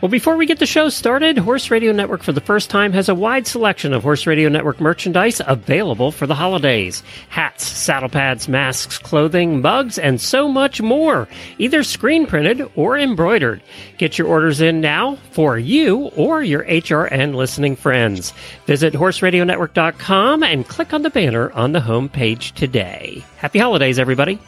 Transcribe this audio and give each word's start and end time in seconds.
Well, 0.00 0.08
before 0.08 0.36
we 0.36 0.46
get 0.46 0.60
the 0.60 0.66
show 0.66 0.90
started, 0.90 1.38
Horse 1.38 1.72
Radio 1.72 1.90
Network 1.90 2.22
for 2.22 2.30
the 2.30 2.40
first 2.40 2.70
time 2.70 2.92
has 2.92 3.08
a 3.08 3.16
wide 3.16 3.48
selection 3.48 3.92
of 3.92 4.04
Horse 4.04 4.28
Radio 4.28 4.48
Network 4.48 4.80
merchandise 4.80 5.40
available 5.44 6.12
for 6.12 6.24
the 6.24 6.36
holidays. 6.36 7.02
Hats, 7.30 7.66
saddle 7.66 8.08
pads, 8.08 8.46
masks, 8.46 8.96
clothing, 8.96 9.60
mugs, 9.60 9.98
and 9.98 10.20
so 10.20 10.46
much 10.46 10.80
more, 10.80 11.26
either 11.58 11.82
screen 11.82 12.26
printed 12.26 12.70
or 12.76 12.96
embroidered. 12.96 13.60
Get 13.96 14.18
your 14.18 14.28
orders 14.28 14.60
in 14.60 14.80
now 14.80 15.16
for 15.32 15.58
you 15.58 16.12
or 16.14 16.44
your 16.44 16.62
HRN 16.66 17.34
listening 17.34 17.74
friends. 17.74 18.32
Visit 18.66 18.94
horseradionetwork.com 18.94 20.44
and 20.44 20.68
click 20.68 20.94
on 20.94 21.02
the 21.02 21.10
banner 21.10 21.50
on 21.50 21.72
the 21.72 21.80
home 21.80 22.08
page 22.08 22.52
today. 22.52 23.24
Happy 23.38 23.58
holidays, 23.58 23.98
everybody. 23.98 24.38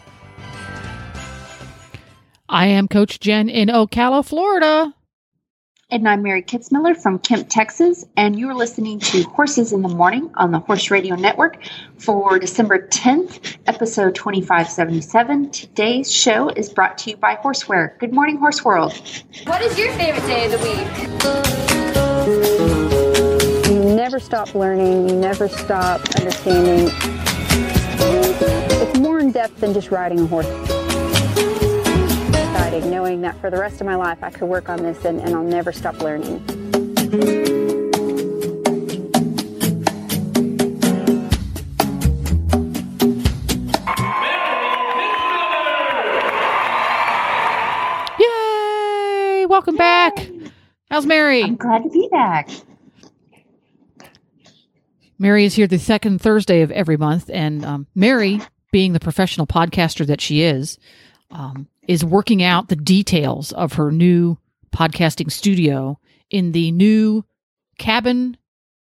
I 2.49 2.67
am 2.67 2.87
Coach 2.87 3.19
Jen 3.19 3.49
in 3.49 3.67
Ocala, 3.69 4.25
Florida. 4.25 4.95
And 5.93 6.09
I'm 6.09 6.23
Mary 6.23 6.41
Kitzmiller 6.41 6.97
from 6.97 7.19
Kemp, 7.19 7.49
Texas, 7.49 8.05
and 8.17 8.39
you're 8.39 8.55
listening 8.55 9.01
to 9.01 9.25
Horses 9.25 9.73
in 9.73 9.83
the 9.83 9.89
Morning 9.89 10.31
on 10.37 10.53
the 10.53 10.61
Horse 10.61 10.89
Radio 10.89 11.17
Network 11.17 11.59
for 11.99 12.39
December 12.39 12.87
10th, 12.87 13.57
episode 13.67 14.15
2577. 14.15 15.51
Today's 15.51 16.13
show 16.13 16.49
is 16.51 16.69
brought 16.69 16.97
to 16.99 17.11
you 17.11 17.17
by 17.17 17.35
Horseware. 17.35 17.99
Good 17.99 18.13
morning, 18.13 18.37
Horse 18.37 18.65
World. 18.65 18.93
What 19.47 19.63
is 19.63 19.77
your 19.77 19.91
favorite 19.95 20.25
day 20.29 20.45
of 20.45 20.53
the 20.53 20.59
week? 20.59 20.87
You 23.67 23.97
never 23.97 24.21
stop 24.21 24.55
learning, 24.55 25.09
you 25.09 25.17
never 25.17 25.49
stop 25.49 26.03
understanding. 26.21 26.89
It's 27.99 28.99
more 29.01 29.19
in 29.19 29.33
depth 29.33 29.59
than 29.59 29.75
just 29.75 29.91
riding 29.91 30.21
a 30.21 30.27
horse 30.27 30.80
knowing 32.79 33.23
that 33.23 33.37
for 33.41 33.51
the 33.51 33.59
rest 33.59 33.81
of 33.81 33.87
my 33.87 33.97
life 33.97 34.19
I 34.23 34.31
could 34.31 34.49
work 34.49 34.69
on 34.69 34.83
this 34.83 35.05
and, 35.05 35.21
and 35.21 35.35
I'll 35.35 35.43
never 35.43 35.73
stop 35.73 36.01
learning. 36.01 36.41
Yay! 48.21 49.47
Welcome 49.47 49.75
Yay. 49.75 49.79
back. 49.79 50.31
How's 50.91 51.07
Mary? 51.07 51.43
I'm 51.43 51.57
glad 51.57 51.83
to 51.83 51.89
be 51.91 52.09
back. 52.11 52.49
Mary 55.19 55.45
is 55.45 55.55
here 55.55 55.67
the 55.67 55.79
second 55.79 56.21
Thursday 56.21 56.63
of 56.63 56.71
every 56.71 56.97
month, 56.97 57.29
and 57.33 57.65
um, 57.65 57.87
Mary, 57.95 58.41
being 58.73 58.93
the 58.93 59.01
professional 59.01 59.47
podcaster 59.47 60.07
that 60.07 60.21
she 60.21 60.43
is, 60.43 60.79
um, 61.31 61.69
is 61.91 62.05
working 62.05 62.41
out 62.41 62.69
the 62.69 62.77
details 62.77 63.51
of 63.51 63.73
her 63.73 63.91
new 63.91 64.39
podcasting 64.73 65.29
studio 65.29 65.99
in 66.31 66.53
the 66.53 66.71
new 66.71 67.25
cabin 67.79 68.37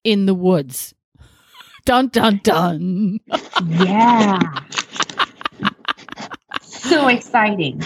in 0.03 0.27
the 0.27 0.35
woods. 0.35 0.93
Dun 1.85 2.09
dun 2.09 2.41
dun. 2.43 3.21
Yeah. 3.79 4.41
so 6.61 7.07
exciting. 7.07 7.81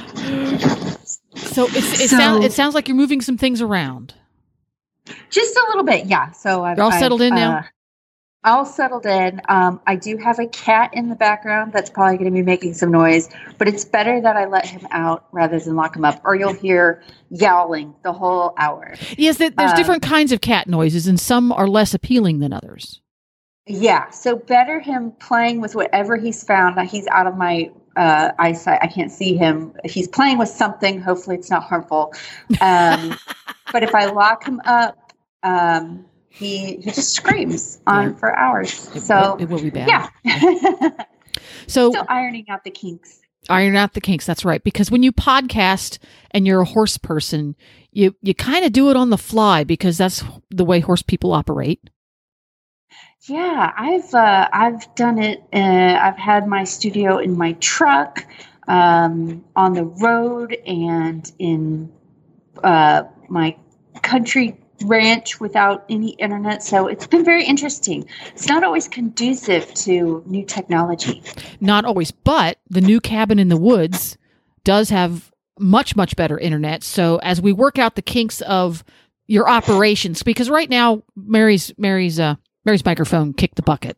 So 1.34 1.66
it, 1.66 1.76
it, 1.76 2.08
so, 2.08 2.16
sound, 2.16 2.44
it 2.44 2.54
sounds 2.54 2.74
like 2.74 2.88
you're 2.88 2.96
moving 2.96 3.20
some 3.20 3.36
things 3.36 3.60
around. 3.60 4.14
Just 5.28 5.54
a 5.54 5.66
little 5.68 5.84
bit, 5.84 6.06
yeah. 6.06 6.30
So 6.30 6.64
I've, 6.64 6.78
you're 6.78 6.84
all 6.84 6.92
settled 6.92 7.20
I've, 7.20 7.28
in 7.28 7.34
now. 7.34 7.58
Uh, 7.58 7.62
all 8.44 8.64
settled 8.64 9.06
in. 9.06 9.40
Um, 9.48 9.80
I 9.86 9.96
do 9.96 10.16
have 10.16 10.38
a 10.38 10.46
cat 10.46 10.90
in 10.94 11.08
the 11.08 11.14
background 11.14 11.72
that's 11.72 11.90
probably 11.90 12.16
going 12.16 12.30
to 12.30 12.34
be 12.34 12.42
making 12.42 12.74
some 12.74 12.90
noise, 12.90 13.28
but 13.58 13.68
it's 13.68 13.84
better 13.84 14.20
that 14.20 14.36
I 14.36 14.46
let 14.46 14.66
him 14.66 14.86
out 14.90 15.26
rather 15.32 15.58
than 15.58 15.76
lock 15.76 15.96
him 15.96 16.04
up, 16.04 16.20
or 16.24 16.34
you'll 16.34 16.54
hear 16.54 17.02
yowling 17.30 17.94
the 18.02 18.12
whole 18.12 18.54
hour. 18.56 18.94
Yes, 19.16 19.36
there's 19.36 19.52
um, 19.58 19.76
different 19.76 20.02
kinds 20.02 20.32
of 20.32 20.40
cat 20.40 20.68
noises, 20.68 21.06
and 21.06 21.20
some 21.20 21.52
are 21.52 21.68
less 21.68 21.92
appealing 21.92 22.38
than 22.40 22.52
others. 22.52 23.00
Yeah, 23.66 24.10
so 24.10 24.36
better 24.36 24.80
him 24.80 25.12
playing 25.20 25.60
with 25.60 25.74
whatever 25.74 26.16
he's 26.16 26.42
found. 26.42 26.76
Now 26.76 26.86
he's 26.86 27.06
out 27.08 27.26
of 27.26 27.36
my 27.36 27.70
uh, 27.96 28.32
eyesight. 28.38 28.80
I 28.82 28.86
can't 28.86 29.12
see 29.12 29.36
him. 29.36 29.74
He's 29.84 30.08
playing 30.08 30.38
with 30.38 30.48
something. 30.48 31.00
Hopefully, 31.00 31.36
it's 31.36 31.50
not 31.50 31.62
harmful. 31.62 32.14
Um, 32.60 33.16
but 33.72 33.82
if 33.82 33.94
I 33.94 34.06
lock 34.06 34.44
him 34.44 34.60
up, 34.64 35.12
um, 35.42 36.06
he 36.30 36.76
he 36.76 36.90
just 36.90 37.12
screams 37.12 37.80
on 37.86 38.10
yeah. 38.10 38.16
for 38.16 38.36
hours. 38.36 38.72
So 39.04 39.36
it, 39.38 39.48
will 39.48 39.60
be 39.60 39.70
bad. 39.70 40.10
Yeah. 40.24 40.90
so 41.66 41.90
Still 41.90 42.06
ironing 42.08 42.46
out 42.48 42.64
the 42.64 42.70
kinks. 42.70 43.20
Iron 43.48 43.76
out 43.76 43.94
the 43.94 44.00
kinks. 44.00 44.26
That's 44.26 44.44
right. 44.44 44.62
Because 44.62 44.90
when 44.90 45.02
you 45.02 45.12
podcast 45.12 45.98
and 46.30 46.46
you're 46.46 46.60
a 46.60 46.66
horse 46.66 46.96
person, 46.98 47.56
you 47.90 48.14
you 48.22 48.34
kind 48.34 48.64
of 48.64 48.72
do 48.72 48.90
it 48.90 48.96
on 48.96 49.10
the 49.10 49.18
fly 49.18 49.64
because 49.64 49.98
that's 49.98 50.22
the 50.50 50.64
way 50.64 50.80
horse 50.80 51.02
people 51.02 51.32
operate. 51.32 51.90
Yeah, 53.28 53.72
I've 53.76 54.14
uh, 54.14 54.48
I've 54.52 54.94
done 54.94 55.18
it. 55.18 55.42
Uh, 55.52 55.98
I've 56.00 56.16
had 56.16 56.46
my 56.46 56.64
studio 56.64 57.18
in 57.18 57.36
my 57.36 57.52
truck, 57.54 58.24
um, 58.66 59.44
on 59.56 59.74
the 59.74 59.84
road, 59.84 60.56
and 60.66 61.30
in 61.38 61.92
uh, 62.62 63.02
my 63.28 63.56
country 64.02 64.59
ranch 64.84 65.40
without 65.40 65.84
any 65.88 66.10
internet. 66.10 66.62
So 66.62 66.86
it's 66.86 67.06
been 67.06 67.24
very 67.24 67.44
interesting. 67.44 68.06
It's 68.32 68.48
not 68.48 68.64
always 68.64 68.88
conducive 68.88 69.72
to 69.74 70.22
new 70.26 70.44
technology. 70.44 71.22
Not 71.60 71.84
always, 71.84 72.10
but 72.10 72.58
the 72.68 72.80
new 72.80 73.00
cabin 73.00 73.38
in 73.38 73.48
the 73.48 73.56
woods 73.56 74.16
does 74.64 74.90
have 74.90 75.30
much, 75.58 75.96
much 75.96 76.16
better 76.16 76.38
internet. 76.38 76.82
So 76.82 77.18
as 77.18 77.40
we 77.40 77.52
work 77.52 77.78
out 77.78 77.94
the 77.94 78.02
kinks 78.02 78.40
of 78.42 78.84
your 79.26 79.48
operations, 79.48 80.22
because 80.22 80.50
right 80.50 80.68
now 80.68 81.02
Mary's 81.16 81.72
Mary's 81.78 82.18
uh 82.18 82.36
Mary's 82.64 82.84
microphone 82.84 83.32
kicked 83.32 83.56
the 83.56 83.62
bucket. 83.62 83.96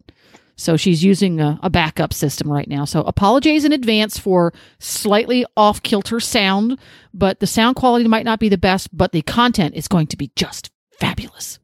So 0.56 0.76
she's 0.76 1.02
using 1.02 1.40
a, 1.40 1.58
a, 1.62 1.70
backup 1.70 2.12
system 2.12 2.50
right 2.50 2.68
now. 2.68 2.84
So 2.84 3.00
apologies 3.02 3.64
in 3.64 3.72
advance 3.72 4.18
for 4.18 4.52
slightly 4.78 5.46
off 5.56 5.82
kilter 5.82 6.20
sound, 6.20 6.78
but 7.14 7.40
the 7.40 7.46
sound 7.46 7.76
quality 7.76 8.06
might 8.06 8.24
not 8.24 8.38
be 8.38 8.48
the 8.48 8.58
best, 8.58 8.96
but 8.96 9.12
the 9.12 9.22
content 9.22 9.74
is 9.74 9.88
going 9.88 10.08
to 10.08 10.16
be 10.16 10.30
just 10.36 10.70
fabulous. 11.00 11.58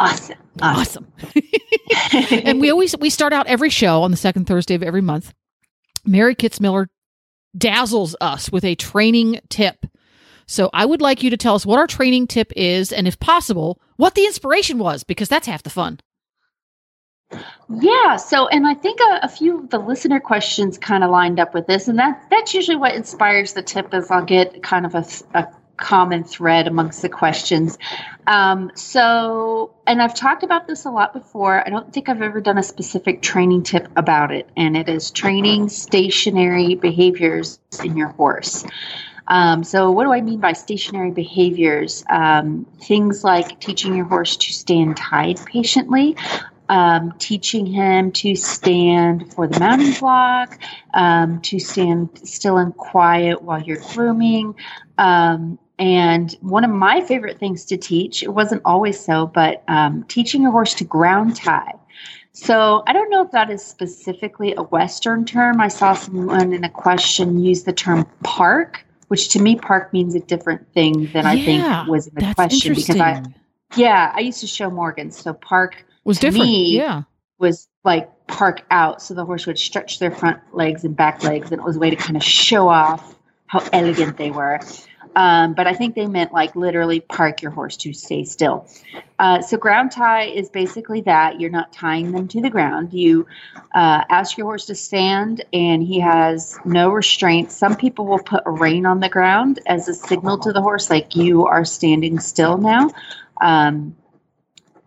Awesome. 0.00 0.38
Awesome. 0.60 1.12
and 2.12 2.60
we 2.60 2.70
always 2.70 2.96
we 2.98 3.10
start 3.10 3.32
out 3.32 3.46
every 3.46 3.70
show 3.70 4.02
on 4.02 4.10
the 4.10 4.16
second 4.16 4.46
Thursday 4.46 4.74
of 4.74 4.82
every 4.82 5.02
month. 5.02 5.32
Mary 6.04 6.34
Kitzmiller 6.34 6.88
dazzles 7.56 8.16
us 8.20 8.50
with 8.50 8.64
a 8.64 8.74
training 8.74 9.40
tip. 9.48 9.86
So 10.46 10.70
I 10.72 10.84
would 10.84 11.00
like 11.00 11.22
you 11.22 11.30
to 11.30 11.36
tell 11.36 11.54
us 11.54 11.64
what 11.64 11.78
our 11.78 11.86
training 11.86 12.26
tip 12.26 12.52
is 12.56 12.92
and 12.92 13.06
if 13.06 13.20
possible, 13.20 13.80
what 13.96 14.14
the 14.14 14.26
inspiration 14.26 14.78
was 14.78 15.04
because 15.04 15.28
that's 15.28 15.46
half 15.46 15.62
the 15.62 15.70
fun. 15.70 16.00
Yeah. 17.68 18.16
So, 18.16 18.48
and 18.48 18.66
I 18.66 18.74
think 18.74 19.00
a, 19.00 19.20
a, 19.22 19.28
few 19.28 19.60
of 19.60 19.70
the 19.70 19.78
listener 19.78 20.20
questions 20.20 20.78
kind 20.78 21.02
of 21.02 21.10
lined 21.10 21.40
up 21.40 21.54
with 21.54 21.66
this, 21.66 21.88
and 21.88 21.98
that 21.98 22.26
that's 22.30 22.54
usually 22.54 22.76
what 22.76 22.94
inspires 22.94 23.52
the 23.52 23.62
tip. 23.62 23.94
Is 23.94 24.10
I'll 24.10 24.24
get 24.24 24.62
kind 24.62 24.86
of 24.86 24.94
a, 24.94 25.04
a 25.34 25.48
common 25.76 26.22
thread 26.22 26.66
amongst 26.68 27.02
the 27.02 27.08
questions. 27.08 27.76
Um, 28.26 28.70
so, 28.74 29.74
and 29.86 30.00
I've 30.00 30.14
talked 30.14 30.42
about 30.42 30.66
this 30.66 30.84
a 30.84 30.90
lot 30.90 31.12
before. 31.12 31.66
I 31.66 31.70
don't 31.70 31.92
think 31.92 32.08
I've 32.08 32.22
ever 32.22 32.40
done 32.40 32.58
a 32.58 32.62
specific 32.62 33.20
training 33.22 33.64
tip 33.64 33.88
about 33.96 34.32
it, 34.32 34.48
and 34.56 34.76
it 34.76 34.88
is 34.88 35.10
training 35.10 35.68
stationary 35.68 36.76
behaviors 36.76 37.58
in 37.82 37.96
your 37.96 38.08
horse. 38.08 38.64
Um, 39.28 39.64
so, 39.64 39.90
what 39.90 40.04
do 40.04 40.12
I 40.12 40.20
mean 40.20 40.40
by 40.40 40.52
stationary 40.52 41.10
behaviors? 41.10 42.04
Um, 42.10 42.66
things 42.80 43.24
like 43.24 43.60
teaching 43.60 43.96
your 43.96 44.04
horse 44.04 44.36
to 44.36 44.52
stand 44.52 44.96
tied 44.96 45.44
patiently, 45.46 46.16
um, 46.72 47.12
teaching 47.18 47.66
him 47.66 48.10
to 48.12 48.34
stand 48.34 49.30
for 49.34 49.46
the 49.46 49.60
mounting 49.60 49.92
block, 50.00 50.58
um, 50.94 51.38
to 51.42 51.58
stand 51.58 52.08
still 52.26 52.56
and 52.56 52.74
quiet 52.74 53.42
while 53.42 53.62
you're 53.62 53.82
grooming, 53.92 54.54
um, 54.96 55.58
and 55.78 56.32
one 56.40 56.64
of 56.64 56.70
my 56.70 57.02
favorite 57.02 57.38
things 57.38 57.66
to 57.66 57.76
teach, 57.76 58.22
it 58.22 58.30
wasn't 58.30 58.62
always 58.64 58.98
so, 58.98 59.26
but 59.26 59.62
um, 59.68 60.04
teaching 60.04 60.46
a 60.46 60.50
horse 60.50 60.72
to 60.74 60.84
ground 60.84 61.36
tie. 61.36 61.74
So 62.32 62.82
I 62.86 62.94
don't 62.94 63.10
know 63.10 63.22
if 63.22 63.32
that 63.32 63.50
is 63.50 63.62
specifically 63.62 64.54
a 64.54 64.62
Western 64.62 65.26
term. 65.26 65.60
I 65.60 65.68
saw 65.68 65.92
someone 65.92 66.54
in 66.54 66.64
a 66.64 66.70
question 66.70 67.38
use 67.38 67.64
the 67.64 67.74
term 67.74 68.06
park, 68.22 68.86
which 69.08 69.28
to 69.30 69.42
me 69.42 69.56
park 69.56 69.92
means 69.92 70.14
a 70.14 70.20
different 70.20 70.72
thing 70.72 71.10
than 71.12 71.26
I 71.26 71.36
Yeah, 71.36 71.82
think 71.82 71.88
was 71.90 72.06
in 72.06 72.14
the 72.14 72.34
question 72.34 72.74
because 72.74 72.98
I 72.98 73.22
yeah 73.76 74.10
I 74.14 74.20
used 74.20 74.40
to 74.40 74.46
show 74.46 74.70
Morgan 74.70 75.10
so 75.10 75.34
park 75.34 75.84
was 76.04 76.18
different. 76.18 76.46
me- 76.46 76.76
yeah. 76.76 77.02
was 77.38 77.68
like 77.84 78.08
park 78.26 78.62
out 78.70 79.02
so 79.02 79.14
the 79.14 79.24
horse 79.24 79.46
would 79.46 79.58
stretch 79.58 79.98
their 79.98 80.10
front 80.10 80.40
legs 80.52 80.84
and 80.84 80.96
back 80.96 81.22
legs 81.22 81.50
and 81.50 81.60
it 81.60 81.64
was 81.64 81.76
a 81.76 81.78
way 81.78 81.90
to 81.90 81.96
kind 81.96 82.16
of 82.16 82.22
show 82.22 82.68
off 82.68 83.18
how 83.46 83.62
elegant 83.72 84.16
they 84.16 84.30
were. 84.30 84.58
Um, 85.14 85.52
but 85.52 85.66
i 85.66 85.74
think 85.74 85.94
they 85.94 86.06
meant 86.06 86.32
like 86.32 86.56
literally 86.56 87.00
park 87.00 87.42
your 87.42 87.50
horse 87.50 87.76
to 87.78 87.92
stay 87.92 88.24
still. 88.24 88.66
Uh, 89.18 89.42
so 89.42 89.58
ground 89.58 89.92
tie 89.92 90.24
is 90.24 90.48
basically 90.48 91.02
that. 91.02 91.38
You're 91.38 91.50
not 91.50 91.72
tying 91.72 92.12
them 92.12 92.26
to 92.28 92.40
the 92.40 92.48
ground. 92.48 92.94
You 92.94 93.26
uh, 93.74 94.04
ask 94.08 94.38
your 94.38 94.46
horse 94.46 94.64
to 94.66 94.74
stand 94.74 95.44
and 95.52 95.82
he 95.82 96.00
has 96.00 96.58
no 96.64 96.90
restraint. 96.90 97.52
Some 97.52 97.76
people 97.76 98.06
will 98.06 98.22
put 98.22 98.42
a 98.46 98.50
rein 98.50 98.86
on 98.86 99.00
the 99.00 99.10
ground 99.10 99.60
as 99.66 99.86
a 99.86 99.94
signal 99.94 100.38
to 100.38 100.52
the 100.52 100.62
horse 100.62 100.88
like 100.88 101.14
you 101.14 101.46
are 101.46 101.64
standing 101.64 102.18
still 102.18 102.56
now. 102.56 102.90
Um, 103.40 103.94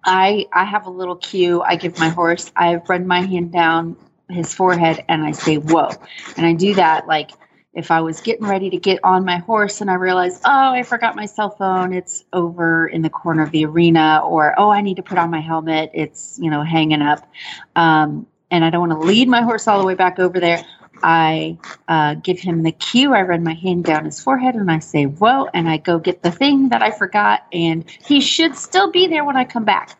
I 0.05 0.45
I 0.53 0.63
have 0.63 0.85
a 0.85 0.89
little 0.91 1.15
cue 1.15 1.61
I 1.61 1.75
give 1.75 1.99
my 1.99 2.09
horse. 2.09 2.51
I 2.55 2.75
run 2.75 3.07
my 3.07 3.21
hand 3.21 3.51
down 3.51 3.97
his 4.29 4.53
forehead 4.53 5.03
and 5.07 5.23
I 5.23 5.31
say 5.31 5.57
whoa. 5.57 5.89
And 6.37 6.45
I 6.45 6.53
do 6.53 6.75
that 6.75 7.07
like 7.07 7.31
if 7.73 7.91
I 7.91 7.99
was 8.01 8.21
getting 8.21 8.47
ready 8.47 8.69
to 8.69 8.77
get 8.77 8.99
on 9.03 9.25
my 9.25 9.37
horse 9.39 9.81
and 9.81 9.91
I 9.91 9.95
realize, 9.95 10.39
oh, 10.45 10.71
I 10.71 10.83
forgot 10.83 11.15
my 11.15 11.25
cell 11.25 11.49
phone, 11.49 11.91
it's 11.91 12.23
over 12.31 12.87
in 12.87 13.01
the 13.01 13.09
corner 13.09 13.43
of 13.43 13.51
the 13.51 13.65
arena, 13.65 14.21
or 14.23 14.57
oh, 14.57 14.69
I 14.69 14.81
need 14.81 14.95
to 14.95 15.03
put 15.03 15.17
on 15.17 15.29
my 15.29 15.41
helmet, 15.41 15.91
it's 15.93 16.39
you 16.41 16.49
know 16.49 16.63
hanging 16.63 17.01
up, 17.01 17.27
um, 17.75 18.27
and 18.49 18.63
I 18.63 18.69
don't 18.69 18.87
want 18.87 19.01
to 19.01 19.05
lead 19.05 19.27
my 19.27 19.41
horse 19.41 19.67
all 19.67 19.79
the 19.79 19.85
way 19.85 19.95
back 19.95 20.19
over 20.19 20.39
there. 20.39 20.63
I 21.03 21.57
uh, 21.87 22.15
give 22.15 22.39
him 22.39 22.63
the 22.63 22.71
cue. 22.71 23.13
I 23.13 23.21
run 23.21 23.43
my 23.43 23.53
hand 23.53 23.85
down 23.85 24.05
his 24.05 24.21
forehead 24.21 24.55
and 24.55 24.71
I 24.71 24.79
say, 24.79 25.05
Whoa, 25.05 25.47
and 25.53 25.69
I 25.69 25.77
go 25.77 25.99
get 25.99 26.23
the 26.23 26.31
thing 26.31 26.69
that 26.69 26.81
I 26.81 26.91
forgot. 26.91 27.45
And 27.51 27.89
he 27.89 28.21
should 28.21 28.55
still 28.55 28.91
be 28.91 29.07
there 29.07 29.23
when 29.23 29.37
I 29.37 29.45
come 29.45 29.65
back. 29.65 29.97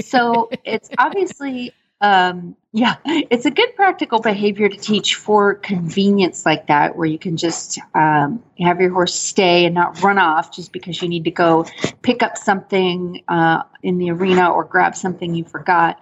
So 0.00 0.50
it's 0.64 0.90
obviously, 0.98 1.72
um, 2.00 2.56
yeah, 2.72 2.96
it's 3.04 3.46
a 3.46 3.50
good 3.50 3.74
practical 3.74 4.20
behavior 4.20 4.68
to 4.68 4.76
teach 4.76 5.14
for 5.14 5.54
convenience 5.54 6.44
like 6.44 6.66
that, 6.66 6.96
where 6.96 7.06
you 7.06 7.18
can 7.18 7.36
just 7.36 7.78
um, 7.94 8.42
have 8.60 8.80
your 8.80 8.90
horse 8.90 9.14
stay 9.14 9.64
and 9.64 9.74
not 9.74 10.02
run 10.02 10.18
off 10.18 10.54
just 10.54 10.72
because 10.72 11.00
you 11.00 11.08
need 11.08 11.24
to 11.24 11.30
go 11.30 11.66
pick 12.02 12.22
up 12.22 12.36
something 12.36 13.22
uh, 13.28 13.62
in 13.82 13.98
the 13.98 14.10
arena 14.10 14.50
or 14.50 14.64
grab 14.64 14.94
something 14.94 15.34
you 15.34 15.44
forgot. 15.44 15.98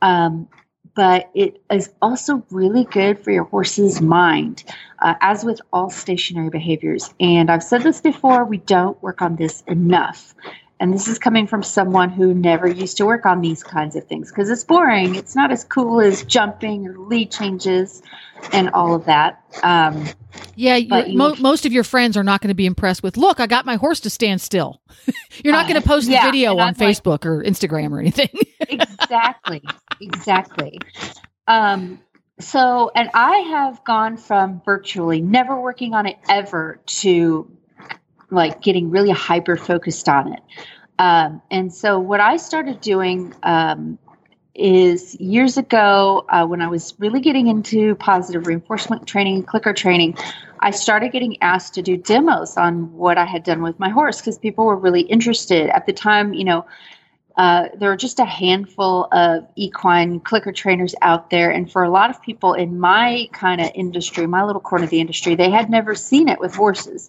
Um, 0.00 0.48
but 0.94 1.30
it 1.34 1.62
is 1.70 1.90
also 2.02 2.44
really 2.50 2.84
good 2.84 3.22
for 3.22 3.30
your 3.30 3.44
horse's 3.44 4.00
mind, 4.00 4.64
uh, 5.00 5.14
as 5.20 5.44
with 5.44 5.60
all 5.72 5.90
stationary 5.90 6.50
behaviors. 6.50 7.14
And 7.20 7.50
I've 7.50 7.62
said 7.62 7.82
this 7.82 8.00
before, 8.00 8.44
we 8.44 8.58
don't 8.58 9.00
work 9.02 9.22
on 9.22 9.36
this 9.36 9.62
enough. 9.66 10.34
And 10.82 10.92
this 10.92 11.06
is 11.06 11.16
coming 11.16 11.46
from 11.46 11.62
someone 11.62 12.10
who 12.10 12.34
never 12.34 12.66
used 12.66 12.96
to 12.96 13.06
work 13.06 13.24
on 13.24 13.40
these 13.40 13.62
kinds 13.62 13.94
of 13.94 14.04
things 14.08 14.30
because 14.32 14.50
it's 14.50 14.64
boring. 14.64 15.14
It's 15.14 15.36
not 15.36 15.52
as 15.52 15.62
cool 15.62 16.00
as 16.00 16.24
jumping 16.24 16.88
or 16.88 16.98
lead 16.98 17.30
changes 17.30 18.02
and 18.52 18.68
all 18.70 18.92
of 18.92 19.04
that. 19.04 19.40
Um, 19.62 20.04
Yeah, 20.56 20.74
you- 20.74 21.16
mo- 21.16 21.36
most 21.38 21.66
of 21.66 21.72
your 21.72 21.84
friends 21.84 22.16
are 22.16 22.24
not 22.24 22.40
going 22.40 22.48
to 22.48 22.54
be 22.56 22.66
impressed 22.66 23.02
with. 23.04 23.16
Look, 23.16 23.38
I 23.38 23.46
got 23.46 23.64
my 23.64 23.76
horse 23.76 24.00
to 24.00 24.10
stand 24.10 24.40
still. 24.40 24.82
You're 25.44 25.52
not 25.52 25.66
Uh, 25.66 25.68
going 25.68 25.80
to 25.82 25.86
post 25.88 26.08
yeah, 26.08 26.22
the 26.26 26.32
video 26.32 26.54
on 26.54 26.58
I'm 26.60 26.66
like- 26.66 26.76
Facebook 26.76 27.24
or 27.26 27.44
Instagram 27.44 27.92
or 27.92 28.00
anything. 28.00 28.28
exactly 28.68 29.62
exactly 30.00 30.78
um 31.46 32.00
so 32.40 32.90
and 32.94 33.10
i 33.14 33.36
have 33.50 33.84
gone 33.84 34.16
from 34.16 34.62
virtually 34.64 35.20
never 35.20 35.60
working 35.60 35.94
on 35.94 36.06
it 36.06 36.16
ever 36.28 36.80
to 36.86 37.50
like 38.32 38.62
getting 38.62 38.90
really 38.90 39.10
hyper 39.10 39.56
focused 39.56 40.08
on 40.08 40.32
it. 40.32 40.42
Um, 40.98 41.42
and 41.50 41.72
so 41.72 41.98
what 41.98 42.20
i 42.20 42.36
started 42.36 42.80
doing 42.80 43.34
um, 43.42 43.98
is 44.54 45.18
years 45.18 45.56
ago 45.56 46.24
uh, 46.28 46.46
when 46.46 46.60
i 46.60 46.68
was 46.68 46.94
really 46.98 47.20
getting 47.20 47.46
into 47.48 47.94
positive 47.96 48.46
reinforcement 48.46 49.06
training 49.06 49.42
clicker 49.42 49.72
training 49.72 50.16
i 50.60 50.70
started 50.70 51.10
getting 51.10 51.42
asked 51.42 51.74
to 51.74 51.82
do 51.82 51.96
demos 51.96 52.56
on 52.58 52.92
what 52.92 53.16
i 53.16 53.24
had 53.24 53.42
done 53.42 53.62
with 53.62 53.80
my 53.80 53.88
horse 53.88 54.20
because 54.20 54.38
people 54.38 54.66
were 54.66 54.76
really 54.76 55.00
interested. 55.00 55.70
At 55.70 55.86
the 55.86 55.92
time 55.92 56.34
you 56.34 56.44
know 56.44 56.66
uh, 57.36 57.68
there 57.78 57.90
are 57.90 57.96
just 57.96 58.18
a 58.18 58.24
handful 58.24 59.08
of 59.12 59.46
equine 59.56 60.20
clicker 60.20 60.52
trainers 60.52 60.94
out 61.00 61.30
there. 61.30 61.50
And 61.50 61.70
for 61.70 61.82
a 61.82 61.90
lot 61.90 62.10
of 62.10 62.20
people 62.22 62.54
in 62.54 62.78
my 62.78 63.28
kind 63.32 63.60
of 63.60 63.70
industry, 63.74 64.26
my 64.26 64.44
little 64.44 64.60
corner 64.60 64.84
of 64.84 64.90
the 64.90 65.00
industry, 65.00 65.34
they 65.34 65.50
had 65.50 65.70
never 65.70 65.94
seen 65.94 66.28
it 66.28 66.38
with 66.40 66.54
horses. 66.54 67.08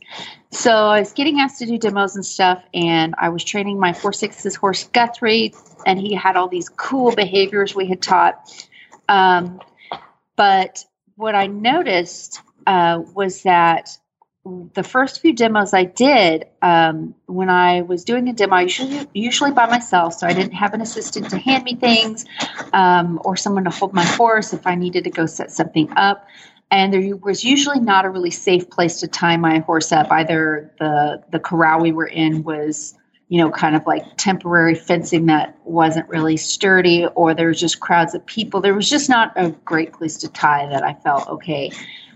So 0.51 0.71
I 0.71 0.99
was 0.99 1.11
getting 1.13 1.39
asked 1.39 1.59
to 1.59 1.65
do 1.65 1.77
demos 1.77 2.15
and 2.15 2.25
stuff. 2.25 2.63
And 2.73 3.15
I 3.17 3.29
was 3.29 3.43
training 3.43 3.79
my 3.79 3.91
4.6's 3.91 4.55
horse 4.55 4.85
Guthrie, 4.85 5.53
and 5.85 5.99
he 5.99 6.13
had 6.13 6.35
all 6.35 6.47
these 6.47 6.69
cool 6.69 7.13
behaviors 7.13 7.75
we 7.75 7.87
had 7.87 8.01
taught. 8.01 8.67
Um, 9.09 9.59
but 10.35 10.85
what 11.15 11.35
I 11.35 11.47
noticed 11.47 12.41
uh, 12.65 13.01
was 13.13 13.43
that 13.43 13.97
the 14.45 14.83
first 14.83 15.21
few 15.21 15.33
demos 15.33 15.73
I 15.73 15.85
did, 15.85 16.45
um, 16.61 17.15
when 17.27 17.49
I 17.49 17.81
was 17.81 18.03
doing 18.03 18.27
a 18.27 18.33
demo, 18.33 18.55
I 18.55 18.61
usually, 18.63 19.07
usually 19.13 19.51
by 19.51 19.67
myself, 19.67 20.15
so 20.15 20.27
I 20.27 20.33
didn't 20.33 20.53
have 20.53 20.73
an 20.73 20.81
assistant 20.81 21.29
to 21.29 21.37
hand 21.37 21.63
me 21.63 21.75
things 21.75 22.25
um, 22.73 23.21
or 23.23 23.37
someone 23.37 23.63
to 23.63 23.69
hold 23.69 23.93
my 23.93 24.03
horse 24.03 24.51
if 24.51 24.67
I 24.67 24.75
needed 24.75 25.05
to 25.05 25.09
go 25.09 25.25
set 25.25 25.51
something 25.51 25.89
up. 25.95 26.27
And 26.71 26.91
there 26.91 27.15
was 27.15 27.45
usually 27.45 27.79
not 27.79 28.03
a 28.03 28.09
really 28.09 28.31
safe 28.31 28.69
place 28.69 28.99
to 28.99 29.07
tie 29.07 29.37
my 29.37 29.59
horse 29.59 29.91
up. 29.91 30.11
Either 30.11 30.73
the 30.79 31.23
the 31.31 31.39
corral 31.39 31.81
we 31.81 31.91
were 31.91 32.07
in 32.07 32.43
was, 32.43 32.95
you 33.29 33.37
know, 33.37 33.51
kind 33.51 33.75
of 33.75 33.85
like 33.85 34.03
temporary 34.17 34.73
fencing 34.73 35.27
that 35.27 35.57
wasn't 35.65 36.09
really 36.09 36.35
sturdy, 36.35 37.05
or 37.05 37.35
there 37.35 37.47
was 37.49 37.59
just 37.59 37.79
crowds 37.79 38.15
of 38.15 38.25
people. 38.25 38.59
There 38.59 38.73
was 38.73 38.89
just 38.89 39.07
not 39.07 39.33
a 39.35 39.51
great 39.51 39.93
place 39.93 40.17
to 40.17 40.29
tie 40.29 40.67
that 40.67 40.83
I 40.83 40.95
felt 40.95 41.27
okay 41.29 41.71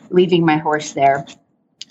leaving 0.09 0.45
my 0.45 0.57
horse 0.57 0.93
there. 0.93 1.25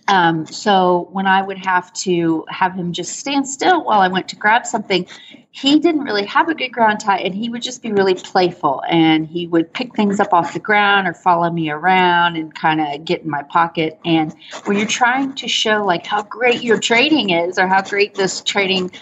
Um, 0.09 0.47
so 0.47 1.09
when 1.11 1.27
I 1.27 1.43
would 1.43 1.59
have 1.59 1.93
to 1.95 2.45
have 2.49 2.75
him 2.75 2.93
just 2.93 3.19
stand 3.19 3.49
still 3.49 3.85
while 3.85 4.01
I 4.01 4.09
went 4.09 4.29
to 4.29 4.37
grab 4.37 4.67
something, 4.67 5.07
he 5.51 5.81
didn't 5.81 6.03
really 6.03 6.27
have 6.27 6.49
a 6.49 6.55
good 6.55 6.69
ground 6.69 7.01
tie 7.01 7.19
and 7.19 7.35
he 7.35 7.49
would 7.49 7.63
just 7.63 7.83
be 7.83 7.91
really 7.91 8.15
playful 8.15 8.83
and 8.89 9.27
he 9.27 9.47
would 9.47 9.73
pick 9.73 9.97
things 9.97 10.21
up 10.21 10.33
off 10.33 10.53
the 10.53 10.61
ground 10.61 11.09
or 11.09 11.15
follow 11.15 11.51
me 11.51 11.71
around 11.71 12.37
and 12.37 12.55
kind 12.55 12.81
of 12.81 13.05
get 13.05 13.23
in 13.23 13.31
my 13.31 13.43
pocket. 13.43 13.99
And 14.05 14.35
when 14.67 14.77
you're 14.77 14.87
trying 14.87 15.35
to 15.35 15.49
show 15.49 15.85
like 15.85 16.07
how 16.07 16.23
great 16.23 16.63
your 16.63 16.79
training 16.79 17.31
is 17.31 17.59
or 17.59 17.67
how 17.67 17.83
great 17.83 18.15
this 18.15 18.43
training 18.43 18.93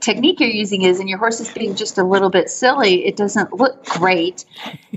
technique 0.00 0.40
you're 0.40 0.48
using 0.48 0.82
is 0.82 1.00
and 1.00 1.08
your 1.08 1.18
horse 1.18 1.40
is 1.40 1.50
being 1.50 1.74
just 1.74 1.98
a 1.98 2.04
little 2.04 2.30
bit 2.30 2.50
silly, 2.50 3.06
it 3.06 3.16
doesn't 3.16 3.52
look 3.52 3.84
great. 3.86 4.44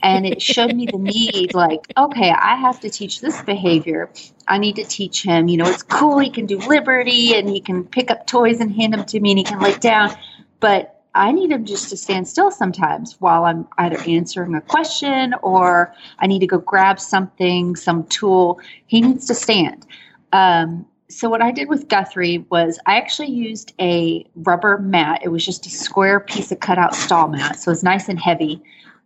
And 0.03 0.25
it 0.25 0.41
showed 0.41 0.73
me 0.75 0.85
the 0.85 0.97
need 0.97 1.53
like, 1.53 1.91
okay, 1.97 2.31
I 2.31 2.55
have 2.55 2.79
to 2.81 2.89
teach 2.89 3.21
this 3.21 3.41
behavior. 3.41 4.09
I 4.47 4.57
need 4.57 4.75
to 4.77 4.83
teach 4.83 5.23
him, 5.23 5.47
you 5.47 5.57
know, 5.57 5.67
it's 5.67 5.83
cool. 5.83 6.19
He 6.19 6.29
can 6.29 6.45
do 6.45 6.57
liberty 6.59 7.35
and 7.35 7.49
he 7.49 7.59
can 7.59 7.83
pick 7.83 8.11
up 8.11 8.27
toys 8.27 8.59
and 8.59 8.71
hand 8.71 8.93
them 8.93 9.05
to 9.05 9.19
me 9.19 9.31
and 9.31 9.39
he 9.39 9.43
can 9.43 9.59
lay 9.59 9.77
down. 9.77 10.15
But 10.59 11.01
I 11.13 11.31
need 11.31 11.51
him 11.51 11.65
just 11.65 11.89
to 11.89 11.97
stand 11.97 12.27
still 12.27 12.51
sometimes 12.51 13.15
while 13.19 13.45
I'm 13.45 13.67
either 13.77 13.97
answering 14.07 14.53
a 14.55 14.61
question 14.61 15.33
or 15.41 15.93
I 16.19 16.27
need 16.27 16.39
to 16.39 16.47
go 16.47 16.59
grab 16.59 16.99
something, 16.99 17.75
some 17.75 18.05
tool. 18.05 18.59
He 18.85 19.01
needs 19.01 19.25
to 19.27 19.33
stand. 19.33 19.85
Um, 20.31 20.85
so 21.09 21.29
what 21.29 21.41
I 21.41 21.51
did 21.51 21.69
with 21.69 21.87
Guthrie 21.87 22.45
was 22.49 22.79
I 22.85 22.97
actually 22.97 23.29
used 23.31 23.73
a 23.79 24.25
rubber 24.35 24.77
mat. 24.79 25.21
It 25.23 25.29
was 25.29 25.45
just 25.45 25.65
a 25.65 25.69
square 25.69 26.19
piece 26.19 26.51
of 26.51 26.59
cutout 26.59 26.95
stall 26.95 27.29
mat, 27.29 27.59
so 27.59 27.71
it's 27.71 27.83
nice 27.83 28.09
and 28.09 28.19
heavy. 28.19 28.61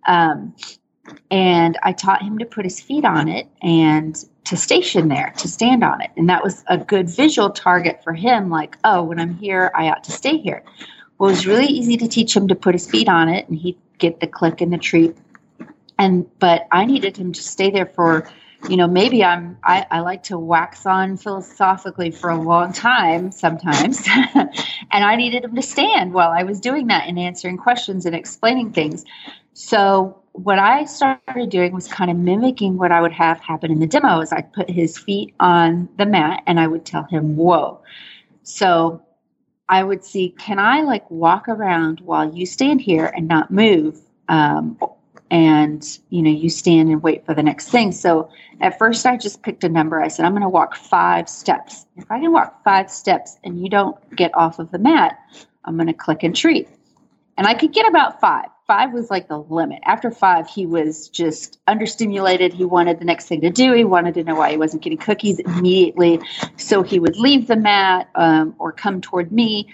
Um, 0.08 0.56
and 1.30 1.78
I 1.84 1.92
taught 1.94 2.22
him 2.22 2.38
to 2.40 2.46
put 2.46 2.66
his 2.66 2.80
feet 2.80 3.06
on 3.06 3.28
it 3.28 3.48
and 3.62 4.18
to 4.46 4.58
station 4.58 5.10
there, 5.10 5.34
to 5.38 5.48
stand 5.48 5.84
on 5.84 6.02
it. 6.02 6.10
And 6.18 6.28
that 6.30 6.44
was 6.44 6.64
a 6.68 6.78
good 6.78 7.10
visual 7.10 7.50
target 7.50 8.04
for 8.04 8.14
him, 8.14 8.50
like, 8.50 8.78
oh, 8.84 9.04
when 9.04 9.20
I'm 9.20 9.36
here, 9.36 9.72
I 9.76 9.90
ought 9.90 10.04
to 10.06 10.12
stay 10.12 10.38
here. 10.38 10.64
Well, 11.18 11.30
it 11.30 11.34
was 11.34 11.46
really 11.46 11.68
easy 11.68 11.98
to 11.98 12.08
teach 12.08 12.36
him 12.36 12.48
to 12.48 12.56
put 12.56 12.74
his 12.74 12.90
feet 12.90 13.08
on 13.08 13.30
it 13.30 13.48
and 13.48 13.58
he'd 13.58 13.78
get 14.00 14.20
the 14.20 14.28
click 14.28 14.62
and 14.62 14.74
the 14.74 14.78
treat. 14.78 15.16
And 16.00 16.28
but 16.40 16.68
I 16.72 16.86
needed 16.86 17.16
him 17.16 17.32
to 17.34 17.44
stay 17.44 17.70
there 17.70 17.86
for, 17.86 18.28
you 18.70 18.78
know, 18.78 18.88
maybe 18.88 19.24
I'm 19.24 19.58
I, 19.64 19.86
I 19.90 20.00
like 20.02 20.24
to 20.24 20.38
wax 20.38 20.86
on 20.86 21.18
philosophically 21.18 22.12
for 22.12 22.30
a 22.30 22.42
long 22.42 22.74
time 22.74 23.32
sometimes. 23.32 24.02
and 24.36 25.04
I 25.04 25.16
needed 25.16 25.44
him 25.44 25.56
to 25.56 25.62
stand 25.62 26.14
while 26.14 26.32
I 26.32 26.44
was 26.44 26.60
doing 26.60 26.88
that 26.88 27.08
and 27.08 27.18
answering 27.18 27.58
questions 27.58 28.06
and 28.06 28.16
explaining 28.16 28.72
things. 28.72 29.04
So 29.54 30.22
what 30.34 30.60
I 30.60 30.86
started 30.86 31.50
doing 31.50 31.74
was 31.74 31.88
kind 31.88 32.10
of 32.10 32.18
mimicking 32.18 32.78
what 32.78 32.92
I 32.92 33.02
would 33.02 33.12
have 33.12 33.40
happen 33.40 33.72
in 33.72 33.80
the 33.80 33.88
demo 33.88 34.22
is 34.22 34.32
I'd 34.32 34.54
put 34.54 34.70
his 34.70 34.98
feet 34.98 35.34
on 35.40 35.90
the 35.98 36.06
mat 36.06 36.44
and 36.48 36.60
I 36.60 36.68
would 36.68 36.86
tell 36.86 37.04
him, 37.04 37.36
whoa. 37.36 37.82
So 38.44 39.02
I 39.68 39.84
would 39.84 40.04
see, 40.04 40.30
can 40.38 40.60
I 40.60 40.82
like 40.82 41.10
walk 41.10 41.48
around 41.50 42.00
while 42.02 42.34
you 42.34 42.46
stand 42.46 42.82
here 42.82 43.06
and 43.06 43.28
not 43.28 43.52
move? 43.52 44.00
Um, 44.30 44.78
and 45.32 45.98
you 46.10 46.22
know 46.22 46.30
you 46.30 46.50
stand 46.50 46.90
and 46.90 47.02
wait 47.02 47.26
for 47.26 47.34
the 47.34 47.42
next 47.42 47.70
thing. 47.70 47.92
So 47.92 48.30
at 48.60 48.78
first 48.78 49.06
i 49.06 49.18
just 49.18 49.42
picked 49.42 49.64
a 49.64 49.70
number. 49.70 50.00
I 50.00 50.10
said 50.10 50.26
i'm 50.26 50.34
going 50.34 50.44
to 50.44 50.50
walk 50.50 50.76
five 50.76 51.28
steps. 51.28 51.88
If 51.96 52.12
i 52.12 52.20
can 52.20 52.32
walk 52.32 52.64
five 52.64 52.92
steps 52.92 53.38
and 53.44 53.60
you 53.60 53.70
don't 53.70 53.98
get 54.16 54.36
off 54.36 54.60
of 54.60 54.70
the 54.72 54.78
mat 54.78 55.18
i'm 55.66 55.76
going 55.76 55.88
to 55.88 55.94
click 55.94 56.22
and 56.22 56.36
treat. 56.36 56.68
And 57.38 57.48
i 57.48 57.56
could 57.56 57.74
get 57.74 57.88
about 57.88 58.20
five. 58.20 58.50
Five 58.68 58.94
was 58.94 59.10
like 59.10 59.28
the 59.28 59.38
limit. 59.38 59.80
After 59.86 60.12
five 60.12 60.48
he 60.48 60.66
was 60.66 61.08
just 61.10 61.60
understimulated. 61.66 62.54
He 62.54 62.66
wanted 62.66 63.00
the 63.00 63.06
next 63.06 63.28
thing 63.28 63.42
to 63.42 63.50
do. 63.50 63.74
He 63.74 63.86
wanted 63.86 64.14
to 64.16 64.24
know 64.24 64.36
why 64.36 64.52
he 64.52 64.58
wasn't 64.58 64.84
getting 64.84 64.98
cookies 64.98 65.40
immediately. 65.40 66.20
So 66.58 66.84
he 66.84 67.00
would 67.00 67.16
leave 67.16 67.48
the 67.48 67.56
mat 67.56 68.10
um, 68.16 68.54
or 68.60 68.74
come 68.74 69.00
toward 69.00 69.32
me 69.32 69.70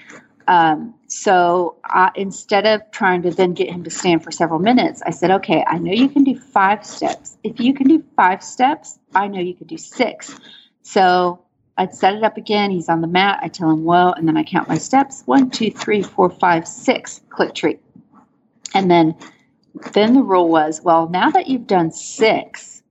um, 0.47 0.95
so 1.07 1.75
I, 1.83 2.11
instead 2.15 2.65
of 2.65 2.81
trying 2.91 3.21
to 3.23 3.31
then 3.31 3.53
get 3.53 3.69
him 3.69 3.83
to 3.83 3.89
stand 3.89 4.23
for 4.23 4.31
several 4.31 4.59
minutes, 4.59 5.01
I 5.05 5.11
said, 5.11 5.29
okay, 5.31 5.63
I 5.67 5.77
know 5.77 5.91
you 5.91 6.09
can 6.09 6.23
do 6.23 6.39
five 6.39 6.85
steps. 6.85 7.37
If 7.43 7.59
you 7.59 7.73
can 7.73 7.87
do 7.87 8.03
five 8.15 8.41
steps, 8.41 8.97
I 9.13 9.27
know 9.27 9.39
you 9.39 9.53
can 9.53 9.67
do 9.67 9.77
six. 9.77 10.39
So 10.83 11.41
I'd 11.77 11.93
set 11.93 12.15
it 12.15 12.23
up 12.23 12.37
again. 12.37 12.71
He's 12.71 12.89
on 12.89 13.01
the 13.01 13.07
mat. 13.07 13.39
I 13.41 13.49
tell 13.49 13.69
him, 13.69 13.83
whoa, 13.83 14.11
and 14.11 14.27
then 14.27 14.37
I 14.37 14.43
count 14.43 14.69
my 14.69 14.77
steps. 14.77 15.23
One, 15.25 15.49
two, 15.49 15.69
three, 15.69 16.01
four, 16.01 16.29
five, 16.29 16.67
six. 16.67 17.21
Click 17.29 17.53
treat. 17.53 17.81
And 18.73 18.89
then, 18.89 19.15
then 19.93 20.13
the 20.13 20.23
rule 20.23 20.49
was, 20.49 20.81
well, 20.81 21.09
now 21.09 21.29
that 21.31 21.47
you've 21.47 21.67
done 21.67 21.91
six, 21.91 22.83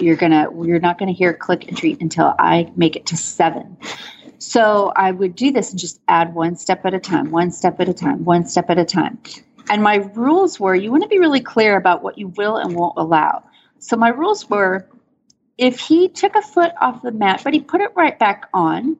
you're 0.00 0.16
gonna, 0.16 0.48
you're 0.64 0.80
not 0.80 0.98
gonna 0.98 1.12
hear 1.12 1.32
click 1.32 1.68
and 1.68 1.76
treat 1.76 2.00
until 2.00 2.34
I 2.38 2.72
make 2.76 2.96
it 2.96 3.06
to 3.06 3.16
seven. 3.16 3.76
So 4.38 4.92
I 4.94 5.10
would 5.10 5.34
do 5.34 5.52
this 5.52 5.70
and 5.70 5.78
just 5.78 6.00
add 6.08 6.34
one 6.34 6.56
step 6.56 6.84
at 6.84 6.94
a 6.94 7.00
time, 7.00 7.30
one 7.30 7.50
step 7.50 7.80
at 7.80 7.88
a 7.88 7.94
time, 7.94 8.24
one 8.24 8.46
step 8.46 8.70
at 8.70 8.78
a 8.78 8.84
time. 8.84 9.18
And 9.68 9.82
my 9.82 9.96
rules 10.14 10.60
were 10.60 10.74
you 10.74 10.90
want 10.90 11.02
to 11.02 11.08
be 11.08 11.18
really 11.18 11.40
clear 11.40 11.76
about 11.76 12.02
what 12.02 12.18
you 12.18 12.28
will 12.28 12.56
and 12.56 12.74
won't 12.74 12.94
allow. 12.96 13.44
So 13.78 13.96
my 13.96 14.08
rules 14.08 14.48
were 14.48 14.88
if 15.58 15.80
he 15.80 16.08
took 16.08 16.36
a 16.36 16.42
foot 16.42 16.72
off 16.80 17.02
the 17.02 17.12
mat, 17.12 17.40
but 17.44 17.54
he 17.54 17.60
put 17.60 17.80
it 17.80 17.90
right 17.96 18.18
back 18.18 18.48
on, 18.52 18.98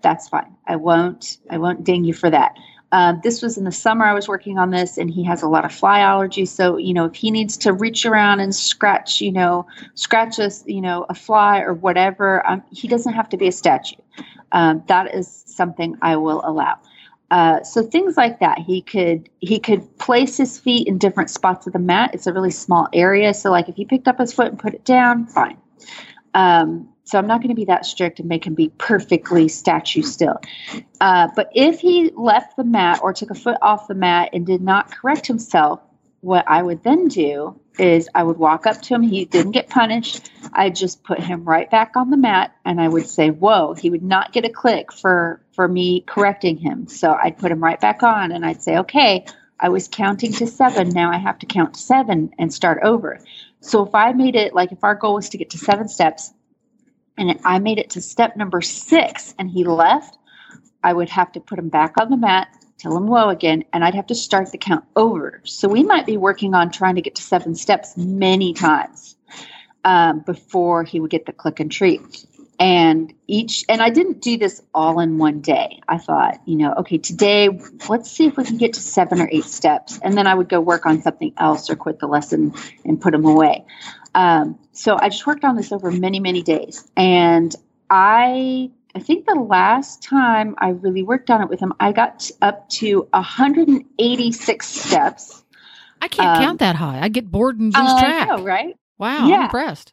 that's 0.00 0.28
fine. 0.28 0.56
I 0.66 0.76
won't 0.76 1.38
I 1.50 1.58
won't 1.58 1.84
ding 1.84 2.04
you 2.04 2.14
for 2.14 2.30
that. 2.30 2.54
Um, 2.92 3.20
this 3.24 3.40
was 3.42 3.56
in 3.56 3.64
the 3.64 3.72
summer 3.72 4.04
I 4.04 4.12
was 4.12 4.28
working 4.28 4.58
on 4.58 4.70
this, 4.70 4.98
and 4.98 5.10
he 5.10 5.24
has 5.24 5.42
a 5.42 5.48
lot 5.48 5.64
of 5.64 5.72
fly 5.72 6.00
allergies. 6.00 6.48
So, 6.48 6.76
you 6.76 6.92
know, 6.92 7.06
if 7.06 7.14
he 7.14 7.30
needs 7.30 7.56
to 7.58 7.72
reach 7.72 8.04
around 8.04 8.40
and 8.40 8.54
scratch, 8.54 9.20
you 9.20 9.32
know, 9.32 9.66
scratch 9.94 10.38
a, 10.38 10.50
you 10.66 10.82
know, 10.82 11.06
a 11.08 11.14
fly 11.14 11.60
or 11.60 11.72
whatever, 11.72 12.46
um, 12.46 12.62
he 12.70 12.86
doesn't 12.86 13.14
have 13.14 13.28
to 13.30 13.36
be 13.36 13.48
a 13.48 13.52
statue. 13.52 13.96
Um, 14.52 14.82
that 14.88 15.14
is 15.14 15.42
something 15.46 15.96
I 16.02 16.16
will 16.16 16.42
allow. 16.44 16.78
Uh, 17.30 17.62
so 17.62 17.82
things 17.82 18.18
like 18.18 18.40
that, 18.40 18.58
he 18.58 18.82
could 18.82 19.26
he 19.40 19.58
could 19.58 19.98
place 19.98 20.36
his 20.36 20.58
feet 20.58 20.86
in 20.86 20.98
different 20.98 21.30
spots 21.30 21.66
of 21.66 21.72
the 21.72 21.78
mat. 21.78 22.10
It's 22.12 22.26
a 22.26 22.32
really 22.32 22.50
small 22.50 22.88
area, 22.92 23.32
so 23.32 23.50
like 23.50 23.70
if 23.70 23.74
he 23.74 23.86
picked 23.86 24.06
up 24.06 24.18
his 24.18 24.34
foot 24.34 24.48
and 24.48 24.58
put 24.58 24.74
it 24.74 24.84
down, 24.84 25.26
fine. 25.26 25.56
Um, 26.34 26.91
so 27.04 27.18
I'm 27.18 27.26
not 27.26 27.38
going 27.38 27.48
to 27.48 27.54
be 27.54 27.66
that 27.66 27.84
strict 27.84 28.20
and 28.20 28.28
make 28.28 28.46
him 28.46 28.54
be 28.54 28.68
perfectly 28.78 29.48
statue 29.48 30.02
still. 30.02 30.40
Uh, 31.00 31.28
but 31.34 31.50
if 31.54 31.80
he 31.80 32.10
left 32.14 32.56
the 32.56 32.64
mat 32.64 33.00
or 33.02 33.12
took 33.12 33.30
a 33.30 33.34
foot 33.34 33.58
off 33.60 33.88
the 33.88 33.94
mat 33.94 34.30
and 34.32 34.46
did 34.46 34.62
not 34.62 34.90
correct 34.90 35.26
himself, 35.26 35.80
what 36.20 36.44
I 36.48 36.62
would 36.62 36.84
then 36.84 37.08
do 37.08 37.58
is 37.78 38.08
I 38.14 38.22
would 38.22 38.36
walk 38.36 38.66
up 38.66 38.80
to 38.82 38.94
him. 38.94 39.02
He 39.02 39.24
didn't 39.24 39.52
get 39.52 39.68
punished. 39.68 40.30
I 40.52 40.70
just 40.70 41.02
put 41.02 41.18
him 41.18 41.44
right 41.44 41.68
back 41.68 41.96
on 41.96 42.10
the 42.10 42.16
mat 42.16 42.54
and 42.64 42.80
I 42.80 42.86
would 42.86 43.08
say, 43.08 43.30
whoa, 43.30 43.74
he 43.74 43.90
would 43.90 44.04
not 44.04 44.32
get 44.32 44.44
a 44.44 44.50
click 44.50 44.92
for, 44.92 45.42
for 45.54 45.66
me 45.66 46.02
correcting 46.02 46.58
him. 46.58 46.86
So 46.86 47.12
I'd 47.12 47.38
put 47.38 47.50
him 47.50 47.62
right 47.62 47.80
back 47.80 48.04
on 48.04 48.30
and 48.30 48.46
I'd 48.46 48.62
say, 48.62 48.78
okay, 48.78 49.26
I 49.58 49.70
was 49.70 49.88
counting 49.88 50.32
to 50.34 50.46
seven. 50.46 50.90
Now 50.90 51.10
I 51.10 51.18
have 51.18 51.40
to 51.40 51.46
count 51.46 51.74
to 51.74 51.80
seven 51.80 52.32
and 52.38 52.54
start 52.54 52.80
over. 52.82 53.18
So 53.60 53.84
if 53.84 53.94
I 53.94 54.12
made 54.12 54.36
it 54.36 54.54
like 54.54 54.70
if 54.70 54.84
our 54.84 54.94
goal 54.94 55.14
was 55.14 55.30
to 55.30 55.38
get 55.38 55.50
to 55.50 55.58
seven 55.58 55.88
steps 55.88 56.32
and 57.16 57.38
I 57.44 57.58
made 57.58 57.78
it 57.78 57.90
to 57.90 58.00
step 58.00 58.36
number 58.36 58.60
six 58.60 59.34
and 59.38 59.50
he 59.50 59.64
left, 59.64 60.16
I 60.82 60.92
would 60.92 61.10
have 61.10 61.32
to 61.32 61.40
put 61.40 61.58
him 61.58 61.68
back 61.68 61.94
on 62.00 62.10
the 62.10 62.16
mat, 62.16 62.48
tell 62.78 62.96
him 62.96 63.06
whoa 63.06 63.28
again, 63.28 63.64
and 63.72 63.84
I'd 63.84 63.94
have 63.94 64.08
to 64.08 64.14
start 64.14 64.50
the 64.50 64.58
count 64.58 64.84
over. 64.96 65.40
So 65.44 65.68
we 65.68 65.82
might 65.82 66.06
be 66.06 66.16
working 66.16 66.54
on 66.54 66.70
trying 66.70 66.96
to 66.96 67.02
get 67.02 67.14
to 67.16 67.22
seven 67.22 67.54
steps 67.54 67.96
many 67.96 68.52
times 68.54 69.16
um, 69.84 70.20
before 70.20 70.84
he 70.84 71.00
would 71.00 71.10
get 71.10 71.26
the 71.26 71.32
click 71.32 71.60
and 71.60 71.70
treat. 71.70 72.26
And 72.58 73.12
each, 73.26 73.64
and 73.68 73.82
I 73.82 73.90
didn't 73.90 74.20
do 74.20 74.36
this 74.36 74.62
all 74.72 75.00
in 75.00 75.18
one 75.18 75.40
day. 75.40 75.80
I 75.88 75.98
thought, 75.98 76.40
you 76.44 76.56
know, 76.56 76.72
okay, 76.74 76.98
today, 76.98 77.48
let's 77.88 78.08
see 78.08 78.26
if 78.26 78.36
we 78.36 78.44
can 78.44 78.56
get 78.56 78.74
to 78.74 78.80
seven 78.80 79.20
or 79.20 79.28
eight 79.32 79.46
steps. 79.46 79.98
And 80.00 80.16
then 80.16 80.28
I 80.28 80.34
would 80.34 80.48
go 80.48 80.60
work 80.60 80.86
on 80.86 81.02
something 81.02 81.32
else 81.38 81.70
or 81.70 81.76
quit 81.76 81.98
the 81.98 82.06
lesson 82.06 82.54
and 82.84 83.00
put 83.00 83.12
them 83.12 83.24
away. 83.24 83.64
Um, 84.14 84.58
so 84.72 84.96
I 85.00 85.08
just 85.08 85.26
worked 85.26 85.44
on 85.44 85.56
this 85.56 85.72
over 85.72 85.90
many, 85.90 86.20
many 86.20 86.42
days. 86.42 86.86
And 86.96 87.54
I 87.90 88.70
I 88.94 88.98
think 89.00 89.24
the 89.26 89.34
last 89.36 90.02
time 90.02 90.54
I 90.58 90.70
really 90.70 91.02
worked 91.02 91.30
on 91.30 91.40
it 91.42 91.48
with 91.48 91.60
him, 91.60 91.72
I 91.80 91.92
got 91.92 92.30
up 92.42 92.68
to 92.80 93.08
186 93.12 94.66
steps. 94.68 95.42
I 96.00 96.08
can't 96.08 96.36
Um, 96.36 96.42
count 96.44 96.58
that 96.60 96.76
high. 96.76 97.00
I 97.00 97.08
get 97.08 97.30
bored 97.30 97.58
and 97.58 97.66
lose 97.74 97.76
I 97.76 98.00
track. 98.00 98.28
know, 98.28 98.42
right? 98.42 98.76
Wow, 98.98 99.28
Yeah. 99.28 99.34
I'm 99.36 99.42
impressed. 99.44 99.92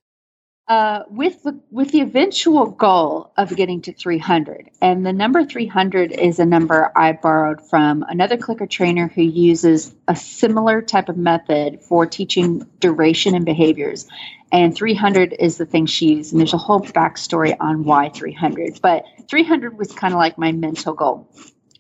Uh, 0.69 1.01
with 1.09 1.41
the 1.41 1.59
with 1.71 1.91
the 1.91 2.01
eventual 2.01 2.67
goal 2.67 3.33
of 3.38 3.55
getting 3.55 3.81
to 3.81 3.91
300, 3.91 4.69
and 4.79 5.03
the 5.03 5.11
number 5.11 5.43
300 5.43 6.11
is 6.11 6.38
a 6.38 6.45
number 6.45 6.91
I 6.95 7.13
borrowed 7.13 7.59
from 7.67 8.05
another 8.07 8.38
clicker 8.38 8.67
trainer 8.67 9.07
who 9.07 9.23
uses 9.23 9.95
a 10.07 10.15
similar 10.15 10.83
type 10.83 11.09
of 11.09 11.17
method 11.17 11.81
for 11.81 12.05
teaching 12.05 12.67
duration 12.79 13.33
and 13.33 13.45
behaviors. 13.45 14.07
And 14.51 14.75
300 14.75 15.35
is 15.39 15.57
the 15.57 15.65
thing 15.65 15.88
she 15.88 16.13
used, 16.13 16.33
and 16.33 16.39
there's 16.39 16.53
a 16.53 16.57
whole 16.57 16.81
backstory 16.81 17.55
on 17.59 17.83
why 17.83 18.09
300. 18.09 18.79
But 18.79 19.05
300 19.27 19.75
was 19.75 19.91
kind 19.91 20.13
of 20.13 20.19
like 20.19 20.38
my 20.38 20.51
mental 20.51 20.93
goal. 20.93 21.27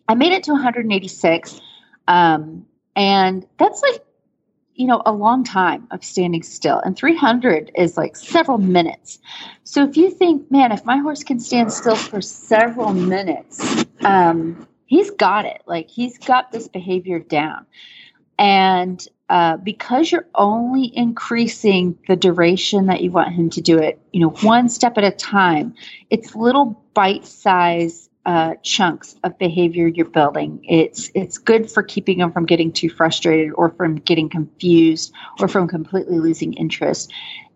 I 0.07 0.15
made 0.15 0.33
it 0.33 0.45
to 0.45 0.53
186, 0.53 1.61
um, 2.07 2.65
and 2.95 3.45
that's 3.59 3.83
like 3.83 4.03
you 4.79 4.87
know, 4.87 5.01
a 5.05 5.11
long 5.11 5.43
time 5.43 5.85
of 5.91 6.05
standing 6.05 6.41
still. 6.41 6.79
And 6.79 6.95
300 6.95 7.69
is 7.75 7.97
like 7.97 8.15
several 8.15 8.57
minutes. 8.57 9.19
So 9.65 9.83
if 9.83 9.97
you 9.97 10.09
think, 10.09 10.49
man, 10.49 10.71
if 10.71 10.85
my 10.85 10.97
horse 10.99 11.21
can 11.21 11.41
stand 11.41 11.73
still 11.73 11.97
for 11.97 12.21
several 12.21 12.93
minutes, 12.93 13.85
um, 14.05 14.65
he's 14.85 15.11
got 15.11 15.45
it. 15.45 15.63
Like 15.67 15.89
he's 15.89 16.17
got 16.17 16.53
this 16.53 16.69
behavior 16.69 17.19
down. 17.19 17.65
And 18.37 19.05
uh, 19.27 19.57
because 19.57 20.13
you're 20.13 20.29
only 20.33 20.95
increasing 20.95 21.99
the 22.07 22.15
duration 22.15 22.85
that 22.85 23.01
you 23.01 23.11
want 23.11 23.33
him 23.33 23.49
to 23.49 23.61
do 23.61 23.79
it, 23.79 23.99
you 24.13 24.21
know, 24.21 24.29
one 24.29 24.69
step 24.69 24.97
at 24.97 25.03
a 25.03 25.11
time, 25.11 25.75
it's 26.09 26.37
little 26.37 26.81
bite 26.93 27.25
size 27.25 28.08
uh, 28.25 28.55
chunks 28.63 29.15
of 29.23 29.37
behavior 29.37 29.87
you're 29.87 30.05
building. 30.05 30.63
It's 30.67 31.09
it's 31.15 31.37
good 31.37 31.71
for 31.71 31.83
keeping 31.83 32.19
them 32.19 32.31
from 32.31 32.45
getting 32.45 32.71
too 32.71 32.89
frustrated 32.89 33.53
or 33.55 33.69
from 33.71 33.95
getting 33.95 34.29
confused 34.29 35.13
or 35.39 35.47
from 35.47 35.67
completely 35.67 36.19
losing 36.19 36.53
interest. 36.53 37.11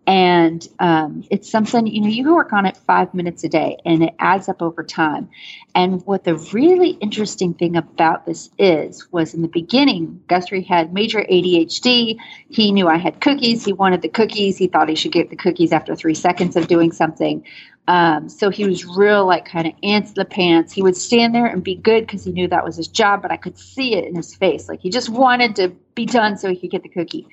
And 0.06 0.66
um, 0.80 1.24
it's 1.30 1.50
something 1.50 1.86
you 1.86 2.00
know 2.02 2.08
you 2.08 2.24
can 2.24 2.34
work 2.34 2.52
on 2.52 2.66
it 2.66 2.76
five 2.76 3.14
minutes 3.14 3.42
a 3.44 3.48
day, 3.48 3.78
and 3.86 4.02
it 4.02 4.14
adds 4.18 4.48
up 4.50 4.60
over 4.60 4.82
time. 4.82 5.30
And 5.74 6.04
what 6.06 6.24
the 6.24 6.36
really 6.52 6.90
interesting 6.90 7.54
thing 7.54 7.76
about 7.76 8.26
this 8.26 8.50
is 8.58 9.10
was 9.12 9.32
in 9.32 9.40
the 9.40 9.48
beginning, 9.48 10.22
Guthrie 10.28 10.62
had 10.62 10.92
major 10.92 11.20
ADHD. 11.20 12.18
He 12.50 12.72
knew 12.72 12.88
I 12.88 12.98
had 12.98 13.20
cookies. 13.20 13.64
He 13.64 13.72
wanted 13.72 14.02
the 14.02 14.10
cookies. 14.10 14.58
He 14.58 14.66
thought 14.66 14.90
he 14.90 14.94
should 14.94 15.12
get 15.12 15.30
the 15.30 15.36
cookies 15.36 15.72
after 15.72 15.96
three 15.96 16.14
seconds 16.14 16.54
of 16.56 16.68
doing 16.68 16.92
something. 16.92 17.42
Um, 17.86 18.28
so 18.30 18.48
he 18.48 18.64
was 18.64 18.86
real, 18.86 19.26
like, 19.26 19.44
kind 19.44 19.66
of 19.66 19.74
ants 19.82 20.10
in 20.10 20.14
the 20.16 20.24
pants. 20.24 20.72
He 20.72 20.82
would 20.82 20.96
stand 20.96 21.34
there 21.34 21.46
and 21.46 21.62
be 21.62 21.74
good 21.74 22.06
because 22.06 22.24
he 22.24 22.32
knew 22.32 22.48
that 22.48 22.64
was 22.64 22.76
his 22.76 22.88
job, 22.88 23.20
but 23.20 23.30
I 23.30 23.36
could 23.36 23.58
see 23.58 23.94
it 23.94 24.04
in 24.06 24.14
his 24.14 24.34
face. 24.34 24.68
Like, 24.68 24.80
he 24.80 24.88
just 24.90 25.10
wanted 25.10 25.56
to 25.56 25.68
be 25.94 26.06
done 26.06 26.38
so 26.38 26.48
he 26.48 26.56
could 26.56 26.70
get 26.70 26.82
the 26.82 26.88
cookie. 26.88 27.28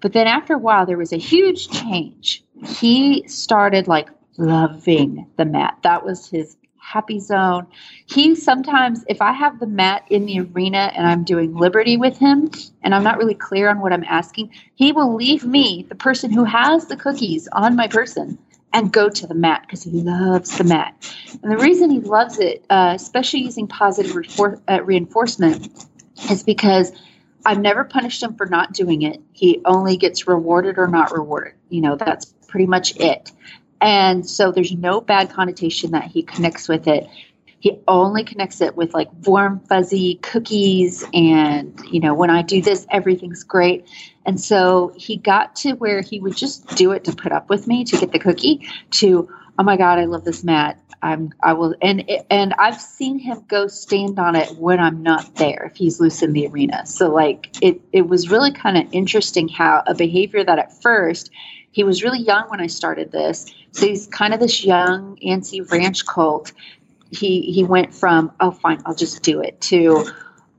But 0.00 0.12
then 0.12 0.26
after 0.26 0.54
a 0.54 0.58
while, 0.58 0.86
there 0.86 0.98
was 0.98 1.12
a 1.12 1.18
huge 1.18 1.68
change. 1.68 2.42
He 2.66 3.26
started, 3.28 3.86
like, 3.86 4.08
loving 4.38 5.26
the 5.36 5.44
mat. 5.44 5.78
That 5.82 6.04
was 6.04 6.28
his 6.28 6.56
happy 6.78 7.20
zone. 7.20 7.66
He 8.06 8.34
sometimes, 8.34 9.04
if 9.08 9.22
I 9.22 9.32
have 9.32 9.60
the 9.60 9.66
mat 9.66 10.04
in 10.10 10.26
the 10.26 10.40
arena 10.40 10.90
and 10.96 11.06
I'm 11.06 11.22
doing 11.22 11.54
liberty 11.54 11.96
with 11.96 12.18
him 12.18 12.50
and 12.82 12.92
I'm 12.92 13.04
not 13.04 13.18
really 13.18 13.36
clear 13.36 13.68
on 13.70 13.80
what 13.80 13.92
I'm 13.92 14.04
asking, 14.04 14.50
he 14.74 14.90
will 14.90 15.14
leave 15.14 15.44
me, 15.44 15.86
the 15.88 15.94
person 15.94 16.32
who 16.32 16.42
has 16.42 16.86
the 16.86 16.96
cookies 16.96 17.48
on 17.52 17.76
my 17.76 17.86
person, 17.86 18.36
and 18.72 18.92
go 18.92 19.08
to 19.08 19.26
the 19.26 19.34
mat 19.34 19.62
because 19.62 19.82
he 19.82 19.90
loves 19.90 20.56
the 20.56 20.64
mat. 20.64 20.94
And 21.42 21.52
the 21.52 21.58
reason 21.58 21.90
he 21.90 22.00
loves 22.00 22.38
it, 22.38 22.64
uh, 22.70 22.92
especially 22.94 23.40
using 23.40 23.66
positive 23.66 24.12
refor- 24.12 24.60
uh, 24.68 24.82
reinforcement, 24.82 25.86
is 26.30 26.42
because 26.42 26.92
I've 27.44 27.60
never 27.60 27.84
punished 27.84 28.22
him 28.22 28.34
for 28.34 28.46
not 28.46 28.72
doing 28.72 29.02
it. 29.02 29.20
He 29.32 29.60
only 29.64 29.96
gets 29.96 30.26
rewarded 30.26 30.78
or 30.78 30.86
not 30.86 31.12
rewarded. 31.12 31.54
You 31.68 31.80
know, 31.80 31.96
that's 31.96 32.32
pretty 32.48 32.66
much 32.66 32.96
it. 32.96 33.32
And 33.80 34.28
so 34.28 34.52
there's 34.52 34.72
no 34.72 35.00
bad 35.00 35.30
connotation 35.30 35.90
that 35.90 36.04
he 36.04 36.22
connects 36.22 36.68
with 36.68 36.86
it. 36.86 37.08
He 37.62 37.78
only 37.86 38.24
connects 38.24 38.60
it 38.60 38.76
with 38.76 38.92
like 38.92 39.08
warm, 39.24 39.60
fuzzy 39.60 40.16
cookies. 40.16 41.04
And, 41.14 41.80
you 41.92 42.00
know, 42.00 42.12
when 42.12 42.28
I 42.28 42.42
do 42.42 42.60
this, 42.60 42.84
everything's 42.90 43.44
great. 43.44 43.88
And 44.26 44.40
so 44.40 44.92
he 44.96 45.16
got 45.16 45.54
to 45.56 45.74
where 45.74 46.00
he 46.00 46.18
would 46.18 46.36
just 46.36 46.66
do 46.74 46.90
it 46.90 47.04
to 47.04 47.14
put 47.14 47.30
up 47.30 47.48
with 47.48 47.68
me 47.68 47.84
to 47.84 47.96
get 47.96 48.10
the 48.10 48.18
cookie 48.18 48.68
to, 48.90 49.30
oh 49.60 49.62
my 49.62 49.76
God, 49.76 50.00
I 50.00 50.06
love 50.06 50.24
this 50.24 50.42
mat. 50.42 50.76
I'm, 51.02 51.32
I 51.40 51.52
will, 51.52 51.76
and, 51.80 52.10
and 52.28 52.52
I've 52.54 52.80
seen 52.80 53.20
him 53.20 53.44
go 53.46 53.68
stand 53.68 54.18
on 54.18 54.34
it 54.34 54.56
when 54.58 54.80
I'm 54.80 55.04
not 55.04 55.36
there, 55.36 55.70
if 55.70 55.76
he's 55.76 56.00
loose 56.00 56.20
in 56.20 56.32
the 56.32 56.48
arena. 56.48 56.84
So 56.84 57.10
like 57.10 57.62
it, 57.62 57.80
it 57.92 58.08
was 58.08 58.28
really 58.28 58.52
kind 58.52 58.76
of 58.76 58.92
interesting 58.92 59.46
how 59.46 59.84
a 59.86 59.94
behavior 59.94 60.42
that 60.42 60.58
at 60.58 60.82
first 60.82 61.30
he 61.70 61.84
was 61.84 62.02
really 62.02 62.20
young 62.20 62.50
when 62.50 62.60
I 62.60 62.66
started 62.66 63.12
this. 63.12 63.54
So 63.70 63.86
he's 63.86 64.08
kind 64.08 64.34
of 64.34 64.40
this 64.40 64.64
young 64.64 65.16
antsy 65.24 65.68
ranch 65.70 66.04
colt 66.06 66.52
he 67.12 67.42
he 67.42 67.62
went 67.62 67.94
from 67.94 68.32
oh 68.40 68.50
fine 68.50 68.80
i'll 68.86 68.94
just 68.94 69.22
do 69.22 69.40
it 69.40 69.60
to 69.60 70.04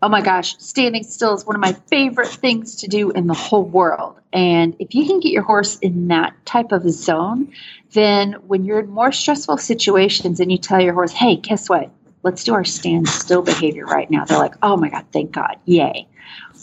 oh 0.03 0.09
my 0.09 0.21
gosh 0.21 0.55
standing 0.59 1.03
still 1.03 1.33
is 1.33 1.45
one 1.45 1.55
of 1.55 1.61
my 1.61 1.73
favorite 1.87 2.27
things 2.27 2.75
to 2.75 2.87
do 2.87 3.11
in 3.11 3.25
the 3.25 3.33
whole 3.33 3.63
world. 3.63 4.19
And 4.33 4.75
if 4.79 4.93
you 4.95 5.05
can 5.05 5.21
get 5.21 5.31
your 5.31 5.43
horse 5.43 5.77
in 5.79 6.09
that 6.09 6.33
type 6.45 6.71
of 6.71 6.87
zone 6.91 7.53
then 7.91 8.33
when 8.47 8.65
you're 8.65 8.81
in 8.81 8.89
more 8.89 9.11
stressful 9.11 9.57
situations 9.57 10.39
and 10.39 10.51
you 10.51 10.57
tell 10.57 10.81
your 10.81 10.93
horse 10.93 11.13
hey 11.13 11.37
guess 11.37 11.69
what? 11.69 11.89
Let's 12.21 12.43
do 12.43 12.53
our 12.53 12.65
stand 12.65 13.07
still 13.07 13.41
behavior 13.41 13.85
right 13.85 14.09
now. 14.11 14.25
They're 14.25 14.37
like 14.37 14.55
oh 14.61 14.77
my 14.77 14.89
god 14.89 15.05
thank 15.11 15.31
god 15.31 15.57
yay. 15.65 16.07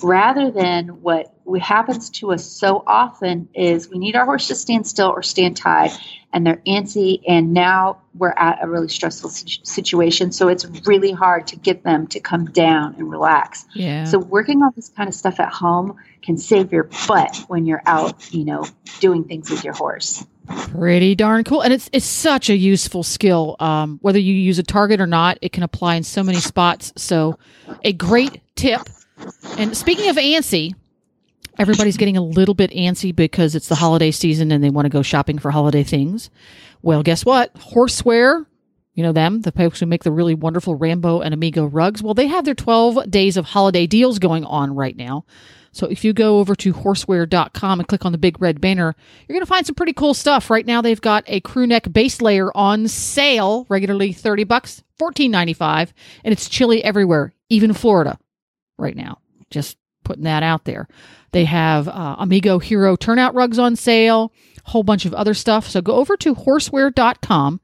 Rather 0.03 0.51
than 0.51 1.01
what 1.03 1.35
happens 1.61 2.11
to 2.11 2.33
us 2.33 2.45
so 2.45 2.83
often 2.87 3.49
is 3.55 3.89
we 3.89 3.99
need 3.99 4.17
our 4.17 4.25
horse 4.27 4.49
to 4.49 4.55
stand 4.55 4.87
still 4.87 5.09
or 5.09 5.23
stand 5.23 5.57
tied 5.57 5.91
and 6.33 6.47
they're 6.47 6.63
antsy 6.67 7.23
and 7.27 7.53
now 7.53 8.01
we're 8.15 8.35
at 8.37 8.63
a 8.63 8.69
really 8.69 8.89
stressful 8.89 9.31
situation. 9.31 10.33
So 10.33 10.49
it's 10.49 10.67
really 10.87 11.13
hard 11.13 11.47
to 11.49 11.57
get 11.57 11.83
them 11.83 12.07
to 12.09 12.21
come 12.21 12.47
down 12.47 12.95
and 12.99 13.11
relax. 13.11 13.67
Yeah. 13.75 14.05
So 14.05 14.19
working 14.19 14.63
on 14.63 14.73
this 14.77 14.89
kind 14.91 15.09
of 15.09 15.15
stuff 15.15 15.41
at 15.41 15.53
home 15.53 15.97
can 16.23 16.37
save 16.37 16.73
your 16.73 16.85
butt 17.09 17.45
when 17.49 17.67
you're 17.67 17.83
out 17.87 18.33
you 18.33 18.45
know 18.45 18.67
doing 19.01 19.25
things 19.25 19.51
with 19.51 19.65
your 19.65 19.75
horse. 19.75 20.25
Pretty 20.73 21.15
darn 21.15 21.45
cool. 21.45 21.63
And 21.63 21.73
it's 21.73 21.89
it's 21.93 22.07
such 22.07 22.51
a 22.51 22.57
useful 22.57 23.03
skill. 23.03 23.57
Um, 23.61 23.99
whether 24.03 24.19
you 24.19 24.35
use 24.35 24.59
a 24.59 24.65
target 24.65 25.01
or 25.01 25.07
not 25.07 25.39
it 25.43 25.53
can 25.53 25.63
apply 25.63 25.97
in 25.97 26.03
so 26.03 26.23
many 26.23 26.39
spots. 26.39 26.93
So 26.97 27.39
a 27.85 27.93
great 27.93 28.41
tip. 28.57 28.83
And 29.59 29.77
speaking 29.77 30.09
of 30.09 30.17
antsy, 30.17 30.75
everybody's 31.59 31.97
getting 31.97 32.17
a 32.17 32.23
little 32.23 32.55
bit 32.55 32.71
antsy 32.71 33.15
because 33.15 33.55
it's 33.55 33.69
the 33.69 33.75
holiday 33.75 34.11
season 34.11 34.53
and 34.53 34.63
they 34.63 34.71
want 34.71 34.87
to 34.87 34.91
go 34.91 35.03
shopping 35.03 35.39
for 35.39 35.51
holiday 35.51 35.83
things. 35.83 36.31
Well, 36.83 37.03
guess 37.03 37.25
what? 37.25 37.55
Horseware, 37.55 38.47
you 38.95 39.03
know 39.03 39.13
them, 39.13 39.43
the 39.43 39.53
folks 39.53 39.81
who 39.81 39.87
make 39.87 40.05
the 40.05 40.13
really 40.13 40.35
wonderful 40.35 40.75
Rambo 40.75 41.21
and 41.21 41.35
Amigo 41.35 41.65
rugs. 41.67 42.03
Well, 42.03 42.15
they 42.15 42.27
have 42.27 42.45
their 42.45 42.55
12 42.55 43.11
days 43.11 43.37
of 43.37 43.47
holiday 43.47 43.87
deals 43.87 44.19
going 44.19 44.45
on 44.45 44.75
right 44.75 44.97
now. 44.97 45.25
So 45.73 45.87
if 45.87 46.05
you 46.05 46.13
go 46.13 46.39
over 46.39 46.57
to 46.57 46.73
horseware.com 46.73 47.79
and 47.79 47.89
click 47.89 48.05
on 48.05 48.13
the 48.13 48.19
big 48.19 48.41
red 48.41 48.61
banner, 48.61 48.97
you're 49.29 49.35
going 49.35 49.45
to 49.45 49.47
find 49.47 49.65
some 49.65 49.77
pretty 49.77 49.93
cool 49.93 50.15
stuff. 50.15 50.51
Right 50.51 50.67
now 50.67 50.83
they've 50.83 51.01
got 51.01 51.25
a 51.27 51.41
crew 51.41 51.67
neck 51.67 51.93
base 51.93 52.21
layer 52.21 52.55
on 52.57 52.89
sale, 52.89 53.67
regularly 53.69 54.13
30 54.13 54.45
bucks, 54.45 54.83
14.95, 55.01 55.93
and 56.25 56.33
it's 56.33 56.49
chilly 56.49 56.83
everywhere, 56.83 57.33
even 57.49 57.73
Florida 57.73 58.19
right 58.79 58.97
now. 58.97 59.19
Just 59.51 59.77
putting 60.11 60.25
that 60.25 60.43
out 60.43 60.65
there. 60.65 60.89
They 61.31 61.45
have 61.45 61.87
uh, 61.87 62.17
Amigo 62.19 62.59
Hero 62.59 62.97
turnout 62.97 63.33
rugs 63.33 63.61
on 63.61 63.77
sale, 63.77 64.33
a 64.67 64.71
whole 64.71 64.83
bunch 64.83 65.05
of 65.05 65.15
other 65.15 65.35
stuff. 65.35 65.69
So 65.69 65.81
go 65.81 65.95
over 65.95 66.17
to 66.17 66.35
horseware.com, 66.35 67.61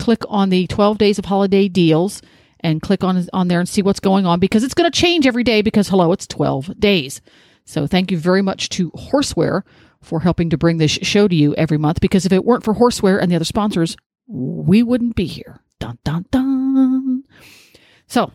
click 0.00 0.22
on 0.28 0.50
the 0.50 0.66
12 0.66 0.98
days 0.98 1.20
of 1.20 1.26
holiday 1.26 1.68
deals, 1.68 2.20
and 2.58 2.82
click 2.82 3.04
on, 3.04 3.28
on 3.32 3.46
there 3.46 3.60
and 3.60 3.68
see 3.68 3.80
what's 3.80 4.00
going 4.00 4.26
on 4.26 4.40
because 4.40 4.64
it's 4.64 4.74
going 4.74 4.90
to 4.90 5.00
change 5.00 5.24
every 5.24 5.44
day 5.44 5.62
because, 5.62 5.88
hello, 5.88 6.10
it's 6.10 6.26
12 6.26 6.80
days. 6.80 7.20
So 7.64 7.86
thank 7.86 8.10
you 8.10 8.18
very 8.18 8.42
much 8.42 8.70
to 8.70 8.90
Horseware 8.90 9.62
for 10.02 10.18
helping 10.18 10.50
to 10.50 10.58
bring 10.58 10.78
this 10.78 10.90
show 10.90 11.28
to 11.28 11.34
you 11.34 11.54
every 11.54 11.78
month 11.78 12.00
because 12.00 12.26
if 12.26 12.32
it 12.32 12.44
weren't 12.44 12.64
for 12.64 12.74
Horseware 12.74 13.22
and 13.22 13.30
the 13.30 13.36
other 13.36 13.44
sponsors, 13.44 13.96
we 14.26 14.82
wouldn't 14.82 15.14
be 15.14 15.26
here. 15.26 15.60
Dun, 15.78 15.98
dun, 16.02 16.26
dun. 16.32 17.22
So 18.08 18.32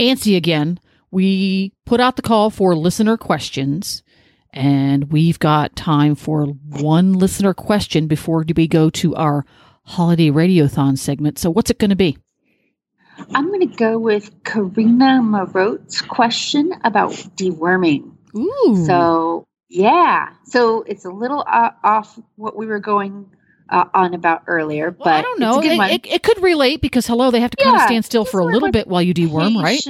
antsy 0.00 0.36
again. 0.36 0.80
We 1.12 1.74
put 1.84 2.00
out 2.00 2.16
the 2.16 2.22
call 2.22 2.48
for 2.48 2.74
listener 2.74 3.18
questions, 3.18 4.02
and 4.50 5.12
we've 5.12 5.38
got 5.38 5.76
time 5.76 6.14
for 6.14 6.46
one 6.46 7.12
listener 7.12 7.52
question 7.52 8.06
before 8.06 8.44
we 8.56 8.66
go 8.66 8.88
to 8.90 9.14
our 9.14 9.44
holiday 9.84 10.30
radiothon 10.30 10.96
segment. 10.96 11.38
So, 11.38 11.50
what's 11.50 11.70
it 11.70 11.78
going 11.78 11.90
to 11.90 11.96
be? 11.96 12.16
I'm 13.34 13.48
going 13.48 13.68
to 13.68 13.76
go 13.76 13.98
with 13.98 14.42
Karina 14.42 15.20
Marot's 15.22 16.00
question 16.00 16.72
about 16.82 17.12
deworming. 17.12 18.12
Ooh. 18.34 18.84
So, 18.86 19.46
yeah. 19.68 20.30
So, 20.46 20.82
it's 20.82 21.04
a 21.04 21.10
little 21.10 21.44
off 21.46 22.18
what 22.36 22.56
we 22.56 22.64
were 22.64 22.80
going 22.80 23.30
uh, 23.68 23.84
on 23.94 24.14
about 24.14 24.44
earlier. 24.46 24.90
Well, 24.90 25.04
but 25.04 25.14
I 25.14 25.22
don't 25.22 25.40
know. 25.40 25.60
It, 25.60 25.66
it, 25.66 26.06
it, 26.06 26.22
could 26.22 26.42
relate 26.42 26.80
because 26.80 27.06
hello, 27.06 27.30
they 27.30 27.40
have 27.40 27.50
to 27.50 27.62
kind 27.62 27.76
of 27.76 27.82
stand 27.82 28.04
still 28.04 28.24
for 28.24 28.40
a 28.40 28.44
little 28.44 28.70
bit 28.70 28.86
while 28.86 29.02
you 29.02 29.14
deworm, 29.14 29.62
right? 29.62 29.82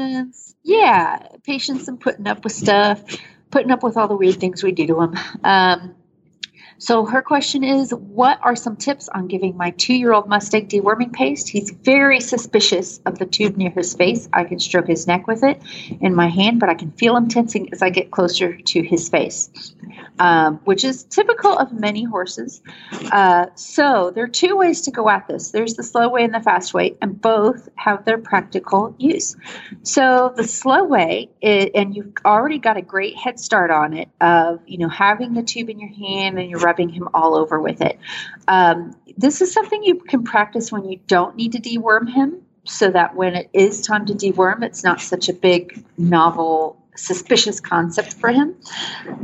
Yeah, 0.65 1.27
patience 1.43 1.89
and 1.89 2.01
putting 2.01 2.27
up 2.27 2.45
with 2.45 2.53
stuff, 2.53 3.03
putting 3.51 3.71
up 3.71 3.83
with 3.83 3.97
all 3.97 4.09
the 4.09 4.17
weird 4.17 4.37
things 4.37 4.63
we 4.63 4.73
do 4.73 4.87
to 4.87 4.95
them. 4.95 5.19
Um, 5.43 5.95
so 6.83 7.07
her 7.07 7.23
question 7.23 7.62
is, 7.62 7.92
what 7.92 8.40
are 8.42 8.57
some 8.57 8.75
tips 8.75 9.09
on 9.09 9.29
giving 9.29 9.57
my 9.57 9.71
two-year-old 9.71 10.29
Mustang 10.29 10.66
deworming 10.66 11.12
paste? 11.12 11.49
He's 11.49 11.71
very 11.71 12.18
suspicious 12.18 12.99
of 13.07 13.21
the 13.21 13.25
tube 13.25 13.57
near 13.57 13.71
his 13.71 13.95
face. 13.95 14.29
I 14.33 14.42
can 14.42 14.59
stroke 14.59 14.88
his 14.88 15.07
neck 15.07 15.29
with 15.29 15.45
it 15.45 15.62
in 16.01 16.12
my 16.12 16.27
hand, 16.27 16.59
but 16.59 16.71
I 16.71 16.75
can 16.75 16.90
feel 16.90 17.16
him 17.16 17.29
tensing 17.29 17.73
as 17.73 17.83
I 17.83 17.90
get 17.90 18.11
closer 18.11 18.57
to 18.57 18.83
his 18.83 19.09
face, 19.09 19.49
um, 20.18 20.57
which 20.64 20.83
is 20.83 21.05
typical 21.05 21.57
of 21.57 21.73
many 21.73 22.03
horses. 22.03 22.61
Uh, 23.12 23.47
so 23.55 24.11
there 24.12 24.25
are 24.25 24.35
two 24.42 24.57
ways 24.57 24.81
to 24.81 24.90
go 24.90 25.09
at 25.09 25.29
this. 25.29 25.53
There's 25.53 25.75
the 25.75 25.85
slow 25.85 26.09
way 26.09 26.25
and 26.25 26.35
the 26.35 26.40
fast 26.40 26.75
way, 26.75 26.97
and 27.01 27.21
both 27.21 27.68
have 27.77 28.05
their 28.05 28.18
practical 28.18 28.97
use. 28.99 29.37
So 29.85 30.33
the 30.35 30.49
slow 30.49 30.83
way, 30.83 31.31
i 31.45 31.71
and 31.77 31.95
you've 31.95 32.14
already 32.25 32.59
got 32.59 32.77
a 32.77 32.83
great 32.83 33.16
head 33.16 33.38
start 33.38 33.71
on 33.71 33.97
it 33.97 34.09
of 34.21 34.62
you 34.66 34.79
know 34.79 34.88
having 34.88 35.35
the 35.35 35.45
tube 35.45 35.71
in 35.71 35.79
your 35.79 35.90
hand 35.90 36.40
and 36.40 36.51
you're 36.51 36.72
rubbing 36.73 36.89
him 36.89 37.09
all 37.13 37.35
over 37.35 37.61
with 37.61 37.81
it. 37.81 37.99
Um, 38.49 38.97
this 39.25 39.41
is 39.43 39.53
something 39.53 39.83
you 39.83 39.97
can 39.97 40.25
practice 40.25 40.73
when 40.73 40.85
you 40.91 40.99
don't 41.07 41.37
need 41.37 41.53
to 41.53 41.61
deworm 41.61 42.09
him, 42.09 42.41
so 42.65 42.91
that 42.91 43.15
when 43.15 43.35
it 43.35 43.51
is 43.53 43.81
time 43.81 44.07
to 44.07 44.15
deworm, 44.15 44.63
it's 44.63 44.83
not 44.83 45.01
such 45.01 45.29
a 45.29 45.33
big 45.35 45.85
novel. 45.99 46.79
Suspicious 46.95 47.59
concept 47.59 48.13
for 48.13 48.29
him. 48.29 48.55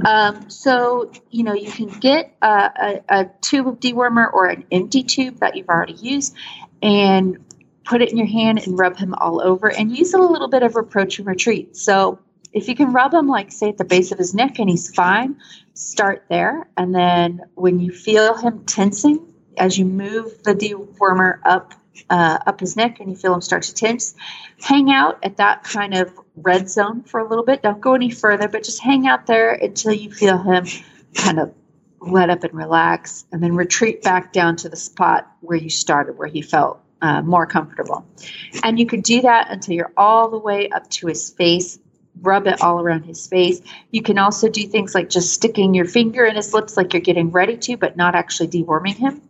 Um, 0.07 0.49
so, 0.49 1.13
you 1.31 1.43
know, 1.45 1.53
you 1.53 1.71
can 1.71 1.89
get 2.01 2.35
a, 2.41 2.71
a, 2.87 3.03
a 3.09 3.31
tube 3.43 3.69
of 3.69 3.79
dewormer 3.79 4.33
or 4.33 4.47
an 4.47 4.65
empty 4.73 5.03
tube 5.03 5.41
that 5.41 5.55
you've 5.55 5.69
already 5.69 5.93
used 5.93 6.35
and 6.83 7.37
put 7.85 8.01
it 8.01 8.11
in 8.11 8.17
your 8.17 8.27
hand 8.27 8.59
and 8.65 8.79
rub 8.79 8.97
him 8.97 9.13
all 9.15 9.43
over 9.43 9.71
and 9.71 9.95
use 9.95 10.15
a 10.15 10.19
little 10.19 10.49
bit 10.49 10.63
of 10.63 10.77
approach 10.77 11.19
and 11.19 11.29
retreat. 11.29 11.77
So 11.77 12.19
if 12.55 12.69
you 12.69 12.75
can 12.75 12.95
rub 12.95 13.13
him 13.13 13.29
like 13.29 13.53
say 13.53 13.69
at 13.69 13.77
the 13.77 13.85
base 13.85 14.13
of 14.13 14.19
his 14.19 14.33
neck 14.33 14.59
and 14.59 14.71
he's 14.71 14.89
fine, 14.95 15.37
start 15.79 16.25
there. 16.29 16.69
And 16.77 16.95
then 16.95 17.43
when 17.55 17.79
you 17.79 17.93
feel 17.93 18.37
him 18.37 18.65
tensing 18.65 19.33
as 19.57 19.79
you 19.79 19.85
move 19.85 20.43
the 20.43 20.55
dewormer 20.55 21.39
up 21.45 21.75
uh, 22.11 22.39
up 22.47 22.61
his 22.61 22.77
neck 22.77 23.01
and 23.01 23.11
you 23.11 23.17
feel 23.17 23.35
him 23.35 23.41
start 23.41 23.65
to 23.65 23.75
tense, 23.75 24.15
hang 24.61 24.91
out 24.91 25.19
at 25.25 25.39
that 25.39 25.65
kind 25.65 25.95
of 25.95 26.13
red 26.37 26.71
zone 26.71 27.03
for 27.03 27.21
a 27.21 27.29
little 27.29 27.45
bit. 27.45 27.63
Don't 27.63 27.81
go 27.81 27.95
any 27.95 28.11
further, 28.11 28.49
but 28.49 28.63
just 28.63 28.81
hang 28.81 29.07
out 29.07 29.27
there 29.27 29.53
until 29.53 29.93
you 29.93 30.13
feel 30.13 30.39
him 30.39 30.67
kind 31.15 31.41
of 31.41 31.53
let 32.01 32.31
up 32.31 32.45
and 32.45 32.55
relax, 32.55 33.27
and 33.33 33.43
then 33.43 33.55
retreat 33.57 34.03
back 34.03 34.33
down 34.33 34.55
to 34.55 34.69
the 34.69 34.77
spot 34.77 35.29
where 35.41 35.59
you 35.59 35.69
started, 35.69 36.17
where 36.17 36.29
he 36.29 36.43
felt 36.43 36.81
uh, 37.03 37.23
more 37.23 37.47
comfortable. 37.47 38.07
And 38.63 38.79
you 38.79 38.87
could 38.87 39.03
do 39.03 39.23
that 39.23 39.51
until 39.51 39.75
you're 39.75 39.93
all 39.97 40.31
the 40.31 40.39
way 40.39 40.69
up 40.69 40.89
to 40.91 41.09
his 41.09 41.31
face. 41.31 41.79
Rub 42.21 42.47
it 42.47 42.61
all 42.63 42.81
around 42.81 43.05
his 43.05 43.27
face. 43.27 43.61
You 43.91 44.03
can 44.03 44.19
also 44.19 44.49
do 44.49 44.67
things 44.67 44.95
like 44.95 45.09
just 45.09 45.33
sticking 45.33 45.75
your 45.75 45.85
finger 45.85 46.25
in 46.25 46.37
his 46.37 46.53
lips, 46.53 46.77
like 46.77 46.93
you're 46.93 47.03
getting 47.03 47.31
ready 47.31 47.57
to, 47.57 47.77
but 47.77 47.97
not 47.97 48.15
actually 48.15 48.49
deworming 48.49 48.97
him. 48.97 49.23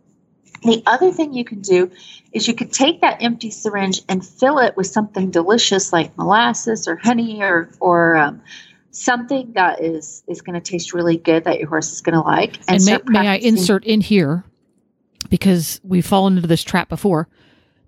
The 0.63 0.83
other 0.85 1.11
thing 1.11 1.33
you 1.33 1.45
can 1.45 1.61
do 1.61 1.89
is 2.33 2.47
you 2.47 2.53
could 2.53 2.73
take 2.73 3.01
that 3.01 3.21
empty 3.21 3.49
syringe 3.49 4.01
and 4.09 4.25
fill 4.25 4.59
it 4.59 4.75
with 4.75 4.87
something 4.87 5.31
delicious 5.31 5.93
like 5.93 6.17
molasses 6.17 6.87
or 6.87 6.97
honey 6.97 7.41
or 7.41 7.69
or 7.79 8.17
um, 8.17 8.41
something 8.91 9.53
that 9.53 9.81
is 9.81 10.23
is 10.27 10.41
going 10.41 10.59
to 10.59 10.71
taste 10.71 10.93
really 10.93 11.17
good 11.17 11.45
that 11.45 11.59
your 11.59 11.69
horse 11.69 11.93
is 11.93 12.01
going 12.01 12.15
to 12.15 12.21
like. 12.21 12.59
And, 12.67 12.83
may, 12.83 12.99
may 13.05 13.27
I 13.27 13.35
insert 13.35 13.85
in 13.85 14.01
here 14.01 14.43
because 15.29 15.79
we've 15.83 16.05
fallen 16.05 16.35
into 16.35 16.47
this 16.47 16.63
trap 16.63 16.89
before? 16.89 17.29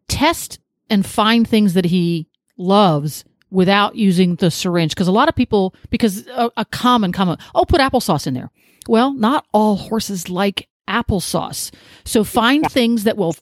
Test 0.08 0.60
and 0.90 1.06
find 1.06 1.48
things 1.48 1.74
that 1.74 1.86
he 1.86 2.28
loves 2.58 3.26
without 3.52 3.96
using 3.96 4.36
the 4.36 4.50
syringe 4.50 4.92
because 4.92 5.08
a 5.08 5.12
lot 5.12 5.30
of 5.30 5.36
people 5.36 5.76
because 5.90 6.26
a, 6.28 6.50
a 6.58 6.66
common 6.66 7.12
common 7.12 7.38
oh 7.54 7.66
put 7.66 7.82
applesauce 7.82 8.26
in 8.26 8.34
there. 8.34 8.50
Well, 8.88 9.14
not 9.14 9.46
all 9.54 9.76
horses 9.76 10.30
like 10.30 10.68
applesauce. 10.90 11.72
So 12.04 12.24
find 12.24 12.70
things 12.72 13.04
that 13.04 13.18
will 13.18 13.36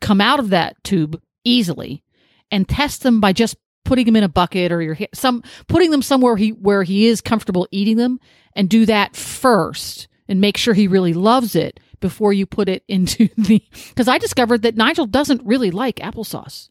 come 0.00 0.20
out 0.20 0.40
of 0.40 0.50
that 0.50 0.82
tube 0.84 1.20
easily 1.44 2.02
and 2.50 2.68
test 2.68 3.02
them 3.02 3.20
by 3.20 3.32
just 3.32 3.56
putting 3.84 4.06
them 4.06 4.16
in 4.16 4.24
a 4.24 4.28
bucket 4.28 4.72
or 4.72 4.82
your 4.82 4.96
some 5.14 5.42
putting 5.68 5.90
them 5.90 6.02
somewhere 6.02 6.36
he 6.36 6.50
where 6.50 6.82
he 6.82 7.06
is 7.06 7.20
comfortable 7.20 7.68
eating 7.70 7.96
them 7.96 8.18
and 8.54 8.68
do 8.68 8.84
that 8.86 9.14
first 9.14 10.08
and 10.28 10.40
make 10.40 10.56
sure 10.56 10.74
he 10.74 10.88
really 10.88 11.12
loves 11.14 11.54
it 11.54 11.78
before 12.00 12.32
you 12.32 12.46
put 12.46 12.68
it 12.68 12.82
into 12.88 13.28
the 13.36 13.62
because 13.88 14.08
I 14.08 14.18
discovered 14.18 14.62
that 14.62 14.76
Nigel 14.76 15.06
doesn't 15.06 15.44
really 15.44 15.70
like 15.70 15.96
applesauce. 15.96 16.68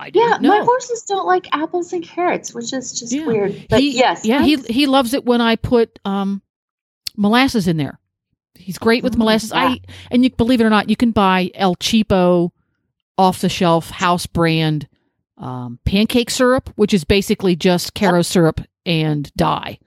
I 0.00 0.06
Yeah, 0.06 0.10
didn't 0.38 0.42
my 0.42 0.58
know. 0.58 0.64
horses 0.64 1.02
don't 1.02 1.26
like 1.26 1.46
apples 1.52 1.92
and 1.92 2.02
carrots, 2.02 2.54
which 2.54 2.72
is 2.72 2.98
just 2.98 3.12
Yeah. 3.12 3.26
weird. 3.26 3.66
But 3.68 3.80
he, 3.80 3.96
yes, 3.98 4.24
yeah, 4.24 4.42
he 4.42 4.56
he 4.56 4.86
loves 4.86 5.14
it 5.14 5.24
when 5.24 5.40
I 5.40 5.56
put 5.56 5.98
um 6.04 6.42
molasses 7.16 7.68
in 7.68 7.76
there. 7.76 7.98
He's 8.54 8.78
great 8.78 9.02
with 9.04 9.14
Mm, 9.14 9.18
molasses. 9.18 9.50
yeah. 9.54 9.60
I 9.68 9.80
and 10.10 10.24
you 10.24 10.30
believe 10.30 10.60
it 10.60 10.64
or 10.64 10.70
not, 10.70 10.88
you 10.90 10.96
can 10.96 11.10
buy 11.12 11.50
El 11.54 11.76
Cheapo 11.76 12.50
off 13.18 13.40
the 13.40 13.48
shelf 13.48 13.90
house 13.90 14.26
brand 14.26 14.88
um, 15.38 15.78
pancake 15.86 16.30
syrup, 16.30 16.70
which 16.76 16.92
is 16.92 17.04
basically 17.04 17.56
just 17.56 17.94
Karo 17.94 18.22
syrup 18.22 18.60
and 18.84 19.30
dye. 19.36 19.78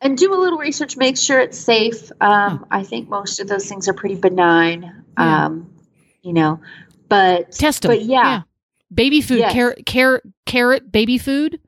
and 0.00 0.16
do 0.18 0.32
a 0.34 0.36
little 0.36 0.58
research. 0.58 0.96
Make 0.96 1.16
sure 1.18 1.40
it's 1.40 1.58
safe. 1.58 2.10
Um, 2.20 2.66
I 2.70 2.82
think 2.82 3.08
most 3.08 3.40
of 3.40 3.48
those 3.48 3.66
things 3.68 3.88
are 3.88 3.94
pretty 3.94 4.14
benign. 4.16 5.04
Yeah. 5.18 5.46
Um, 5.46 5.70
you 6.22 6.32
know, 6.32 6.60
but 7.08 7.52
Test 7.52 7.82
them. 7.82 7.90
But 7.90 8.02
yeah, 8.02 8.42
baby 8.94 9.20
food, 9.20 9.38
Yes. 9.38 9.52
carrot, 9.52 9.86
carrot, 9.86 10.22
carrot, 10.46 10.92
baby 10.92 11.18
food 11.18 11.58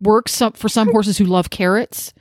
works 0.00 0.32
some, 0.32 0.52
for 0.52 0.68
some 0.68 0.90
horses 0.90 1.16
who 1.18 1.24
love 1.24 1.50
carrots. 1.50 2.12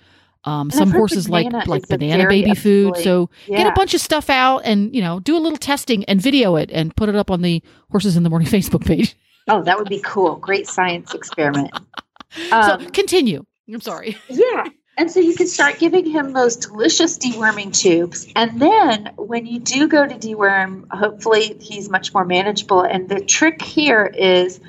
Um, 0.47 0.69
some 0.69 0.91
horses 0.91 1.27
like 1.27 1.47
banana 1.47 1.67
like 1.69 1.87
banana 1.87 2.27
baby 2.29 2.53
food. 2.53 2.97
So 2.97 3.31
get 3.47 3.65
a 3.65 3.71
bunch 3.71 3.95
of 3.95 3.99
stuff 4.01 4.29
out 4.29 4.59
and 4.59 4.93
you 4.95 5.01
know 5.01 5.19
do 5.19 5.35
a 5.35 5.39
little 5.39 5.57
testing 5.57 6.05
and 6.05 6.21
video 6.21 6.55
it 6.55 6.69
and 6.71 6.95
put 6.95 7.09
it 7.09 7.15
up 7.15 7.31
on 7.31 7.41
the 7.41 7.63
horses 7.89 8.15
in 8.15 8.21
the 8.21 8.29
morning 8.29 8.47
Facebook 8.51 8.85
page. 8.85 9.15
oh, 9.47 9.63
that 9.63 9.75
would 9.79 9.89
be 9.89 10.01
cool. 10.01 10.35
Great 10.35 10.67
science 10.67 11.15
experiment. 11.15 11.71
so 12.49 12.55
Um, 12.55 12.85
continue. 12.91 13.43
I'm 13.73 13.81
sorry. 13.81 14.17
Yeah. 14.29 14.65
And 14.97 15.11
so 15.11 15.19
you 15.19 15.35
can 15.35 15.47
start 15.47 15.77
giving 15.77 16.05
him 16.05 16.31
those 16.31 16.55
delicious 16.55 17.17
deworming 17.17 17.77
tubes. 17.77 18.27
And 18.35 18.61
then 18.61 19.11
when 19.17 19.45
you 19.45 19.59
do 19.59 19.89
go 19.89 20.07
to 20.07 20.15
deworm, 20.15 20.85
hopefully 20.89 21.57
he's 21.59 21.89
much 21.89 22.13
more 22.13 22.23
manageable. 22.23 22.81
And 22.81 23.09
the 23.09 23.19
trick 23.19 23.61
here 23.61 24.05
is 24.05 24.61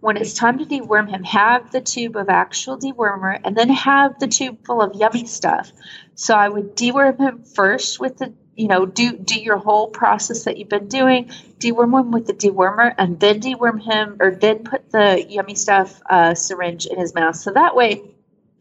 when 0.00 0.16
it's 0.16 0.32
time 0.32 0.58
to 0.58 0.64
deworm 0.64 1.10
him, 1.10 1.22
have 1.24 1.70
the 1.70 1.82
tube 1.82 2.16
of 2.16 2.30
actual 2.30 2.78
dewormer 2.78 3.38
and 3.44 3.54
then 3.54 3.68
have 3.68 4.18
the 4.18 4.26
tube 4.26 4.64
full 4.64 4.80
of 4.80 4.94
yummy 4.94 5.26
stuff. 5.26 5.70
So 6.14 6.34
I 6.34 6.48
would 6.48 6.76
deworm 6.76 7.18
him 7.18 7.42
first 7.42 8.00
with 8.00 8.18
the 8.18 8.32
you 8.56 8.68
know, 8.68 8.86
do 8.86 9.16
do 9.16 9.40
your 9.40 9.56
whole 9.56 9.88
process 9.88 10.44
that 10.44 10.56
you've 10.58 10.68
been 10.68 10.88
doing. 10.88 11.30
Deworm 11.58 11.98
him 11.98 12.12
with 12.12 12.26
the 12.26 12.34
dewormer, 12.34 12.94
and 12.96 13.18
then 13.18 13.40
deworm 13.40 13.82
him, 13.82 14.16
or 14.20 14.34
then 14.34 14.62
put 14.62 14.90
the 14.90 15.26
yummy 15.28 15.54
stuff 15.54 16.00
uh, 16.08 16.34
syringe 16.34 16.86
in 16.86 16.98
his 16.98 17.14
mouth. 17.14 17.36
So 17.36 17.52
that 17.52 17.74
way, 17.74 18.13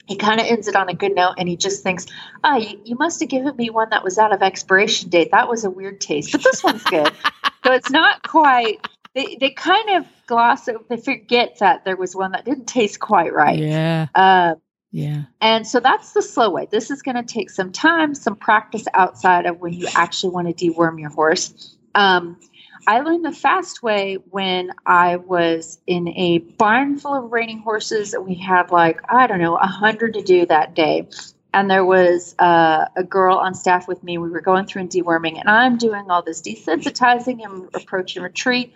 he 0.05 0.15
kind 0.15 0.39
of 0.39 0.47
ends 0.47 0.67
it 0.67 0.75
on 0.75 0.89
a 0.89 0.93
good 0.93 1.15
note 1.15 1.35
and 1.37 1.47
he 1.47 1.55
just 1.55 1.83
thinks, 1.83 2.05
ah, 2.43 2.57
you, 2.57 2.79
you 2.83 2.95
must 2.95 3.19
have 3.21 3.29
given 3.29 3.55
me 3.55 3.69
one 3.69 3.89
that 3.91 4.03
was 4.03 4.17
out 4.17 4.33
of 4.33 4.41
expiration 4.41 5.09
date. 5.09 5.31
That 5.31 5.47
was 5.47 5.63
a 5.63 5.69
weird 5.69 6.01
taste, 6.01 6.31
but 6.31 6.43
this 6.43 6.63
one's 6.63 6.83
good. 6.83 7.11
so 7.65 7.71
it's 7.71 7.89
not 7.89 8.27
quite, 8.27 8.85
they, 9.15 9.37
they 9.39 9.51
kind 9.51 9.91
of 9.91 10.05
gloss 10.27 10.67
over, 10.67 10.83
they 10.89 10.97
forget 10.97 11.57
that 11.59 11.85
there 11.85 11.95
was 11.95 12.15
one 12.15 12.31
that 12.31 12.43
didn't 12.45 12.65
taste 12.65 12.99
quite 12.99 13.33
right. 13.33 13.59
Yeah. 13.59 14.07
Uh, 14.13 14.55
Yeah. 14.91 15.23
and 15.39 15.65
so 15.65 15.79
that's 15.79 16.11
the 16.11 16.21
slow 16.21 16.49
way. 16.49 16.67
This 16.69 16.91
is 16.91 17.01
going 17.01 17.15
to 17.15 17.23
take 17.23 17.49
some 17.49 17.71
time, 17.71 18.13
some 18.13 18.35
practice 18.35 18.85
outside 18.93 19.45
of 19.45 19.59
when 19.59 19.73
you 19.73 19.87
actually 19.95 20.33
want 20.33 20.55
to 20.55 20.69
deworm 20.69 20.99
your 20.99 21.09
horse. 21.11 21.77
Um, 21.95 22.39
I 22.85 22.99
learned 22.99 23.23
the 23.23 23.31
fast 23.31 23.81
way 23.81 24.15
when 24.29 24.71
I 24.85 25.15
was 25.17 25.79
in 25.87 26.07
a 26.09 26.39
barn 26.39 26.97
full 26.97 27.13
of 27.13 27.31
reining 27.31 27.59
horses. 27.59 28.15
We 28.19 28.35
had 28.35 28.71
like, 28.71 28.99
I 29.09 29.27
don't 29.27 29.39
know, 29.39 29.55
a 29.55 29.67
hundred 29.67 30.15
to 30.15 30.21
do 30.21 30.45
that 30.47 30.75
day. 30.75 31.07
And 31.53 31.69
there 31.69 31.85
was 31.85 32.35
uh, 32.39 32.85
a 32.95 33.03
girl 33.03 33.37
on 33.37 33.53
staff 33.53 33.87
with 33.87 34.03
me. 34.03 34.17
We 34.17 34.29
were 34.29 34.41
going 34.41 34.65
through 34.65 34.81
and 34.81 34.89
deworming, 34.89 35.39
and 35.39 35.47
I'm 35.47 35.77
doing 35.77 36.09
all 36.09 36.23
this 36.23 36.41
desensitizing 36.41 37.43
and 37.45 37.69
approach 37.75 38.15
and 38.15 38.23
retreat, 38.23 38.73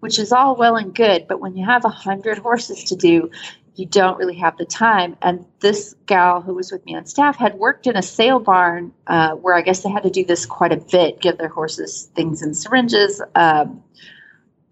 which 0.00 0.18
is 0.18 0.30
all 0.30 0.54
well 0.54 0.76
and 0.76 0.94
good. 0.94 1.26
But 1.26 1.40
when 1.40 1.56
you 1.56 1.64
have 1.64 1.86
a 1.86 1.88
hundred 1.88 2.38
horses 2.38 2.84
to 2.84 2.96
do, 2.96 3.30
you 3.78 3.86
don't 3.86 4.18
really 4.18 4.36
have 4.36 4.56
the 4.56 4.64
time. 4.64 5.16
And 5.22 5.46
this 5.60 5.94
gal 6.06 6.42
who 6.42 6.54
was 6.54 6.72
with 6.72 6.84
me 6.84 6.96
on 6.96 7.06
staff 7.06 7.36
had 7.36 7.54
worked 7.54 7.86
in 7.86 7.96
a 7.96 8.02
sale 8.02 8.40
barn 8.40 8.92
uh, 9.06 9.36
where 9.36 9.54
I 9.54 9.62
guess 9.62 9.84
they 9.84 9.88
had 9.88 10.02
to 10.02 10.10
do 10.10 10.24
this 10.24 10.46
quite 10.46 10.72
a 10.72 10.76
bit, 10.76 11.20
give 11.20 11.38
their 11.38 11.48
horses 11.48 12.10
things 12.14 12.42
in 12.42 12.54
syringes. 12.54 13.22
Um, 13.36 13.84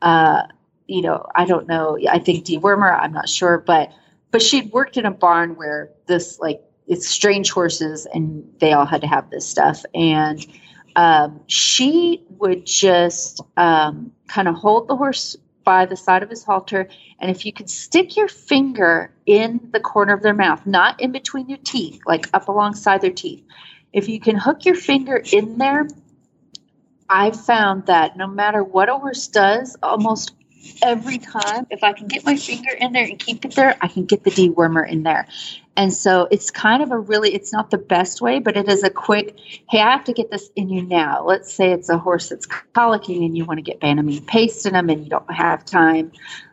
uh, 0.03 0.43
you 0.89 1.03
know, 1.03 1.25
I 1.37 1.45
don't 1.45 1.69
know. 1.69 1.97
I 2.11 2.19
think 2.19 2.45
dewormer. 2.45 2.99
I'm 3.01 3.13
not 3.13 3.29
sure, 3.29 3.59
but 3.59 3.93
but 4.33 4.43
she'd 4.43 4.73
worked 4.73 4.97
in 4.97 5.07
a 5.07 5.13
barn 5.13 5.55
where 5.55 5.91
this 6.07 6.41
like 6.41 6.61
it's 6.89 7.07
strange 7.07 7.53
horses 7.53 8.09
and 8.13 8.45
they 8.59 8.73
all 8.73 8.87
had 8.87 9.03
to 9.03 9.07
have 9.07 9.31
this 9.31 9.47
stuff 9.47 9.85
and 9.95 10.45
um, 10.97 11.41
she 11.47 12.25
would 12.31 12.65
just 12.65 13.43
um, 13.57 14.13
kind 14.29 14.49
of 14.49 14.55
hold 14.55 14.89
the 14.89 14.97
horse 14.97 15.37
by 15.67 15.87
the 15.87 15.97
side 15.99 16.25
of 16.25 16.31
his 16.31 16.45
halter 16.45 16.89
and 17.21 17.31
if 17.31 17.47
you 17.47 17.53
could 17.53 17.71
stick 17.71 18.17
your 18.17 18.29
finger 18.29 19.15
in 19.27 19.71
the 19.75 19.81
corner 19.81 20.15
of 20.15 20.23
their 20.23 20.35
mouth 20.35 20.67
not 20.67 21.01
in 21.03 21.13
between 21.13 21.51
your 21.51 21.59
teeth 21.65 22.01
like 22.07 22.31
up 22.35 22.49
alongside 22.49 23.03
their 23.03 23.13
teeth 23.13 23.45
if 23.93 24.09
you 24.09 24.21
can 24.21 24.39
hook 24.39 24.67
your 24.67 24.77
finger 24.77 25.23
in 25.33 25.59
there 25.59 25.89
I've 27.09 27.41
found 27.41 27.87
that 27.87 28.17
no 28.19 28.29
matter 28.29 28.65
what 28.65 28.91
a 28.91 28.99
horse 28.99 29.29
does 29.29 29.77
almost 29.83 30.35
every 30.83 31.19
time 31.19 31.67
if 31.71 31.83
i 31.83 31.93
can 31.93 32.07
get 32.07 32.25
my 32.25 32.37
finger 32.37 32.71
in 32.81 32.93
there 32.93 33.05
and 33.05 33.19
keep 33.19 33.45
it 33.45 33.55
there 33.55 33.77
i 33.81 33.89
can 33.89 34.05
get 34.05 34.25
the 34.25 34.31
dewormer 34.31 34.89
in 34.89 35.03
there. 35.03 35.27
And 35.79 35.93
so 35.93 36.27
it's 36.31 36.51
kind 36.51 36.83
of 36.83 36.91
a 36.91 36.99
really 36.99 37.35
it's 37.35 37.53
not 37.53 37.71
the 37.71 37.79
best 37.79 38.23
way 38.23 38.39
but 38.39 38.57
it 38.57 38.67
is 38.67 38.83
a 38.83 38.89
quick 38.89 39.39
hey 39.69 39.81
i 39.81 39.91
have 39.91 40.05
to 40.05 40.13
get 40.15 40.31
this 40.31 40.51
in 40.57 40.71
you 40.71 40.83
now. 40.83 41.25
Let's 41.25 41.53
say 41.53 41.73
it's 41.73 41.91
a 41.91 41.99
horse 41.99 42.31
that's 42.31 42.47
colicking 42.47 43.25
and 43.27 43.37
you 43.37 43.45
want 43.45 43.59
to 43.59 43.63
get 43.63 43.81
banamine 43.81 44.27
paste 44.27 44.65
in 44.65 44.73
them 44.73 44.89
and 44.89 45.05
you 45.05 45.11
don't 45.11 45.31
have 45.31 45.65
time. 45.67 46.13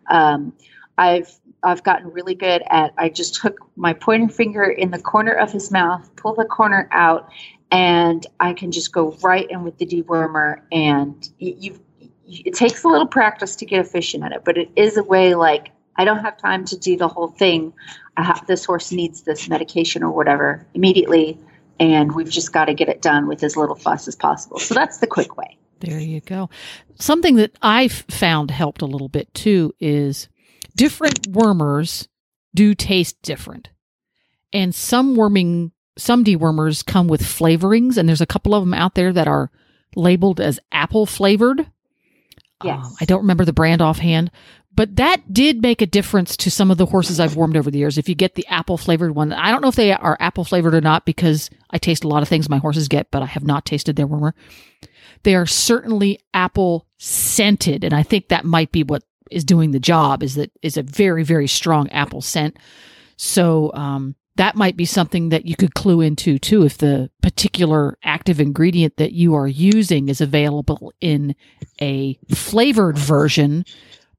Um, 0.10 0.54
i've 0.98 1.40
i've 1.64 1.84
gotten 1.84 2.12
really 2.12 2.36
good 2.36 2.64
at 2.68 2.94
i 2.98 3.10
just 3.10 3.38
hook 3.38 3.58
my 3.76 3.94
pointer 3.94 4.32
finger 4.32 4.64
in 4.64 4.92
the 4.92 5.00
corner 5.00 5.32
of 5.32 5.52
his 5.52 5.72
mouth 5.72 6.10
pull 6.16 6.36
the 6.36 6.46
corner 6.46 6.88
out 6.92 7.30
and 7.72 8.28
i 8.40 8.54
can 8.54 8.72
just 8.72 8.92
go 8.92 9.18
right 9.24 9.50
in 9.50 9.64
with 9.64 9.78
the 9.78 9.86
dewormer 9.86 10.62
and 10.72 11.30
you, 11.40 11.56
you 11.58 11.80
it 12.28 12.54
takes 12.54 12.84
a 12.84 12.88
little 12.88 13.08
practice 13.08 13.56
to 13.56 13.66
get 13.66 13.80
efficient 13.80 14.24
at 14.24 14.32
it 14.32 14.44
but 14.46 14.58
it 14.58 14.70
is 14.76 14.98
a 14.98 15.04
way 15.04 15.36
like 15.36 15.72
i 15.98 16.06
don't 16.06 16.20
have 16.20 16.38
time 16.38 16.66
to 16.66 16.78
do 16.78 16.98
the 16.98 17.08
whole 17.08 17.28
thing 17.28 17.74
have, 18.18 18.46
this 18.48 18.66
horse 18.66 18.92
needs 18.92 19.24
this 19.24 19.50
medication 19.50 20.04
or 20.04 20.12
whatever 20.12 20.66
immediately 20.74 21.38
and 21.80 22.14
we've 22.14 22.30
just 22.30 22.54
got 22.54 22.66
to 22.66 22.74
get 22.74 22.88
it 22.88 23.02
done 23.02 23.28
with 23.28 23.44
as 23.44 23.58
little 23.58 23.76
fuss 23.76 24.08
as 24.08 24.16
possible 24.16 24.60
so 24.60 24.74
that's 24.74 25.00
the 25.00 25.08
quick 25.08 25.38
way 25.38 25.58
There 25.84 26.00
you 26.00 26.22
go. 26.22 26.50
Something 26.96 27.36
that 27.36 27.52
I've 27.62 28.06
found 28.10 28.52
helped 28.52 28.82
a 28.82 28.86
little 28.86 29.10
bit 29.10 29.34
too 29.34 29.74
is 29.82 30.30
different 30.78 31.34
wormers 31.34 32.08
do 32.56 32.74
taste 32.74 33.22
different. 33.22 33.70
And 34.54 34.74
some 34.74 35.16
worming, 35.18 35.74
some 35.98 36.24
dewormers 36.24 36.86
come 36.86 37.10
with 37.10 37.22
flavorings, 37.22 37.98
and 37.98 38.08
there's 38.08 38.22
a 38.22 38.26
couple 38.26 38.56
of 38.56 38.62
them 38.62 38.74
out 38.74 38.96
there 38.96 39.12
that 39.12 39.28
are 39.28 39.52
labeled 39.96 40.40
as 40.40 40.60
apple 40.72 41.06
flavored. 41.06 41.70
Yes. 42.64 42.86
Uh, 42.86 42.90
I 43.02 43.06
don't 43.06 43.22
remember 43.22 43.46
the 43.46 43.54
brand 43.54 43.82
offhand, 43.82 44.32
but 44.76 44.96
that 44.96 45.34
did 45.34 45.62
make 45.62 45.82
a 45.82 45.86
difference 45.86 46.36
to 46.38 46.52
some 46.52 46.72
of 46.72 46.78
the 46.78 46.86
horses 46.86 47.20
I've 47.20 47.36
warmed 47.36 47.58
over 47.58 47.70
the 47.70 47.78
years. 47.78 47.98
If 47.98 48.10
you 48.10 48.16
get 48.16 48.36
the 48.36 48.48
apple 48.48 48.78
flavored 48.78 49.16
one, 49.16 49.32
I 49.34 49.52
don't 49.52 49.62
know 49.62 49.68
if 49.68 49.76
they 49.76 49.92
are 49.92 50.18
apple 50.20 50.46
flavored 50.46 50.74
or 50.74 50.82
not 50.82 51.06
because 51.06 51.50
I 51.70 51.78
taste 51.78 52.04
a 52.04 52.08
lot 52.08 52.24
of 52.24 52.30
things 52.30 52.50
my 52.50 52.58
horses 52.58 52.88
get, 52.88 53.12
but 53.12 53.22
I 53.22 53.28
have 53.28 53.44
not 53.44 53.66
tasted 53.66 53.96
their 53.96 54.08
wormer. 54.08 54.34
They 55.24 55.36
are 55.36 55.46
certainly 55.46 56.20
apple 56.34 56.88
scented, 56.98 57.84
and 57.84 57.94
I 57.94 58.04
think 58.04 58.28
that 58.28 58.46
might 58.46 58.72
be 58.72 58.84
what 58.84 59.04
is 59.32 59.44
doing 59.44 59.72
the 59.72 59.80
job. 59.80 60.22
Is 60.24 60.36
that 60.36 60.52
is 60.62 60.78
a 60.78 60.84
very 60.84 61.24
very 61.24 61.48
strong 61.48 61.90
apple 61.90 62.22
scent. 62.22 62.58
So 63.16 63.72
um, 63.74 64.16
that 64.36 64.56
might 64.56 64.76
be 64.76 64.86
something 64.86 65.30
that 65.30 65.46
you 65.46 65.56
could 65.56 65.76
clue 65.76 66.02
into 66.02 66.40
too 66.40 66.64
if 66.64 66.78
the 66.78 67.10
particular 67.22 67.98
active 68.04 68.40
ingredient 68.40 68.98
that 68.98 69.12
you 69.14 69.36
are 69.36 69.48
using 69.48 70.10
is 70.10 70.22
available 70.22 70.92
in 71.02 71.36
a 71.82 72.18
flavored 72.34 72.98
version 72.98 73.66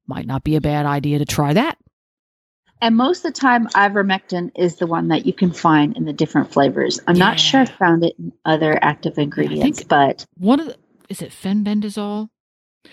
might 0.07 0.27
not 0.27 0.45
be 0.45 0.55
a 0.57 0.61
bad 0.61 0.87
idea 0.87 1.19
to 1.19 1.25
try 1.25 1.53
that. 1.53 1.79
And 2.83 2.97
most 2.97 3.25
of 3.25 3.33
the 3.33 3.41
time 3.41 3.67
ivermectin 3.69 4.51
is 4.57 4.77
the 4.77 4.87
one 4.87 5.09
that 5.09 5.25
you 5.27 5.33
can 5.33 5.53
find 5.53 5.97
in 5.97 6.05
the 6.05 6.13
different 6.13 6.53
flavors. 6.53 7.01
I'm 7.07 7.17
Yeah. 7.17 7.25
not 7.31 7.41
sure 7.41 7.61
i 7.63 7.65
found 7.65 8.05
it 8.05 8.15
in 8.19 8.33
other 8.45 8.79
active 8.83 9.19
ingredients 9.19 9.83
but 9.85 10.27
one 10.37 10.61
of 10.61 10.67
the 10.67 10.77
is 11.09 11.23
it 11.23 11.31
fenbendazole 11.31 12.29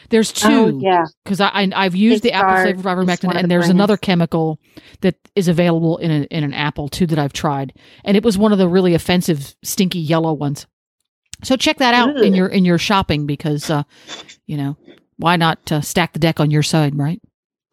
there's 0.09 0.31
oh 0.43 0.71
two 0.71 0.79
yeah 0.81 1.05
because 1.23 1.39
I, 1.39 1.49
I 1.49 1.71
i've 1.75 1.95
used 1.95 2.23
the 2.23 2.31
apple 2.31 2.63
flavored 2.63 2.79
is 2.79 2.85
ivermectin 2.85 3.35
and 3.35 3.49
there's 3.49 3.65
brands. 3.65 3.69
another 3.69 3.97
chemical 3.97 4.59
that 5.01 5.15
is 5.35 5.47
available 5.47 5.97
in, 5.97 6.11
a, 6.11 6.23
in 6.25 6.43
an 6.43 6.53
apple 6.53 6.89
too 6.89 7.07
that 7.07 7.19
i've 7.19 7.33
tried 7.33 7.73
and 8.03 8.17
it 8.17 8.23
was 8.23 8.37
one 8.37 8.51
of 8.51 8.57
the 8.57 8.67
really 8.67 8.93
offensive 8.93 9.55
stinky 9.63 9.99
yellow 9.99 10.33
ones 10.33 10.67
so 11.43 11.55
check 11.55 11.77
that 11.77 11.93
out 11.93 12.17
in 12.17 12.33
your 12.33 12.47
in 12.47 12.65
your 12.65 12.77
shopping 12.77 13.25
because 13.25 13.69
uh 13.69 13.83
you 14.45 14.57
know 14.57 14.77
why 15.17 15.35
not 15.35 15.71
uh, 15.71 15.81
stack 15.81 16.13
the 16.13 16.19
deck 16.19 16.39
on 16.39 16.51
your 16.51 16.63
side 16.63 16.97
right 16.97 17.21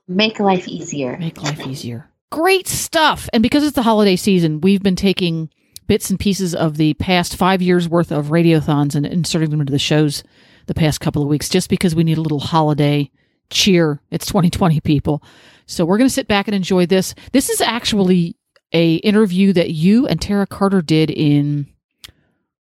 Make 0.08 0.40
life 0.40 0.66
easier. 0.66 1.18
Make 1.18 1.42
life 1.42 1.66
easier. 1.66 2.10
Great 2.32 2.66
stuff. 2.66 3.28
And 3.34 3.42
because 3.42 3.62
it's 3.62 3.74
the 3.74 3.82
holiday 3.82 4.16
season, 4.16 4.62
we've 4.62 4.82
been 4.82 4.96
taking 4.96 5.50
bits 5.86 6.08
and 6.08 6.18
pieces 6.18 6.54
of 6.54 6.78
the 6.78 6.94
past 6.94 7.36
five 7.36 7.60
years 7.60 7.88
worth 7.88 8.10
of 8.10 8.26
radiothons 8.26 8.94
and 8.94 9.04
inserting 9.04 9.50
them 9.50 9.60
into 9.60 9.70
the 9.70 9.78
shows 9.78 10.24
the 10.68 10.74
past 10.74 11.00
couple 11.00 11.22
of 11.22 11.28
weeks 11.28 11.48
just 11.48 11.68
because 11.68 11.94
we 11.94 12.04
need 12.04 12.18
a 12.18 12.22
little 12.22 12.38
holiday 12.40 13.10
cheer. 13.50 14.00
It's 14.10 14.26
2020 14.26 14.80
people. 14.80 15.22
So 15.66 15.84
we're 15.84 15.98
going 15.98 16.08
to 16.08 16.14
sit 16.14 16.28
back 16.28 16.48
and 16.48 16.54
enjoy 16.54 16.86
this. 16.86 17.14
This 17.32 17.48
is 17.50 17.60
actually 17.60 18.36
a 18.72 18.96
interview 18.96 19.52
that 19.54 19.70
you 19.70 20.06
and 20.06 20.20
Tara 20.20 20.46
Carter 20.46 20.82
did 20.82 21.10
in 21.10 21.66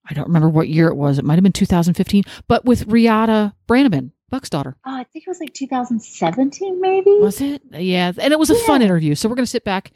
I 0.10 0.14
don't 0.14 0.28
remember 0.28 0.50
what 0.50 0.68
year 0.68 0.88
it 0.90 0.96
was. 0.98 1.18
It 1.18 1.24
might 1.24 1.36
have 1.36 1.44
been 1.44 1.54
2015, 1.54 2.24
but 2.50 2.66
with 2.66 2.88
Reata 2.90 3.54
Brannaman, 3.70 4.12
Buck's 4.30 4.50
daughter. 4.50 4.76
Oh, 4.86 4.92
I 4.96 5.06
think 5.06 5.24
it 5.26 5.30
was 5.30 5.40
like 5.40 5.54
2017, 5.54 6.82
maybe. 6.82 7.12
Was 7.22 7.40
it? 7.40 7.62
Yeah. 7.72 8.12
And 8.20 8.34
it 8.34 8.40
was 8.40 8.50
a 8.50 8.56
Yeah. 8.56 8.66
fun 8.66 8.82
interview. 8.82 9.16
So 9.16 9.30
we're 9.30 9.36
going 9.36 9.46
to 9.46 9.50
sit 9.50 9.64
back 9.64 9.92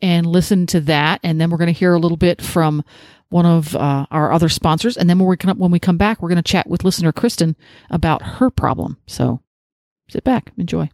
and 0.00 0.26
listen 0.26 0.66
to 0.68 0.80
that. 0.82 1.20
And 1.22 1.38
then 1.38 1.50
we're 1.50 1.58
going 1.58 1.72
to 1.72 1.78
hear 1.78 1.92
a 1.92 1.98
little 1.98 2.16
bit 2.16 2.40
from 2.40 2.82
one 3.30 3.46
of 3.46 3.74
uh, 3.74 4.06
our 4.10 4.32
other 4.32 4.48
sponsors. 4.48 4.96
And 4.96 5.08
then 5.08 5.18
when 5.18 5.28
we, 5.28 5.36
come, 5.36 5.58
when 5.58 5.70
we 5.70 5.78
come 5.78 5.96
back, 5.96 6.20
we're 6.20 6.28
going 6.28 6.36
to 6.36 6.42
chat 6.42 6.68
with 6.68 6.84
listener 6.84 7.12
Kristen 7.12 7.56
about 7.88 8.22
her 8.22 8.50
problem. 8.50 8.98
So 9.06 9.40
sit 10.08 10.24
back, 10.24 10.52
enjoy. 10.58 10.90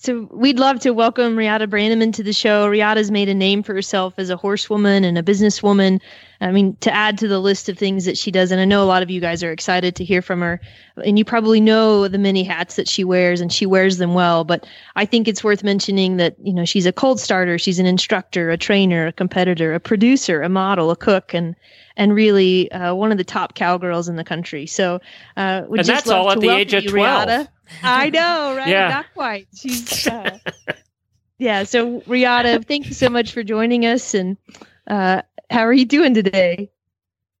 So 0.00 0.28
we'd 0.30 0.60
love 0.60 0.78
to 0.80 0.92
welcome 0.92 1.34
Reata 1.34 1.66
Brannaman 1.66 2.12
to 2.14 2.22
the 2.22 2.32
show. 2.32 2.68
Reata's 2.68 3.10
made 3.10 3.28
a 3.28 3.34
name 3.34 3.64
for 3.64 3.74
herself 3.74 4.14
as 4.16 4.30
a 4.30 4.36
horsewoman 4.36 5.02
and 5.02 5.18
a 5.18 5.24
businesswoman. 5.24 6.00
I 6.40 6.52
mean, 6.52 6.76
to 6.82 6.94
add 6.94 7.18
to 7.18 7.26
the 7.26 7.40
list 7.40 7.68
of 7.68 7.76
things 7.76 8.04
that 8.04 8.16
she 8.16 8.30
does, 8.30 8.52
and 8.52 8.60
I 8.60 8.64
know 8.64 8.80
a 8.80 8.86
lot 8.86 9.02
of 9.02 9.10
you 9.10 9.20
guys 9.20 9.42
are 9.42 9.50
excited 9.50 9.96
to 9.96 10.04
hear 10.04 10.22
from 10.22 10.40
her. 10.40 10.60
And 11.04 11.18
you 11.18 11.24
probably 11.24 11.60
know 11.60 12.06
the 12.06 12.16
many 12.16 12.44
hats 12.44 12.76
that 12.76 12.88
she 12.88 13.02
wears, 13.02 13.40
and 13.40 13.52
she 13.52 13.66
wears 13.66 13.98
them 13.98 14.14
well. 14.14 14.44
But 14.44 14.68
I 14.94 15.04
think 15.04 15.26
it's 15.26 15.42
worth 15.42 15.64
mentioning 15.64 16.16
that 16.18 16.36
you 16.40 16.52
know 16.52 16.64
she's 16.64 16.86
a 16.86 16.92
colt 16.92 17.18
starter, 17.18 17.58
she's 17.58 17.80
an 17.80 17.86
instructor, 17.86 18.50
a 18.50 18.56
trainer, 18.56 19.08
a 19.08 19.12
competitor, 19.12 19.74
a 19.74 19.80
producer, 19.80 20.42
a 20.42 20.48
model, 20.48 20.92
a 20.92 20.96
cook, 20.96 21.34
and 21.34 21.56
and 21.96 22.14
really 22.14 22.70
uh, 22.70 22.94
one 22.94 23.10
of 23.10 23.18
the 23.18 23.24
top 23.24 23.56
cowgirls 23.56 24.08
in 24.08 24.14
the 24.14 24.22
country. 24.22 24.64
So, 24.64 25.00
uh, 25.36 25.64
And 25.68 25.78
just 25.78 25.88
that's 25.88 26.06
love 26.06 26.18
all 26.18 26.30
at 26.30 26.34
to 26.34 26.40
the 26.40 26.50
age 26.50 26.72
of 26.72 26.86
12. 26.86 27.28
Reata. 27.28 27.48
I 27.82 28.10
know, 28.10 28.56
right? 28.56 28.68
Yeah. 28.68 28.88
Not 28.88 29.06
quite. 29.14 29.48
She's 29.54 30.06
uh, 30.06 30.38
yeah. 31.38 31.64
So 31.64 32.00
Reata, 32.02 32.64
thank 32.66 32.86
you 32.86 32.94
so 32.94 33.08
much 33.08 33.32
for 33.32 33.42
joining 33.42 33.86
us. 33.86 34.14
And 34.14 34.36
uh, 34.86 35.22
how 35.50 35.60
are 35.60 35.72
you 35.72 35.84
doing 35.84 36.14
today? 36.14 36.70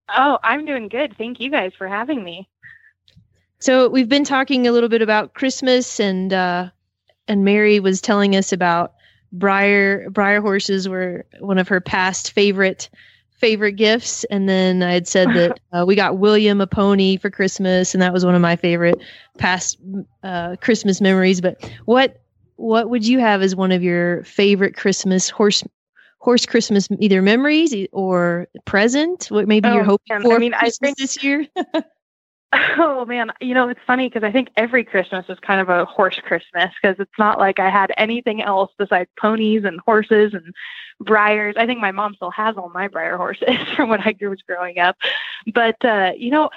Oh, 0.08 0.38
I'm 0.42 0.64
doing 0.64 0.88
good. 0.88 1.16
Thank 1.16 1.40
you 1.40 1.50
guys 1.50 1.72
for 1.76 1.86
having 1.86 2.22
me. 2.22 2.48
So 3.60 3.88
we've 3.88 4.08
been 4.08 4.24
talking 4.24 4.66
a 4.66 4.72
little 4.72 4.88
bit 4.88 5.02
about 5.02 5.34
Christmas, 5.34 5.98
and 5.98 6.32
uh, 6.32 6.70
and 7.26 7.44
Mary 7.44 7.80
was 7.80 8.00
telling 8.00 8.36
us 8.36 8.52
about 8.52 8.94
Breyer 9.36 10.08
Breyer 10.08 10.40
horses 10.40 10.88
were 10.88 11.26
one 11.40 11.58
of 11.58 11.68
her 11.68 11.80
past 11.80 12.32
favorite 12.32 12.88
favorite 13.38 13.72
gifts. 13.72 14.24
And 14.24 14.48
then 14.48 14.82
I 14.82 14.92
had 14.92 15.08
said 15.08 15.28
that 15.34 15.60
uh, 15.72 15.84
we 15.86 15.94
got 15.94 16.18
William 16.18 16.60
a 16.60 16.66
pony 16.66 17.16
for 17.16 17.30
Christmas, 17.30 17.94
and 17.94 18.02
that 18.02 18.12
was 18.12 18.24
one 18.24 18.34
of 18.34 18.40
my 18.42 18.56
favorite 18.56 19.00
past 19.38 19.78
uh, 20.22 20.56
Christmas 20.60 21.00
memories. 21.00 21.40
But 21.40 21.70
what 21.86 22.20
what 22.56 22.90
would 22.90 23.06
you 23.06 23.20
have 23.20 23.40
as 23.42 23.54
one 23.54 23.70
of 23.72 23.82
your 23.82 24.24
favorite 24.24 24.76
Christmas 24.76 25.28
horse 25.30 25.62
horse 26.18 26.44
Christmas 26.46 26.88
either 26.98 27.22
memories 27.22 27.74
or 27.92 28.48
present? 28.64 29.26
What 29.30 29.46
maybe 29.46 29.68
you're 29.68 29.82
Oh, 29.82 29.84
hoping 29.84 30.06
man, 30.16 30.22
for 30.22 30.34
I 30.34 30.38
mean, 30.38 30.52
for 30.52 30.58
I 30.66 30.70
think- 30.70 30.98
this 30.98 31.22
year? 31.22 31.46
Oh 32.52 33.04
man, 33.04 33.30
you 33.40 33.52
know 33.52 33.68
it's 33.68 33.80
funny 33.86 34.08
because 34.08 34.22
I 34.22 34.32
think 34.32 34.48
every 34.56 34.82
Christmas 34.82 35.26
is 35.28 35.38
kind 35.40 35.60
of 35.60 35.68
a 35.68 35.84
horse 35.84 36.18
Christmas 36.22 36.72
because 36.80 36.96
it's 36.98 37.18
not 37.18 37.38
like 37.38 37.58
I 37.58 37.68
had 37.68 37.92
anything 37.98 38.42
else 38.42 38.70
besides 38.78 39.10
ponies 39.20 39.64
and 39.64 39.80
horses 39.80 40.32
and 40.32 40.54
Breyers. 41.02 41.58
I 41.58 41.66
think 41.66 41.80
my 41.80 41.92
mom 41.92 42.14
still 42.14 42.30
has 42.30 42.56
all 42.56 42.70
my 42.70 42.88
Breyer 42.88 43.16
horses 43.18 43.56
from 43.76 43.90
when 43.90 44.00
I 44.00 44.14
was 44.22 44.40
growing 44.46 44.78
up, 44.78 44.96
but 45.52 45.82
uh, 45.84 46.12
you 46.16 46.30
know, 46.30 46.48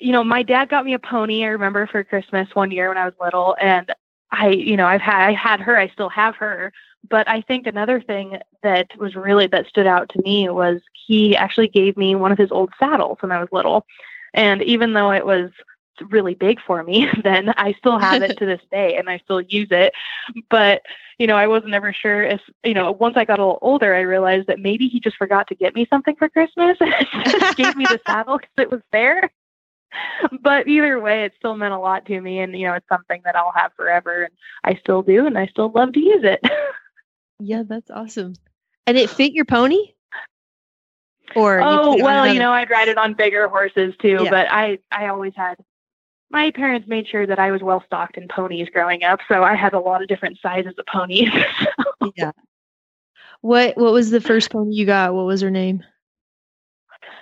you 0.00 0.10
know, 0.10 0.24
my 0.24 0.42
dad 0.42 0.68
got 0.68 0.84
me 0.84 0.94
a 0.94 0.98
pony. 0.98 1.44
I 1.44 1.48
remember 1.48 1.86
for 1.86 2.02
Christmas 2.02 2.48
one 2.54 2.72
year 2.72 2.88
when 2.88 2.98
I 2.98 3.04
was 3.04 3.14
little, 3.20 3.56
and 3.60 3.92
I, 4.32 4.48
you 4.48 4.76
know, 4.76 4.86
I've 4.86 5.00
had 5.00 5.28
I 5.28 5.32
had 5.32 5.60
her. 5.60 5.78
I 5.78 5.88
still 5.88 6.08
have 6.08 6.34
her. 6.36 6.72
But 7.08 7.28
I 7.28 7.40
think 7.42 7.66
another 7.66 8.00
thing 8.00 8.38
that 8.62 8.88
was 8.98 9.14
really 9.14 9.46
that 9.48 9.66
stood 9.66 9.86
out 9.86 10.08
to 10.10 10.22
me 10.22 10.48
was 10.48 10.80
he 11.06 11.36
actually 11.36 11.68
gave 11.68 11.96
me 11.96 12.14
one 12.14 12.32
of 12.32 12.38
his 12.38 12.50
old 12.50 12.72
saddles 12.78 13.18
when 13.20 13.32
I 13.32 13.38
was 13.38 13.48
little. 13.52 13.86
And 14.34 14.62
even 14.62 14.92
though 14.92 15.12
it 15.12 15.26
was 15.26 15.50
really 16.10 16.34
big 16.34 16.60
for 16.66 16.82
me, 16.82 17.08
then 17.24 17.50
I 17.56 17.72
still 17.72 17.98
have 17.98 18.22
it 18.22 18.36
to 18.38 18.46
this 18.46 18.60
day 18.70 18.96
and 18.96 19.08
I 19.08 19.18
still 19.18 19.40
use 19.40 19.68
it. 19.70 19.92
But, 20.50 20.82
you 21.18 21.26
know, 21.26 21.36
I 21.36 21.46
wasn't 21.46 21.74
ever 21.74 21.92
sure 21.92 22.22
if, 22.22 22.40
you 22.64 22.74
know, 22.74 22.92
once 22.92 23.16
I 23.16 23.24
got 23.24 23.38
a 23.38 23.42
little 23.42 23.58
older, 23.62 23.94
I 23.94 24.00
realized 24.00 24.48
that 24.48 24.58
maybe 24.58 24.88
he 24.88 25.00
just 25.00 25.16
forgot 25.16 25.48
to 25.48 25.54
get 25.54 25.74
me 25.74 25.86
something 25.88 26.16
for 26.16 26.28
Christmas 26.28 26.76
and 26.80 27.06
just 27.26 27.56
gave 27.56 27.76
me 27.76 27.84
the 27.84 28.00
saddle 28.06 28.38
because 28.38 28.54
it 28.58 28.70
was 28.70 28.82
there. 28.92 29.30
But 30.40 30.68
either 30.68 30.98
way, 30.98 31.24
it 31.24 31.34
still 31.36 31.54
meant 31.54 31.74
a 31.74 31.78
lot 31.78 32.06
to 32.06 32.18
me. 32.18 32.40
And, 32.40 32.58
you 32.58 32.66
know, 32.66 32.74
it's 32.74 32.88
something 32.88 33.20
that 33.24 33.36
I'll 33.36 33.52
have 33.54 33.74
forever. 33.74 34.24
And 34.24 34.34
I 34.64 34.76
still 34.76 35.02
do. 35.02 35.26
And 35.26 35.36
I 35.36 35.46
still 35.46 35.70
love 35.70 35.92
to 35.92 36.00
use 36.00 36.24
it. 36.24 36.40
Yeah, 37.38 37.64
that's 37.66 37.90
awesome. 37.90 38.34
And 38.86 38.96
it 38.96 39.10
fit 39.10 39.32
your 39.32 39.44
pony? 39.44 39.91
Or 41.36 41.60
oh 41.60 41.92
on 41.92 42.02
well, 42.02 42.26
you 42.32 42.38
know, 42.38 42.52
I'd 42.52 42.70
ride 42.70 42.88
it 42.88 42.98
on 42.98 43.14
bigger 43.14 43.48
horses 43.48 43.94
too, 44.00 44.18
Yeah. 44.22 44.30
but 44.30 44.46
I 44.50 44.78
I 44.90 45.08
always 45.08 45.32
had 45.36 45.56
my 46.30 46.50
parents 46.50 46.88
made 46.88 47.06
sure 47.06 47.26
that 47.26 47.38
I 47.38 47.50
was 47.50 47.62
well 47.62 47.82
stocked 47.86 48.16
in 48.16 48.26
ponies 48.28 48.68
growing 48.72 49.04
up, 49.04 49.20
so 49.28 49.42
I 49.44 49.54
had 49.54 49.74
a 49.74 49.78
lot 49.80 50.02
of 50.02 50.08
different 50.08 50.38
sizes 50.40 50.74
of 50.78 50.86
ponies. 50.86 51.28
yeah. 52.16 52.32
What 53.42 53.76
what 53.76 53.92
was 53.92 54.10
the 54.10 54.20
first 54.20 54.50
pony 54.50 54.74
you 54.74 54.86
got? 54.86 55.14
What 55.14 55.26
was 55.26 55.40
her 55.40 55.50
name? 55.50 55.82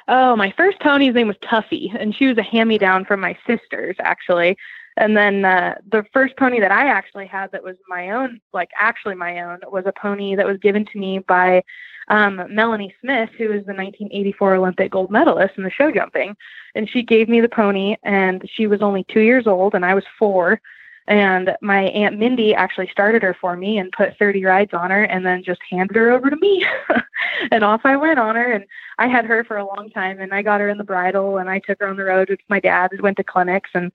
oh, 0.08 0.34
my 0.36 0.52
first 0.56 0.78
pony's 0.80 1.14
name 1.14 1.28
was 1.28 1.36
Tuffy, 1.36 1.94
and 1.98 2.14
she 2.14 2.26
was 2.26 2.36
a 2.36 2.42
hand 2.42 2.68
me 2.68 2.78
down 2.78 3.04
from 3.04 3.20
my 3.20 3.36
sisters 3.46 3.96
actually. 4.00 4.56
And 5.00 5.16
then 5.16 5.46
uh, 5.46 5.76
the 5.90 6.04
first 6.12 6.36
pony 6.36 6.60
that 6.60 6.70
I 6.70 6.88
actually 6.88 7.26
had 7.26 7.50
that 7.52 7.64
was 7.64 7.76
my 7.88 8.10
own, 8.10 8.38
like 8.52 8.68
actually 8.78 9.14
my 9.14 9.40
own, 9.40 9.60
was 9.72 9.84
a 9.86 9.92
pony 9.92 10.34
that 10.34 10.46
was 10.46 10.58
given 10.58 10.84
to 10.84 10.98
me 10.98 11.20
by 11.20 11.64
um, 12.08 12.42
Melanie 12.50 12.94
Smith, 13.00 13.30
who 13.38 13.44
is 13.44 13.64
the 13.64 13.72
1984 13.72 14.56
Olympic 14.56 14.92
gold 14.92 15.10
medalist 15.10 15.54
in 15.56 15.64
the 15.64 15.70
show 15.70 15.90
jumping. 15.90 16.36
And 16.74 16.86
she 16.86 17.02
gave 17.02 17.30
me 17.30 17.40
the 17.40 17.48
pony, 17.48 17.96
and 18.02 18.46
she 18.52 18.66
was 18.66 18.82
only 18.82 19.04
two 19.04 19.20
years 19.20 19.46
old, 19.46 19.74
and 19.74 19.86
I 19.86 19.94
was 19.94 20.04
four. 20.18 20.60
And 21.06 21.56
my 21.62 21.84
Aunt 21.84 22.18
Mindy 22.18 22.54
actually 22.54 22.90
started 22.90 23.22
her 23.22 23.34
for 23.40 23.56
me 23.56 23.78
and 23.78 23.90
put 23.92 24.18
30 24.18 24.44
rides 24.44 24.74
on 24.74 24.90
her 24.90 25.04
and 25.04 25.24
then 25.24 25.42
just 25.42 25.60
handed 25.70 25.96
her 25.96 26.10
over 26.10 26.28
to 26.28 26.36
me. 26.36 26.64
and 27.50 27.64
off 27.64 27.80
I 27.84 27.96
went 27.96 28.18
on 28.18 28.36
her. 28.36 28.52
And 28.52 28.66
I 28.98 29.08
had 29.08 29.24
her 29.24 29.44
for 29.44 29.56
a 29.56 29.66
long 29.66 29.88
time, 29.94 30.20
and 30.20 30.34
I 30.34 30.42
got 30.42 30.60
her 30.60 30.68
in 30.68 30.76
the 30.76 30.84
bridle, 30.84 31.38
and 31.38 31.48
I 31.48 31.58
took 31.60 31.80
her 31.80 31.88
on 31.88 31.96
the 31.96 32.04
road 32.04 32.28
with 32.28 32.40
my 32.50 32.60
dad, 32.60 32.92
and 32.92 33.00
went 33.00 33.16
to 33.16 33.24
clinics, 33.24 33.70
and 33.72 33.90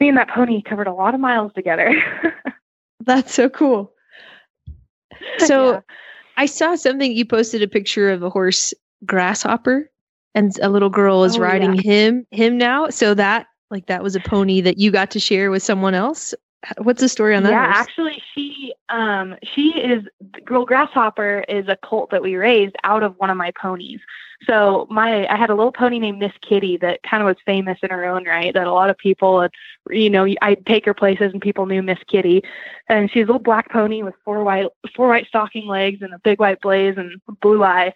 me 0.00 0.08
and 0.08 0.16
that 0.16 0.28
pony 0.30 0.62
covered 0.62 0.86
a 0.86 0.92
lot 0.92 1.14
of 1.14 1.20
miles 1.20 1.52
together. 1.54 1.94
That's 3.04 3.32
so 3.34 3.48
cool. 3.48 3.92
So 5.38 5.72
Yeah. 5.72 5.80
I 6.36 6.46
saw 6.46 6.76
something 6.76 7.10
you 7.12 7.24
posted 7.24 7.62
a 7.62 7.66
picture 7.68 8.10
of 8.10 8.22
a 8.22 8.30
horse 8.30 8.72
grasshopper 9.04 9.90
and 10.34 10.52
a 10.62 10.68
little 10.68 10.90
girl 10.90 11.24
is 11.24 11.36
Oh, 11.36 11.40
riding 11.40 11.74
yeah. 11.74 11.82
him 11.82 12.26
him 12.30 12.56
now. 12.58 12.88
So 12.90 13.14
that 13.14 13.46
like 13.70 13.86
that 13.86 14.02
was 14.02 14.14
a 14.14 14.20
pony 14.20 14.60
that 14.60 14.78
you 14.78 14.90
got 14.92 15.10
to 15.12 15.20
share 15.20 15.50
with 15.50 15.62
someone 15.62 15.94
else. 15.94 16.34
What's 16.78 17.00
the 17.00 17.08
story 17.08 17.36
on 17.36 17.44
that? 17.44 17.50
yeah, 17.50 17.66
horse? 17.66 17.86
actually, 17.86 18.22
she 18.34 18.74
um 18.88 19.36
she 19.42 19.70
is 19.70 20.04
Girl 20.44 20.64
Grasshopper 20.64 21.44
is 21.48 21.68
a 21.68 21.76
colt 21.76 22.10
that 22.10 22.22
we 22.22 22.34
raised 22.34 22.74
out 22.82 23.02
of 23.02 23.14
one 23.18 23.30
of 23.30 23.36
my 23.36 23.52
ponies. 23.52 24.00
So 24.44 24.86
my 24.90 25.26
I 25.28 25.36
had 25.36 25.50
a 25.50 25.54
little 25.54 25.72
pony 25.72 25.98
named 26.00 26.18
Miss 26.18 26.32
Kitty 26.40 26.76
that 26.78 27.02
kind 27.04 27.22
of 27.22 27.26
was 27.26 27.36
famous 27.46 27.78
in 27.82 27.90
her 27.90 28.04
own 28.04 28.24
right. 28.24 28.52
That 28.52 28.66
a 28.66 28.72
lot 28.72 28.90
of 28.90 28.98
people, 28.98 29.40
had, 29.40 29.52
you 29.88 30.10
know, 30.10 30.26
I'd 30.42 30.66
take 30.66 30.84
her 30.84 30.94
places 30.94 31.32
and 31.32 31.40
people 31.40 31.66
knew 31.66 31.82
Miss 31.82 31.98
Kitty, 32.08 32.42
and 32.88 33.08
she's 33.10 33.24
a 33.24 33.26
little 33.26 33.38
black 33.38 33.70
pony 33.70 34.02
with 34.02 34.14
four 34.24 34.42
white 34.42 34.66
four 34.96 35.08
white 35.08 35.28
stocking 35.28 35.68
legs 35.68 36.02
and 36.02 36.12
a 36.12 36.18
big 36.18 36.40
white 36.40 36.60
blaze 36.60 36.96
and 36.96 37.20
blue 37.40 37.62
eye. 37.62 37.92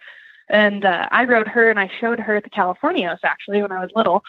And 0.49 0.85
uh, 0.85 1.07
I 1.11 1.25
rode 1.25 1.47
her 1.47 1.69
and 1.69 1.79
I 1.79 1.89
showed 1.99 2.19
her 2.19 2.37
at 2.37 2.43
the 2.43 2.49
Californios 2.49 3.19
actually 3.23 3.61
when 3.61 3.71
I 3.71 3.79
was 3.79 3.89
little. 3.95 4.23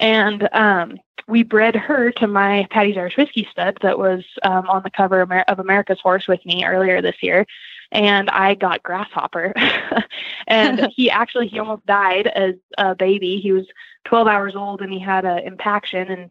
And 0.00 0.48
um, 0.52 0.98
we 1.28 1.42
bred 1.42 1.76
her 1.76 2.10
to 2.12 2.26
my 2.26 2.66
Patty's 2.70 2.96
Irish 2.96 3.16
Whiskey 3.16 3.46
stud 3.52 3.78
that 3.82 3.98
was 3.98 4.24
um, 4.42 4.68
on 4.68 4.82
the 4.82 4.90
cover 4.90 5.20
of 5.20 5.58
America's 5.58 6.00
Horse 6.00 6.26
with 6.26 6.44
me 6.46 6.64
earlier 6.64 7.02
this 7.02 7.22
year. 7.22 7.46
And 7.92 8.30
I 8.30 8.54
got 8.54 8.82
Grasshopper. 8.82 9.52
and 10.46 10.88
he 10.96 11.10
actually, 11.10 11.48
he 11.48 11.58
almost 11.58 11.86
died 11.86 12.26
as 12.28 12.54
a 12.78 12.94
baby. 12.94 13.40
He 13.40 13.52
was 13.52 13.66
12 14.06 14.26
hours 14.26 14.56
old 14.56 14.80
and 14.80 14.92
he 14.92 14.98
had 14.98 15.26
an 15.26 15.40
impaction. 15.40 16.08
And 16.08 16.30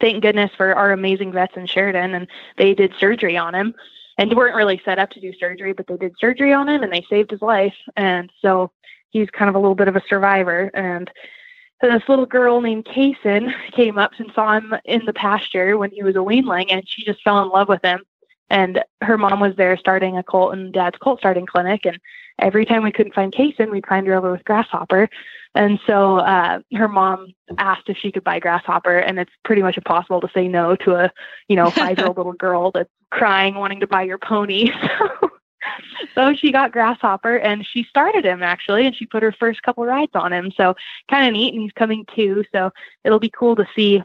thank 0.00 0.22
goodness 0.22 0.50
for 0.56 0.74
our 0.74 0.90
amazing 0.90 1.32
vets 1.32 1.56
in 1.56 1.66
Sheridan. 1.66 2.14
And 2.14 2.26
they 2.58 2.74
did 2.74 2.94
surgery 2.98 3.36
on 3.36 3.54
him 3.54 3.74
and 4.18 4.34
weren't 4.34 4.56
really 4.56 4.82
set 4.84 4.98
up 4.98 5.10
to 5.10 5.20
do 5.20 5.32
surgery, 5.38 5.72
but 5.72 5.86
they 5.86 5.96
did 5.96 6.14
surgery 6.18 6.52
on 6.52 6.68
him 6.68 6.82
and 6.82 6.92
they 6.92 7.06
saved 7.08 7.30
his 7.30 7.42
life. 7.42 7.74
And 7.96 8.32
so 8.42 8.72
he's 9.10 9.30
kind 9.30 9.48
of 9.48 9.54
a 9.54 9.60
little 9.60 9.76
bit 9.76 9.88
of 9.88 9.94
a 9.94 10.02
survivor. 10.08 10.70
And 10.74 11.10
this 11.80 12.02
little 12.08 12.26
girl 12.26 12.60
named 12.60 12.86
Kaysen 12.86 13.52
came 13.72 13.98
up 13.98 14.12
and 14.18 14.32
saw 14.34 14.54
him 14.54 14.74
in 14.84 15.04
the 15.04 15.12
pasture 15.12 15.76
when 15.76 15.90
he 15.90 16.02
was 16.02 16.16
a 16.16 16.20
weanling, 16.20 16.66
and 16.70 16.82
she 16.86 17.04
just 17.04 17.22
fell 17.22 17.42
in 17.42 17.50
love 17.50 17.68
with 17.68 17.82
him. 17.84 18.02
and 18.48 18.84
her 19.02 19.18
mom 19.18 19.40
was 19.40 19.56
there 19.56 19.76
starting 19.76 20.16
a 20.16 20.22
colt 20.22 20.52
and 20.52 20.72
dad's 20.72 20.98
colt 20.98 21.18
starting 21.18 21.46
clinic. 21.46 21.84
And 21.84 21.98
every 22.38 22.64
time 22.64 22.82
we 22.82 22.92
couldn't 22.92 23.14
find 23.14 23.32
Kaysen, 23.32 23.70
we'd 23.70 23.86
find 23.86 24.06
her 24.06 24.14
over 24.14 24.30
with 24.30 24.44
Grasshopper. 24.44 25.08
And 25.54 25.80
so 25.86 26.18
uh, 26.18 26.60
her 26.74 26.88
mom 26.88 27.28
asked 27.58 27.88
if 27.88 27.96
she 27.96 28.12
could 28.12 28.24
buy 28.24 28.38
Grasshopper, 28.38 28.98
and 28.98 29.18
it's 29.18 29.32
pretty 29.44 29.62
much 29.62 29.76
impossible 29.76 30.20
to 30.20 30.30
say 30.34 30.48
no 30.48 30.76
to 30.76 30.94
a, 30.94 31.10
you 31.48 31.56
know, 31.56 31.70
five 31.70 31.98
year 31.98 32.06
old 32.06 32.16
little 32.18 32.34
girl 32.34 32.70
that's 32.70 32.90
crying, 33.10 33.54
wanting 33.54 33.80
to 33.80 33.86
buy 33.86 34.02
your 34.02 34.18
pony. 34.18 34.70
so 34.82 35.30
she 36.36 36.52
got 36.52 36.72
Grasshopper, 36.72 37.36
and 37.36 37.66
she 37.66 37.84
started 37.84 38.24
him 38.24 38.42
actually, 38.42 38.86
and 38.86 38.94
she 38.94 39.06
put 39.06 39.22
her 39.22 39.32
first 39.32 39.62
couple 39.62 39.84
rides 39.84 40.12
on 40.14 40.32
him. 40.32 40.52
So 40.56 40.74
kind 41.10 41.26
of 41.26 41.32
neat, 41.32 41.52
and 41.54 41.62
he's 41.62 41.72
coming 41.72 42.04
too. 42.14 42.44
So 42.52 42.70
it'll 43.04 43.18
be 43.18 43.30
cool 43.30 43.56
to 43.56 43.66
see, 43.74 44.02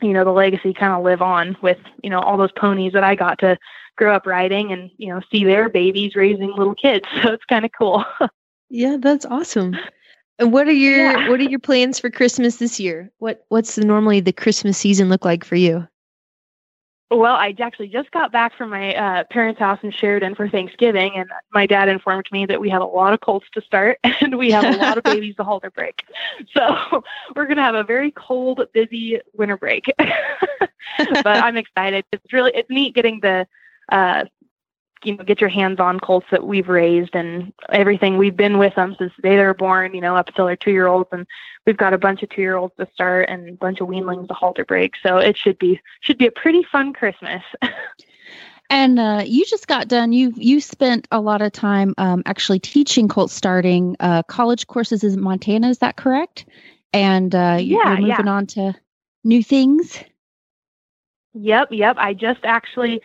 you 0.00 0.12
know, 0.12 0.24
the 0.24 0.32
legacy 0.32 0.72
kind 0.72 0.92
of 0.92 1.04
live 1.04 1.22
on 1.22 1.56
with, 1.62 1.78
you 2.02 2.10
know, 2.10 2.20
all 2.20 2.36
those 2.36 2.52
ponies 2.52 2.92
that 2.92 3.04
I 3.04 3.14
got 3.14 3.38
to 3.40 3.58
grow 3.96 4.14
up 4.14 4.26
riding, 4.26 4.72
and 4.72 4.90
you 4.98 5.08
know, 5.12 5.20
see 5.30 5.44
their 5.44 5.68
babies 5.68 6.16
raising 6.16 6.54
little 6.56 6.74
kids. 6.74 7.04
So 7.22 7.32
it's 7.32 7.44
kind 7.44 7.64
of 7.64 7.70
cool. 7.76 8.04
Yeah, 8.70 8.96
that's 8.98 9.26
awesome. 9.26 9.76
And 10.38 10.52
what 10.52 10.66
are 10.66 10.72
your 10.72 10.96
Yeah. 10.96 11.28
what 11.28 11.40
are 11.40 11.44
your 11.44 11.60
plans 11.60 11.98
for 11.98 12.10
Christmas 12.10 12.56
this 12.56 12.80
year? 12.80 13.10
What 13.18 13.44
what's 13.48 13.74
the, 13.76 13.84
normally 13.84 14.20
the 14.20 14.32
Christmas 14.32 14.78
season 14.78 15.08
look 15.08 15.24
like 15.24 15.44
for 15.44 15.56
you? 15.56 15.86
Well, 17.14 17.34
I 17.34 17.54
actually 17.60 17.88
just 17.88 18.10
got 18.10 18.32
back 18.32 18.56
from 18.56 18.70
my 18.70 18.94
uh, 18.94 19.24
parents' 19.24 19.60
house 19.60 19.78
in 19.82 19.90
Sheridan 19.90 20.34
for 20.34 20.48
Thanksgiving, 20.48 21.12
and 21.16 21.28
my 21.52 21.66
dad 21.66 21.88
informed 21.88 22.26
me 22.32 22.46
that 22.46 22.58
we 22.58 22.70
have 22.70 22.80
a 22.80 22.86
lot 22.86 23.12
of 23.12 23.20
colts 23.20 23.46
to 23.52 23.60
start 23.60 23.98
and 24.04 24.38
we 24.38 24.50
have 24.50 24.64
a 24.64 24.78
lot 24.78 24.96
of 24.96 25.04
babies 25.04 25.36
to 25.36 25.44
halter 25.44 25.70
break. 25.70 26.02
So 26.54 27.04
we're 27.36 27.44
going 27.44 27.56
to 27.56 27.62
have 27.62 27.74
a 27.74 27.84
very 27.84 28.10
cold, 28.12 28.62
busy 28.72 29.20
winter 29.34 29.56
break. 29.56 29.84
but 29.98 31.26
I'm 31.26 31.56
excited. 31.56 32.04
It's 32.12 32.32
really 32.32 32.52
it's 32.54 32.68
neat 32.70 32.94
getting 32.94 33.20
the 33.20 33.46
uh, 33.90 34.24
you 35.04 35.16
know 35.16 35.24
get 35.24 35.40
your 35.40 35.50
hands 35.50 35.80
on 35.80 36.00
colts 36.00 36.26
that 36.30 36.46
we've 36.46 36.68
raised 36.68 37.14
and 37.14 37.52
everything. 37.70 38.18
We've 38.18 38.36
been 38.36 38.58
with 38.58 38.74
them 38.74 38.96
since 38.98 39.12
the 39.16 39.22
day 39.22 39.36
they 39.36 39.44
were 39.44 39.54
born. 39.54 39.94
You 39.94 40.00
know, 40.00 40.16
up 40.16 40.28
until 40.28 40.46
they're 40.46 40.56
two 40.56 40.72
year 40.72 40.86
olds, 40.86 41.08
and 41.12 41.26
we've 41.66 41.76
got 41.76 41.94
a 41.94 41.98
bunch 41.98 42.22
of 42.22 42.30
two 42.30 42.42
year 42.42 42.56
olds 42.56 42.74
to 42.78 42.88
start 42.92 43.28
and 43.28 43.48
a 43.48 43.52
bunch 43.52 43.80
of 43.80 43.88
weanlings 43.88 44.28
to 44.28 44.34
halter 44.34 44.64
break. 44.64 44.94
So 45.02 45.18
it 45.18 45.36
should 45.36 45.58
be 45.58 45.80
should 46.00 46.18
be 46.18 46.26
a 46.26 46.32
pretty 46.32 46.62
fun 46.70 46.92
Christmas. 46.92 47.42
And 48.70 48.98
uh, 48.98 49.22
you 49.26 49.44
just 49.44 49.66
got 49.66 49.86
done. 49.86 50.14
You 50.14 50.32
you 50.34 50.58
spent 50.58 51.06
a 51.12 51.20
lot 51.20 51.42
of 51.42 51.52
time 51.52 51.92
um, 51.98 52.22
actually 52.24 52.58
teaching 52.58 53.06
colt 53.06 53.30
starting 53.30 53.96
uh, 54.00 54.22
college 54.22 54.66
courses 54.66 55.04
in 55.04 55.20
Montana. 55.20 55.68
Is 55.68 55.78
that 55.78 55.96
correct? 55.96 56.46
And 56.94 57.34
uh, 57.34 57.58
Yeah, 57.60 57.98
you're 57.98 58.08
yeah. 58.08 58.16
moving 58.16 58.28
on 58.28 58.46
to 58.46 58.74
new 59.24 59.42
things. 59.42 60.02
Yep, 61.34 61.68
yep. 61.70 61.96
I 61.98 62.14
just 62.14 62.40
actually 62.44 63.02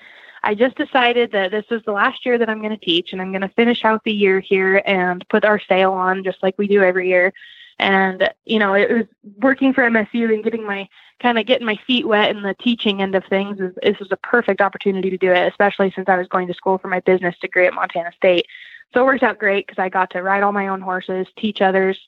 I 0.48 0.56
just 0.56 0.78
decided 0.78 1.34
that 1.34 1.52
this 1.52 1.66
is 1.72 1.82
the 1.84 1.92
last 1.92 2.26
year 2.26 2.38
that 2.38 2.50
I'm 2.50 2.62
going 2.62 2.72
to 2.72 2.86
teach 2.86 3.12
and 3.12 3.22
I'm 3.22 3.34
going 3.34 3.42
to 3.42 3.50
finish 3.50 3.84
out 3.84 4.06
the 4.06 4.14
year 4.14 4.40
here 4.40 4.82
and 4.86 5.28
put 5.28 5.44
our 5.44 5.60
sale 5.60 5.92
on 5.92 6.24
just 6.24 6.42
like 6.42 6.58
we 6.58 6.70
do 6.70 6.82
every 6.82 7.10
year. 7.10 7.34
And 7.80 8.30
you 8.46 8.58
know, 8.58 8.74
it 8.74 8.90
was 8.90 9.06
working 9.42 9.74
for 9.74 9.84
MSU 9.84 10.34
and 10.34 10.46
getting 10.46 10.66
my 10.66 10.88
kind 11.22 11.38
of 11.38 11.46
getting 11.46 11.66
my 11.66 11.78
feet 11.86 12.08
wet 12.08 12.34
in 12.34 12.44
the 12.44 12.56
teaching 12.62 13.02
end 13.02 13.14
of 13.14 13.26
things 13.26 13.60
is 13.60 13.74
this 13.84 14.00
was 14.00 14.08
a 14.12 14.18
perfect 14.18 14.62
opportunity 14.62 15.10
to 15.10 15.18
do 15.18 15.34
it, 15.34 15.50
especially 15.50 15.92
since 15.94 16.08
I 16.08 16.16
was 16.16 16.30
going 16.30 16.48
to 16.48 16.54
school 16.54 16.78
for 16.78 16.88
my 16.88 17.02
business 17.02 17.36
degree 17.42 17.68
at 17.68 17.74
Montana 17.74 18.14
State. 18.16 18.46
So 18.94 19.02
it 19.02 19.06
worked 19.06 19.24
out 19.24 19.40
great 19.40 19.68
because 19.68 19.84
I 19.84 19.90
got 19.90 20.12
to 20.12 20.24
ride 20.24 20.44
all 20.44 20.54
my 20.54 20.70
own 20.70 20.80
horses, 20.80 21.28
teach 21.38 21.62
others, 21.62 22.00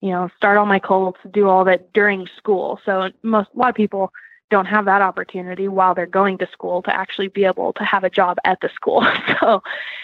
you 0.00 0.12
know, 0.12 0.30
start 0.34 0.56
all 0.56 0.64
my 0.64 0.78
colts, 0.78 1.20
do 1.30 1.46
all 1.46 1.66
that 1.66 1.92
during 1.92 2.26
school. 2.38 2.80
So 2.86 3.10
most 3.22 3.50
a 3.54 3.58
lot 3.58 3.68
of 3.68 3.74
people 3.74 4.10
don't 4.50 4.66
have 4.66 4.84
that 4.84 5.02
opportunity 5.02 5.66
while 5.68 5.94
they're 5.94 6.06
going 6.06 6.38
to 6.38 6.46
school 6.52 6.82
to 6.82 6.94
actually 6.94 7.28
be 7.28 7.44
able 7.44 7.72
to 7.72 7.84
have 7.84 8.04
a 8.04 8.10
job 8.10 8.36
at 8.44 8.60
the 8.60 8.68
school. 8.74 9.06
So 9.40 9.62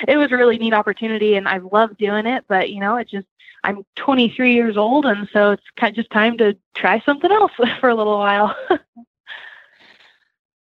it 0.09 0.17
was 0.17 0.33
a 0.33 0.37
really 0.37 0.59
neat 0.59 0.73
opportunity 0.73 1.37
and 1.37 1.47
I 1.47 1.59
love 1.59 1.97
doing 1.97 2.27
it, 2.27 2.45
but 2.49 2.71
you 2.71 2.81
know, 2.81 2.97
it 2.97 3.09
just 3.09 3.27
I'm 3.63 3.85
23 3.97 4.55
years 4.55 4.77
old 4.77 5.05
and 5.05 5.29
so 5.33 5.53
it's 5.53 5.63
kind 5.77 5.91
of 5.91 5.97
just 5.97 6.11
time 6.11 6.39
to 6.39 6.57
try 6.75 7.01
something 7.01 7.31
else 7.31 7.53
for 7.81 7.89
a 7.89 7.95
little 7.95 8.19
while. 8.19 8.57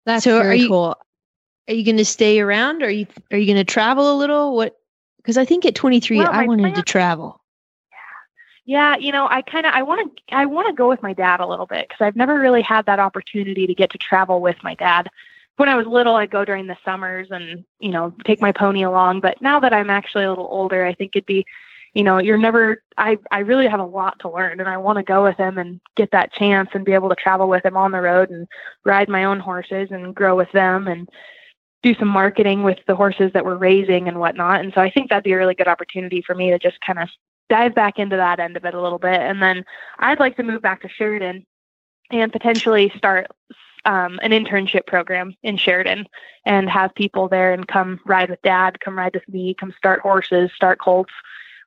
That's 0.07 0.25
so 0.25 0.39
are 0.39 0.45
very 0.45 0.61
you 0.61 0.69
cool. 0.69 0.97
are 1.69 1.75
you 1.75 1.85
going 1.85 1.99
to 1.99 2.05
stay 2.05 2.41
around? 2.41 2.83
Or 2.83 2.87
are 2.87 2.91
you 2.91 3.07
are 3.31 3.39
you 3.39 3.47
going 3.47 3.65
to 3.65 3.71
travel 3.71 4.13
a 4.13 4.17
little? 4.17 4.57
What? 4.57 4.77
Because 5.19 5.37
I 5.37 5.45
think 5.45 5.67
at 5.67 5.75
23 5.75 6.19
Well, 6.19 6.29
I 6.29 6.41
my 6.41 6.47
wanted 6.47 6.75
to 6.77 6.83
travel. 6.83 7.42
Yeah, 8.65 8.97
you 8.97 9.11
know, 9.11 9.27
I 9.29 9.43
kind 9.43 9.67
of 9.67 9.75
I 9.75 9.83
want 9.83 10.17
to 10.17 10.35
I 10.35 10.47
want 10.47 10.69
to 10.69 10.75
go 10.75 10.89
with 10.89 11.03
my 11.03 11.13
dad 11.13 11.41
a 11.41 11.47
little 11.47 11.67
bit 11.67 11.89
because 11.89 12.05
I've 12.05 12.17
never 12.17 12.39
really 12.39 12.63
had 12.63 12.87
that 12.87 13.01
opportunity 13.01 13.67
to 13.67 13.75
get 13.75 13.91
to 13.91 13.99
travel 13.99 14.41
with 14.41 14.57
my 14.63 14.75
dad. 14.77 15.09
When 15.57 15.69
I 15.69 15.75
was 15.75 15.87
little, 15.87 16.15
I'd 16.15 16.31
go 16.31 16.45
during 16.45 16.67
the 16.69 16.77
summers 16.85 17.29
and 17.31 17.65
you 17.81 17.91
know 17.91 18.15
take 18.25 18.41
my 18.41 18.53
pony 18.53 18.83
along. 18.83 19.21
But 19.21 19.43
now 19.43 19.59
that 19.61 19.73
I'm 19.73 19.91
actually 19.91 20.25
a 20.25 20.29
little 20.29 20.49
older, 20.51 20.85
I 20.85 20.95
think 20.95 21.17
it'd 21.17 21.27
be, 21.27 21.45
you 21.95 22.05
know, 22.05 22.19
you're 22.19 22.39
never. 22.39 22.83
I 22.97 23.19
I 23.33 23.41
really 23.41 23.67
have 23.67 23.81
a 23.81 23.85
lot 23.85 24.21
to 24.21 24.31
learn, 24.31 24.61
and 24.61 24.69
I 24.69 24.77
want 24.77 24.99
to 24.99 25.03
go 25.03 25.25
with 25.25 25.37
him 25.37 25.59
and 25.59 25.81
get 25.97 26.13
that 26.13 26.33
chance 26.33 26.71
and 26.73 26.85
be 26.85 26.93
able 26.93 27.09
to 27.09 27.17
travel 27.17 27.49
with 27.49 27.65
him 27.67 27.77
on 27.77 27.91
the 27.91 28.01
road 28.01 28.31
and 28.31 28.47
ride 28.85 29.09
my 29.09 29.25
own 29.25 29.41
horses 29.41 29.89
and 29.91 30.15
grow 30.15 30.37
with 30.37 30.53
them 30.53 30.87
and 30.87 31.09
do 31.83 31.95
some 31.97 32.09
marketing 32.09 32.63
with 32.63 32.79
the 32.87 32.95
horses 32.95 33.33
that 33.35 33.45
we're 33.45 33.57
raising 33.57 34.07
and 34.07 34.21
whatnot. 34.21 34.61
And 34.61 34.73
so 34.73 34.81
I 34.81 34.91
think 34.91 35.11
that'd 35.11 35.25
be 35.25 35.33
a 35.33 35.37
really 35.37 35.55
good 35.57 35.67
opportunity 35.69 36.23
for 36.23 36.35
me 36.35 36.51
to 36.51 36.59
just 36.59 36.81
kind 36.81 37.01
of 37.01 37.09
dive 37.49 37.75
back 37.75 37.99
into 37.99 38.17
that 38.17 38.41
end 38.41 38.57
of 38.57 38.65
it 38.65 38.75
a 38.75 38.81
little 38.81 38.99
bit. 38.99 39.21
And 39.21 39.43
then 39.43 39.65
I'd 39.99 40.21
like 40.21 40.37
to 40.37 40.43
move 40.43 40.63
back 40.63 40.83
to 40.83 40.89
Sheridan 40.89 41.47
and 42.11 42.33
potentially 42.33 42.93
start 42.97 43.27
um, 43.85 44.21
an 44.23 44.31
internship 44.31 44.87
program 44.87 45.35
in 45.43 45.57
Sheridan 45.57 46.07
and 46.47 46.69
have 46.69 46.95
people 46.95 47.29
there 47.29 47.53
and 47.53 47.67
come 47.67 48.01
ride 48.07 48.31
with 48.31 48.43
dad, 48.43 48.81
come 48.81 48.97
ride 48.97 49.15
with 49.15 49.29
me, 49.29 49.55
come 49.55 49.75
start 49.77 50.01
horses, 50.01 50.51
start 50.55 50.79
colts. 50.81 51.13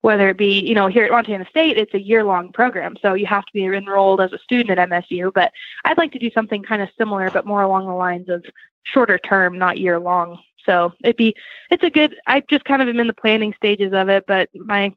Whether 0.01 0.29
it 0.29 0.37
be, 0.37 0.59
you 0.59 0.75
know, 0.75 0.85
here 0.85 1.05
at 1.05 1.11
Montana 1.11 1.47
State, 1.49 1.79
it's 1.79 1.95
a 1.95 1.99
year 1.99 2.23
long 2.23 2.51
program. 2.51 2.95
So 3.01 3.15
you 3.15 3.25
have 3.25 3.43
to 3.45 3.53
be 3.53 3.65
enrolled 3.65 4.21
as 4.21 4.33
a 4.33 4.37
student 4.37 4.77
at 4.77 4.89
MSU. 4.89 5.33
But 5.33 5.51
I'd 5.83 5.97
like 5.97 6.11
to 6.11 6.19
do 6.19 6.29
something 6.29 6.61
kind 6.61 6.83
of 6.83 6.89
similar, 6.95 7.31
but 7.31 7.47
more 7.47 7.63
along 7.63 7.87
the 7.87 7.93
lines 7.93 8.29
of 8.29 8.45
shorter 8.83 9.17
term, 9.17 9.57
not 9.57 9.79
year 9.79 9.99
long. 9.99 10.37
So 10.63 10.93
it'd 11.03 11.17
be, 11.17 11.35
it's 11.71 11.83
a 11.83 11.89
good, 11.89 12.15
I 12.27 12.41
just 12.41 12.65
kind 12.65 12.83
of 12.83 12.87
am 12.87 12.99
in 12.99 13.07
the 13.07 13.13
planning 13.13 13.53
stages 13.55 13.93
of 13.93 14.09
it, 14.09 14.25
but 14.27 14.49
my 14.53 14.93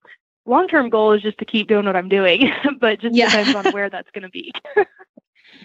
long 0.48 0.68
term 0.68 0.90
goal 0.90 1.12
is 1.12 1.22
just 1.22 1.38
to 1.38 1.44
keep 1.46 1.68
doing 1.68 1.86
what 1.86 1.96
I'm 1.96 2.08
doing, 2.08 2.50
but 2.80 3.00
just 3.00 3.14
Yeah. 3.14 3.28
depends 3.30 3.54
on 3.54 3.66
where 3.70 3.90
that's 3.90 4.10
going 4.12 4.22
to 4.24 4.30
be. 4.30 4.52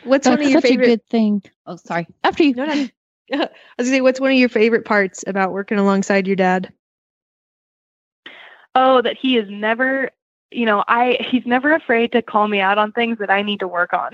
What's 0.04 0.28
That's 0.28 0.30
one 0.30 0.42
of 0.42 0.48
your 0.48 0.58
such 0.58 0.72
a 0.72 0.78
favorite? 0.78 0.78
good 0.78 1.06
thing. 1.08 1.44
Oh, 1.66 1.78
sorry. 1.78 2.08
After 2.24 2.44
you. 2.44 2.56
No, 2.56 2.66
no. 2.66 2.90
I 3.34 3.38
was 3.38 3.50
gonna 3.80 3.90
say, 3.90 4.02
what's 4.02 4.20
one 4.20 4.32
of 4.32 4.38
your 4.38 4.50
favorite 4.50 4.86
parts 4.86 5.24
about 5.28 5.54
working 5.54 5.80
alongside 5.80 6.28
your 6.28 6.36
dad? 6.36 6.74
oh, 8.76 9.02
that 9.02 9.18
he 9.20 9.38
is 9.38 9.48
never, 9.50 10.10
you 10.52 10.66
know, 10.66 10.84
I, 10.88 11.18
he's 11.30 11.46
never 11.46 11.74
afraid 11.74 12.12
to 12.14 12.22
call 12.22 12.48
me 12.48 12.60
out 12.60 12.78
on 12.78 12.92
things 12.92 13.18
that 13.20 13.30
I 13.30 13.42
need 13.42 13.60
to 13.60 13.68
work 13.68 13.94
on. 13.94 14.12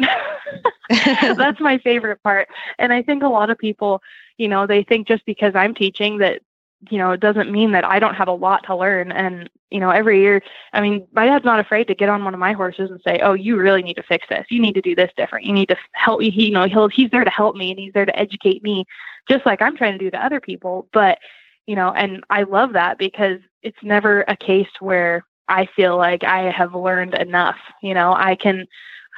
that's 0.90 1.60
my 1.60 1.78
favorite 1.80 2.22
part. 2.24 2.48
And 2.78 2.94
I 2.94 3.02
think 3.02 3.24
a 3.24 3.28
lot 3.30 3.50
of 3.50 3.58
people, 3.58 4.02
you 4.38 4.48
know, 4.48 4.68
they 4.68 4.84
think 4.84 5.08
just 5.08 5.26
because 5.26 5.56
I'm 5.56 5.74
teaching 5.74 6.18
that, 6.20 6.42
you 6.90 6.98
know, 6.98 7.12
it 7.12 7.20
doesn't 7.20 7.52
mean 7.52 7.72
that 7.72 7.84
I 7.84 8.00
don't 8.00 8.16
have 8.16 8.28
a 8.30 8.34
lot 8.34 8.64
to 8.66 8.76
learn. 8.76 9.12
And, 9.12 9.50
you 9.70 9.80
know, 9.80 9.90
every 9.90 10.22
year, 10.22 10.42
I 10.72 10.80
mean, 10.80 11.06
my 11.12 11.26
dad's 11.26 11.44
not 11.44 11.60
afraid 11.60 11.88
to 11.88 11.96
get 11.96 12.10
on 12.10 12.24
one 12.24 12.34
of 12.34 12.40
my 12.40 12.54
horses 12.54 12.90
and 12.90 13.02
say, 13.06 13.20
oh, 13.20 13.34
you 13.34 13.58
really 13.58 13.84
need 13.84 13.96
to 13.96 14.04
fix 14.04 14.26
this. 14.30 14.46
You 14.50 14.62
need 14.62 14.76
to 14.76 14.82
do 14.82 14.96
this 14.96 15.12
different. 15.18 15.46
You 15.46 15.54
need 15.54 15.70
to 15.70 15.78
help 15.92 16.22
me. 16.22 16.30
He, 16.30 16.46
you 16.48 16.54
know, 16.54 16.68
he'll, 16.68 16.88
he's 16.88 17.12
there 17.12 17.26
to 17.26 17.30
help 17.30 17.56
me 17.56 17.72
and 17.72 17.80
he's 17.80 17.94
there 17.94 18.06
to 18.06 18.18
educate 18.18 18.64
me, 18.64 18.86
just 19.30 19.46
like 19.46 19.62
I'm 19.62 19.76
trying 19.76 19.94
to 19.94 20.04
do 20.04 20.10
to 20.12 20.24
other 20.24 20.40
people. 20.40 20.88
But, 20.94 21.20
you 21.68 21.76
know, 21.76 21.92
and 21.92 22.24
I 22.30 22.44
love 22.44 22.74
that 22.74 22.98
because 22.98 23.40
it's 23.62 23.78
never 23.84 24.24
a 24.28 24.38
case 24.38 24.70
where 24.80 25.26
I 25.50 25.68
feel 25.76 25.98
like 25.98 26.24
I 26.24 26.50
have 26.52 26.74
learned 26.74 27.16
enough. 27.16 27.58
You 27.84 27.94
know, 27.94 28.14
I 28.14 28.36
can, 28.36 28.68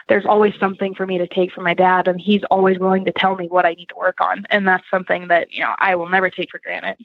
there's 0.09 0.25
always 0.25 0.53
something 0.59 0.95
for 0.95 1.05
me 1.05 1.19
to 1.19 1.27
take 1.27 1.51
from 1.51 1.63
my 1.63 1.75
dad, 1.75 2.07
and 2.07 2.19
he's 2.19 2.41
always 2.49 2.79
willing 2.79 3.05
to 3.05 3.13
tell 3.13 3.35
me 3.35 3.47
what 3.47 3.65
I 3.65 3.75
need 3.75 3.89
to 3.89 3.95
work 3.95 4.19
on. 4.19 4.45
And 4.49 4.67
that's 4.67 4.83
something 4.89 5.27
that, 5.27 5.51
you 5.51 5.61
know, 5.61 5.75
I 5.77 5.95
will 5.95 6.09
never 6.09 6.29
take 6.29 6.49
for 6.49 6.59
granted. 6.59 6.97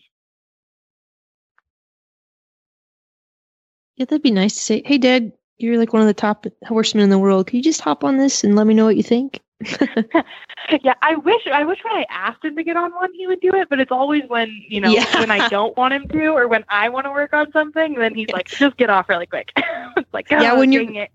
Yeah, 3.96 4.04
that'd 4.06 4.22
be 4.22 4.30
nice 4.30 4.54
to 4.54 4.60
say, 4.60 4.82
hey, 4.84 4.98
Dad, 4.98 5.32
you're 5.58 5.78
like 5.78 5.92
one 5.92 6.02
of 6.02 6.08
the 6.08 6.14
top 6.14 6.46
horsemen 6.66 7.04
in 7.04 7.10
the 7.10 7.18
world. 7.18 7.46
Can 7.46 7.56
you 7.56 7.62
just 7.62 7.80
hop 7.80 8.04
on 8.04 8.18
this 8.18 8.44
and 8.44 8.54
let 8.56 8.66
me 8.66 8.74
know 8.74 8.84
what 8.84 8.96
you 8.96 9.02
think? 9.02 9.40
yeah, 10.82 10.92
I 11.00 11.14
wish 11.16 11.46
I 11.50 11.64
wish 11.64 11.78
when 11.82 11.94
I 11.94 12.04
asked 12.10 12.44
him 12.44 12.56
to 12.56 12.62
get 12.62 12.76
on 12.76 12.92
one 12.92 13.10
he 13.14 13.26
would 13.26 13.40
do 13.40 13.54
it, 13.54 13.68
but 13.70 13.80
it's 13.80 13.90
always 13.90 14.22
when, 14.28 14.50
you 14.68 14.82
know, 14.82 14.90
Yeah. 14.90 15.18
when 15.18 15.30
I 15.30 15.48
don't 15.50 15.74
want 15.78 15.94
him 15.94 16.06
to 16.08 16.26
or 16.28 16.46
when 16.46 16.62
I 16.68 16.90
want 16.90 17.06
to 17.06 17.10
work 17.10 17.32
on 17.32 17.50
something, 17.52 17.94
then 17.94 18.14
he's 18.14 18.28
like, 18.28 18.48
just 18.48 18.76
get 18.76 18.90
off 18.90 19.08
really 19.08 19.24
quick. 19.26 19.50
it's 19.96 20.12
like, 20.12 20.30
Yeah, 20.30 20.52
oh, 20.52 20.58
when 20.58 20.72
you're- 20.72 20.98
oh, 20.98 21.02
it. 21.04 21.10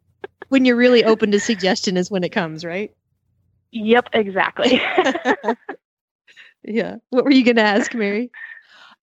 when 0.49 0.65
you're 0.65 0.75
really 0.75 1.03
open 1.03 1.29
to 1.31 1.39
suggestion 1.39 1.97
is 1.97 2.09
when 2.09 2.23
it 2.23 2.29
comes, 2.29 2.65
right? 2.65 2.91
Yep, 3.73 4.09
exactly. 4.13 4.81
Yeah. 6.63 6.97
What 7.09 7.25
were 7.25 7.31
you 7.31 7.43
going 7.43 7.55
to 7.55 7.61
ask, 7.63 7.93
Mary? 7.93 8.29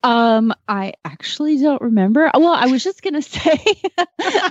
Um, 0.05 0.55
I 0.69 0.93
actually 1.05 1.59
don't 1.59 1.83
remember. 1.83 2.31
Well, 2.33 2.53
I 2.53 2.67
was 2.67 2.85
just 2.85 3.03
gonna 3.03 3.23
say 3.23 3.59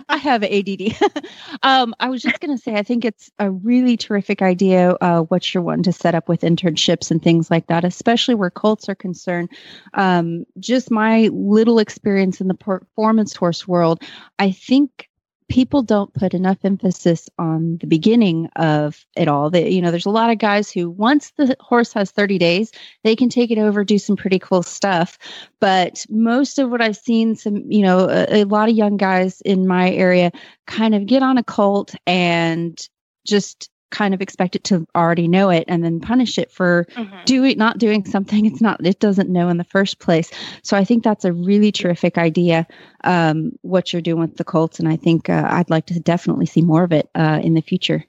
I 0.09 0.17
have 0.17 0.43
ADD. 0.43 0.97
um, 1.63 1.95
I 1.99 2.09
was 2.09 2.21
just 2.21 2.39
gonna 2.39 2.57
say 2.57 2.73
I 2.75 2.83
think 2.83 3.05
it's 3.05 3.31
a 3.39 3.49
really 3.49 3.95
terrific 3.95 4.41
idea. 4.41 4.91
Uh, 4.91 5.21
what 5.21 5.53
you're 5.53 5.63
wanting 5.63 5.83
to 5.83 5.93
set 5.93 6.15
up 6.15 6.27
with 6.27 6.41
internships 6.41 7.11
and 7.11 7.23
things 7.23 7.49
like 7.49 7.67
that, 7.67 7.85
especially 7.85 8.35
where 8.35 8.49
colts 8.49 8.89
are 8.89 8.95
concerned. 8.95 9.49
Um, 9.93 10.45
just 10.59 10.91
my 10.91 11.29
little 11.31 11.79
experience 11.79 12.41
in 12.41 12.47
the 12.47 12.53
performance 12.53 13.35
horse 13.35 13.67
world, 13.67 14.03
I 14.37 14.51
think 14.51 15.06
people 15.49 15.81
don't 15.81 16.13
put 16.13 16.33
enough 16.33 16.57
emphasis 16.63 17.29
on 17.37 17.77
the 17.77 17.87
beginning 17.87 18.47
of 18.55 19.05
it 19.15 19.27
all. 19.27 19.49
That 19.49 19.71
you 19.71 19.81
know, 19.81 19.91
there's 19.91 20.05
a 20.05 20.11
lot 20.11 20.29
of 20.29 20.37
guys 20.37 20.71
who 20.71 20.89
once 20.89 21.31
the 21.37 21.55
horse 21.59 21.93
has 21.93 22.11
30 22.11 22.37
days, 22.37 22.71
they 23.03 23.15
can 23.15 23.29
take 23.29 23.51
it 23.51 23.57
over, 23.57 23.83
do 23.83 23.97
some 23.97 24.15
pretty 24.15 24.39
cool 24.39 24.63
stuff. 24.63 25.17
But 25.59 26.05
most 26.09 26.59
of 26.59 26.69
what 26.69 26.81
I've 26.81 26.97
seen, 26.97 27.35
some 27.35 27.71
you 27.71 27.81
know, 27.81 28.09
a, 28.09 28.41
a 28.41 28.43
lot 28.43 28.69
of 28.69 28.75
young 28.75 28.97
guys 28.97 29.41
in 29.41 29.67
my 29.67 29.91
area 29.91 30.31
kind 30.65 30.95
of 30.95 31.05
get 31.05 31.23
on 31.23 31.37
a 31.37 31.43
colt 31.43 31.95
and 32.05 32.77
just 33.25 33.69
kind 33.89 34.13
of 34.13 34.21
expect 34.21 34.55
it 34.55 34.63
to 34.65 34.85
already 34.95 35.27
know 35.27 35.49
it 35.49 35.63
and 35.67 35.83
then 35.83 35.99
punish 35.99 36.37
it 36.37 36.51
for 36.51 36.85
mm-hmm. 36.95 37.23
doing 37.25 37.57
not 37.57 37.77
doing 37.77 38.03
something 38.05 38.45
it's 38.45 38.61
not 38.61 38.85
it 38.85 38.99
doesn't 38.99 39.29
know 39.29 39.49
in 39.49 39.57
the 39.57 39.63
first 39.63 39.99
place 39.99 40.29
so 40.61 40.75
i 40.75 40.83
think 40.83 41.03
that's 41.03 41.25
a 41.25 41.31
really 41.31 41.71
terrific 41.71 42.17
idea 42.17 42.67
um, 43.03 43.51
what 43.61 43.93
you're 43.93 44.01
doing 44.01 44.19
with 44.19 44.37
the 44.37 44.43
colts 44.43 44.79
and 44.79 44.89
i 44.89 44.95
think 44.95 45.29
uh, 45.29 45.47
i'd 45.51 45.69
like 45.69 45.85
to 45.85 45.99
definitely 45.99 46.45
see 46.45 46.61
more 46.61 46.83
of 46.83 46.91
it 46.91 47.09
uh, 47.15 47.39
in 47.41 47.53
the 47.53 47.61
future 47.61 48.03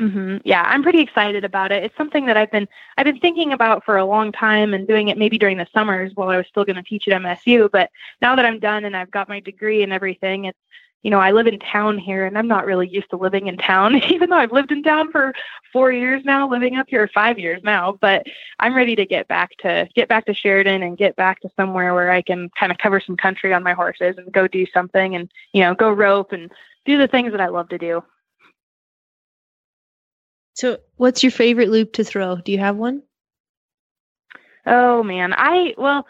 Mm-hmm. 0.00 0.38
Yeah, 0.44 0.62
I'm 0.66 0.82
pretty 0.82 1.00
excited 1.00 1.44
about 1.44 1.70
it. 1.70 1.84
It's 1.84 1.96
something 1.96 2.26
that 2.26 2.36
I've 2.36 2.50
been 2.50 2.66
I've 2.98 3.04
been 3.04 3.20
thinking 3.20 3.52
about 3.52 3.84
for 3.84 3.96
a 3.96 4.04
long 4.04 4.32
time 4.32 4.74
and 4.74 4.88
doing 4.88 5.06
it 5.06 5.16
maybe 5.16 5.38
during 5.38 5.56
the 5.56 5.68
summers 5.72 6.10
while 6.16 6.30
I 6.30 6.36
was 6.36 6.46
still 6.48 6.64
going 6.64 6.76
to 6.76 6.82
teach 6.82 7.06
at 7.06 7.20
MSU. 7.20 7.70
But 7.70 7.90
now 8.20 8.34
that 8.34 8.44
I'm 8.44 8.58
done 8.58 8.84
and 8.84 8.96
I've 8.96 9.12
got 9.12 9.28
my 9.28 9.38
degree 9.38 9.84
and 9.84 9.92
everything, 9.92 10.46
it's 10.46 10.58
you 11.04 11.10
know, 11.10 11.20
I 11.20 11.32
live 11.32 11.46
in 11.46 11.58
town 11.58 11.98
here 11.98 12.24
and 12.24 12.36
I'm 12.36 12.48
not 12.48 12.64
really 12.64 12.88
used 12.88 13.10
to 13.10 13.16
living 13.16 13.46
in 13.46 13.58
town, 13.58 13.94
even 14.10 14.30
though 14.30 14.38
I've 14.38 14.52
lived 14.52 14.72
in 14.72 14.82
town 14.82 15.12
for 15.12 15.34
four 15.70 15.92
years 15.92 16.24
now, 16.24 16.48
living 16.48 16.76
up 16.76 16.86
here 16.88 17.08
five 17.12 17.38
years 17.38 17.60
now. 17.62 17.98
But 18.00 18.26
I'm 18.58 18.74
ready 18.74 18.96
to 18.96 19.04
get 19.04 19.28
back 19.28 19.50
to 19.58 19.86
get 19.94 20.08
back 20.08 20.24
to 20.26 20.34
Sheridan 20.34 20.82
and 20.82 20.96
get 20.96 21.14
back 21.14 21.40
to 21.40 21.50
somewhere 21.56 21.92
where 21.94 22.10
I 22.10 22.22
can 22.22 22.48
kind 22.58 22.72
of 22.72 22.78
cover 22.78 23.00
some 23.00 23.18
country 23.18 23.52
on 23.52 23.62
my 23.62 23.74
horses 23.74 24.16
and 24.16 24.32
go 24.32 24.48
do 24.48 24.64
something 24.72 25.14
and, 25.14 25.30
you 25.52 25.60
know, 25.60 25.74
go 25.74 25.92
rope 25.92 26.32
and 26.32 26.50
do 26.86 26.96
the 26.96 27.08
things 27.08 27.32
that 27.32 27.40
I 27.40 27.48
love 27.48 27.68
to 27.68 27.78
do. 27.78 28.02
So 30.54 30.78
what's 30.96 31.22
your 31.22 31.32
favorite 31.32 31.68
loop 31.68 31.92
to 31.94 32.04
throw? 32.04 32.36
Do 32.36 32.50
you 32.50 32.58
have 32.58 32.76
one? 32.76 33.02
Oh 34.64 35.02
man. 35.02 35.34
I 35.36 35.74
well, 35.76 36.06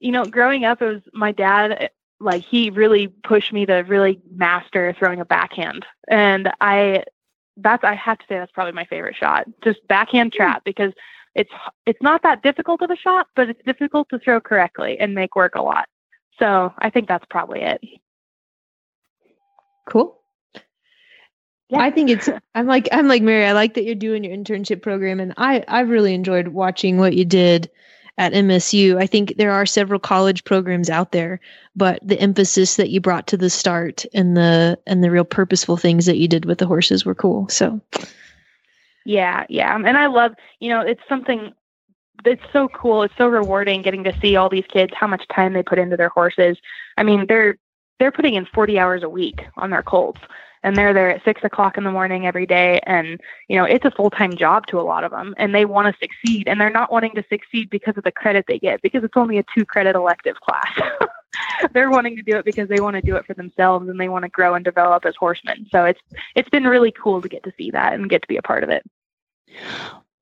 you 0.00 0.10
know, 0.10 0.24
growing 0.24 0.64
up 0.64 0.82
it 0.82 0.86
was 0.86 1.02
my 1.12 1.30
dad 1.30 1.90
like 2.20 2.42
he 2.42 2.70
really 2.70 3.08
pushed 3.08 3.52
me 3.52 3.66
to 3.66 3.74
really 3.74 4.20
master 4.34 4.94
throwing 4.98 5.20
a 5.20 5.24
backhand. 5.24 5.84
And 6.08 6.50
I 6.60 7.04
that's 7.56 7.84
I 7.84 7.94
have 7.94 8.18
to 8.18 8.24
say 8.28 8.38
that's 8.38 8.52
probably 8.52 8.72
my 8.72 8.84
favorite 8.84 9.16
shot. 9.16 9.46
Just 9.62 9.86
backhand 9.88 10.32
hmm. 10.32 10.36
trap 10.36 10.64
because 10.64 10.92
it's 11.34 11.50
it's 11.84 12.02
not 12.02 12.22
that 12.22 12.42
difficult 12.42 12.82
of 12.82 12.90
a 12.90 12.96
shot, 12.96 13.28
but 13.36 13.50
it's 13.50 13.62
difficult 13.64 14.08
to 14.10 14.18
throw 14.18 14.40
correctly 14.40 14.98
and 14.98 15.14
make 15.14 15.36
work 15.36 15.54
a 15.54 15.62
lot. 15.62 15.88
So 16.38 16.72
I 16.78 16.90
think 16.90 17.08
that's 17.08 17.26
probably 17.28 17.60
it. 17.62 17.80
Cool. 19.88 20.18
Yeah. 21.68 21.80
I 21.80 21.90
think 21.90 22.10
it's 22.10 22.28
I'm 22.54 22.66
like 22.66 22.88
I'm 22.92 23.08
like 23.08 23.22
Mary, 23.22 23.44
I 23.44 23.52
like 23.52 23.74
that 23.74 23.84
you're 23.84 23.94
doing 23.94 24.24
your 24.24 24.36
internship 24.36 24.82
program 24.82 25.20
and 25.20 25.34
I 25.36 25.64
I've 25.68 25.88
really 25.88 26.14
enjoyed 26.14 26.48
watching 26.48 26.98
what 26.98 27.14
you 27.14 27.24
did 27.24 27.70
at 28.18 28.32
MSU. 28.32 28.96
I 28.96 29.06
think 29.06 29.36
there 29.36 29.52
are 29.52 29.66
several 29.66 30.00
college 30.00 30.44
programs 30.44 30.88
out 30.88 31.12
there, 31.12 31.40
but 31.74 31.98
the 32.02 32.18
emphasis 32.18 32.76
that 32.76 32.90
you 32.90 33.00
brought 33.00 33.26
to 33.28 33.36
the 33.36 33.50
start 33.50 34.04
and 34.14 34.36
the 34.36 34.78
and 34.86 35.04
the 35.04 35.10
real 35.10 35.24
purposeful 35.24 35.76
things 35.76 36.06
that 36.06 36.16
you 36.16 36.28
did 36.28 36.44
with 36.44 36.58
the 36.58 36.66
horses 36.66 37.04
were 37.04 37.14
cool. 37.14 37.48
So 37.48 37.80
yeah, 39.04 39.44
yeah. 39.48 39.74
And 39.76 39.96
I 39.96 40.06
love, 40.06 40.34
you 40.60 40.68
know, 40.68 40.80
it's 40.80 41.02
something 41.08 41.52
it's 42.24 42.42
so 42.52 42.68
cool. 42.68 43.02
It's 43.02 43.16
so 43.16 43.28
rewarding 43.28 43.82
getting 43.82 44.04
to 44.04 44.18
see 44.20 44.36
all 44.36 44.48
these 44.48 44.64
kids 44.68 44.92
how 44.96 45.06
much 45.06 45.26
time 45.28 45.52
they 45.52 45.62
put 45.62 45.78
into 45.78 45.96
their 45.96 46.08
horses. 46.08 46.58
I 46.96 47.02
mean, 47.02 47.26
they're 47.28 47.58
they're 47.98 48.12
putting 48.12 48.34
in 48.34 48.46
40 48.46 48.78
hours 48.78 49.02
a 49.02 49.08
week 49.08 49.46
on 49.56 49.70
their 49.70 49.82
colts 49.82 50.20
and 50.66 50.76
they're 50.76 50.92
there 50.92 51.10
at 51.10 51.24
six 51.24 51.44
o'clock 51.44 51.78
in 51.78 51.84
the 51.84 51.92
morning 51.92 52.26
every 52.26 52.44
day. 52.44 52.80
And 52.82 53.20
you 53.48 53.56
know 53.56 53.64
it's 53.64 53.84
a 53.84 53.90
full-time 53.90 54.36
job 54.36 54.66
to 54.66 54.80
a 54.80 54.82
lot 54.82 55.04
of 55.04 55.12
them 55.12 55.34
and 55.38 55.54
they 55.54 55.64
want 55.64 55.86
to 55.86 55.98
succeed 56.00 56.48
and 56.48 56.60
they're 56.60 56.70
not 56.70 56.90
wanting 56.92 57.14
to 57.14 57.24
succeed 57.30 57.70
because 57.70 57.96
of 57.96 58.04
the 58.04 58.12
credit 58.12 58.44
they 58.48 58.58
get 58.58 58.82
because 58.82 59.04
it's 59.04 59.16
only 59.16 59.38
a 59.38 59.44
two 59.54 59.64
credit 59.64 59.94
elective 59.94 60.36
class. 60.40 60.80
They're 61.72 61.90
wanting 61.90 62.16
to 62.16 62.22
do 62.22 62.36
it 62.36 62.46
because 62.46 62.68
they 62.68 62.80
want 62.80 62.96
to 62.96 63.02
do 63.02 63.16
it 63.16 63.26
for 63.26 63.34
themselves 63.34 63.88
and 63.88 64.00
they 64.00 64.08
want 64.08 64.24
to 64.24 64.28
grow 64.30 64.54
and 64.54 64.64
develop 64.64 65.04
as 65.04 65.14
horsemen. 65.16 65.66
So 65.70 65.84
it's 65.84 66.00
it's 66.34 66.48
been 66.48 66.64
really 66.64 66.92
cool 66.92 67.20
to 67.20 67.28
get 67.28 67.44
to 67.44 67.52
see 67.56 67.70
that 67.70 67.92
and 67.92 68.08
get 68.08 68.22
to 68.22 68.28
be 68.28 68.36
a 68.36 68.42
part 68.42 68.64
of 68.64 68.70
it 68.70 68.84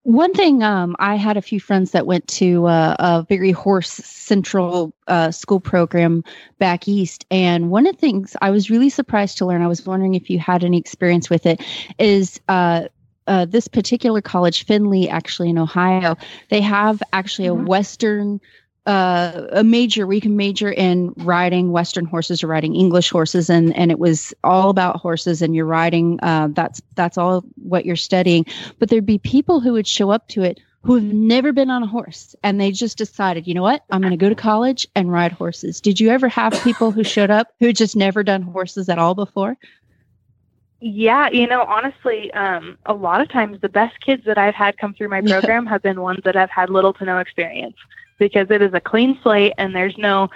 one 0.05 0.34
thing, 0.34 0.62
um, 0.62 0.94
I 0.98 1.16
had 1.16 1.38
a 1.38 1.42
few 1.42 1.59
friends 1.59 1.92
that 1.92 2.07
went 2.07 2.28
to 2.28 2.66
uh, 2.66 2.94
a 2.98 3.26
very 3.26 3.52
horse 3.52 3.90
central 3.90 4.94
uh, 5.09 5.30
school 5.30 5.61
program 5.61 6.22
back 6.59 6.86
east. 6.86 7.24
And 7.30 7.70
one 7.70 7.86
of 7.86 7.94
the 7.94 8.00
things 8.00 8.36
I 8.42 8.50
was 8.50 8.70
really 8.70 8.90
surprised 8.90 9.38
to 9.38 9.46
learn, 9.46 9.62
I 9.62 9.66
was 9.66 9.84
wondering 9.86 10.14
if 10.14 10.28
you 10.28 10.38
had 10.38 10.62
any 10.62 10.78
experience 10.78 11.30
with 11.30 11.46
it, 11.46 11.62
is 11.98 12.38
uh, 12.48 12.88
uh, 13.26 13.46
this 13.46 13.66
particular 13.66 14.20
college, 14.20 14.66
Findlay, 14.66 15.09
actually 15.09 15.48
in 15.48 15.59
Ohio, 15.59 16.16
they 16.50 16.61
have 16.61 17.02
actually 17.14 17.48
mm-hmm. 17.48 17.64
a 17.64 17.68
Western 17.68 18.40
uh, 18.87 19.47
a 19.53 19.64
major 19.64 20.07
we 20.07 20.20
can 20.20 20.37
major 20.37 20.70
in 20.70 21.12
riding. 21.16 21.72
Western 21.72 22.05
horses 22.05 22.45
or 22.45 22.49
riding 22.49 22.74
english 22.76 23.11
horses 23.11 23.49
and 23.49 23.74
and 23.76 23.91
it 23.91 23.99
was 23.99 24.35
all 24.45 24.70
about 24.70 24.97
horses 24.97 25.43
and 25.43 25.55
you're 25.55 25.64
riding 25.64 26.18
uh, 26.22 26.49
that's 26.53 26.82
that's 26.95 27.16
all 27.16 27.43
what 27.62 27.87
you're 27.87 27.97
studying. 27.97 28.45
But 28.78 28.91
there'd 28.91 29.07
be 29.07 29.18
people 29.18 29.61
who 29.61 29.72
would 29.72 29.87
show 29.87 30.11
up 30.11 30.28
to 30.28 30.43
it 30.43 30.61
who 30.82 30.97
have 30.97 31.05
never 31.05 31.53
been 31.53 31.70
on 31.70 31.82
a 31.82 31.87
horse 31.87 32.37
and 32.43 32.61
they 32.61 32.70
just 32.70 32.99
decided 32.99 33.47
you 33.47 33.55
know 33.55 33.62
what? 33.62 33.85
I'm 33.91 34.01
going 34.01 34.11
to 34.11 34.16
go 34.18 34.28
to 34.28 34.35
college 34.35 34.87
and 34.95 35.11
ride 35.11 35.32
horses. 35.32 35.80
Did 35.80 35.99
you 35.99 36.11
ever 36.11 36.28
have 36.28 36.53
people 36.62 36.91
who 36.91 37.05
showed 37.05 37.30
up 37.30 37.53
who 37.61 37.72
just 37.72 37.97
never 37.97 38.22
done 38.22 38.43
horses 38.43 38.89
at 38.89 38.99
all 38.99 39.14
before? 39.14 39.57
Yeah, 40.80 41.30
you 41.30 41.47
know, 41.47 41.62
honestly, 41.62 42.30
um, 42.35 42.76
a 42.85 42.93
lot 42.93 43.22
of 43.22 43.30
times 43.30 43.59
the 43.62 43.70
best 43.70 43.99
kids 44.01 44.24
that 44.26 44.37
I've 44.37 44.55
had 44.55 44.76
come 44.76 44.93
through 44.93 45.09
my 45.09 45.20
program 45.26 45.64
have 45.64 45.80
been 45.80 46.03
ones 46.03 46.20
that 46.24 46.35
have 46.35 46.51
had 46.51 46.68
little 46.68 46.93
to 46.95 47.05
no 47.07 47.18
experience 47.18 47.76
because 48.19 48.51
it 48.51 48.62
is 48.62 48.75
a 48.75 48.81
clean 48.81 49.19
slate 49.23 49.53
and 49.59 49.75
there's 49.75 49.97
no 49.99 50.29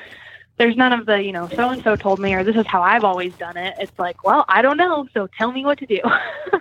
there's 0.59 0.77
none 0.77 0.93
of 0.93 1.07
the 1.07 1.23
you 1.23 1.33
know 1.33 1.49
so 1.55 1.71
and 1.71 1.83
so 1.83 1.97
told 1.97 2.19
me 2.19 2.35
or 2.35 2.45
this 2.45 2.57
is 2.57 2.67
how 2.67 2.83
i've 2.83 3.05
always 3.05 3.35
done 3.39 3.57
it. 3.57 3.75
It's 3.79 3.99
like 3.99 4.25
well 4.25 4.45
i 4.49 4.63
don't 4.63 4.77
know 4.77 5.07
so 5.15 5.29
tell 5.39 5.53
me 5.53 5.65
what 5.65 5.79
to 5.79 5.87
do. 5.87 6.01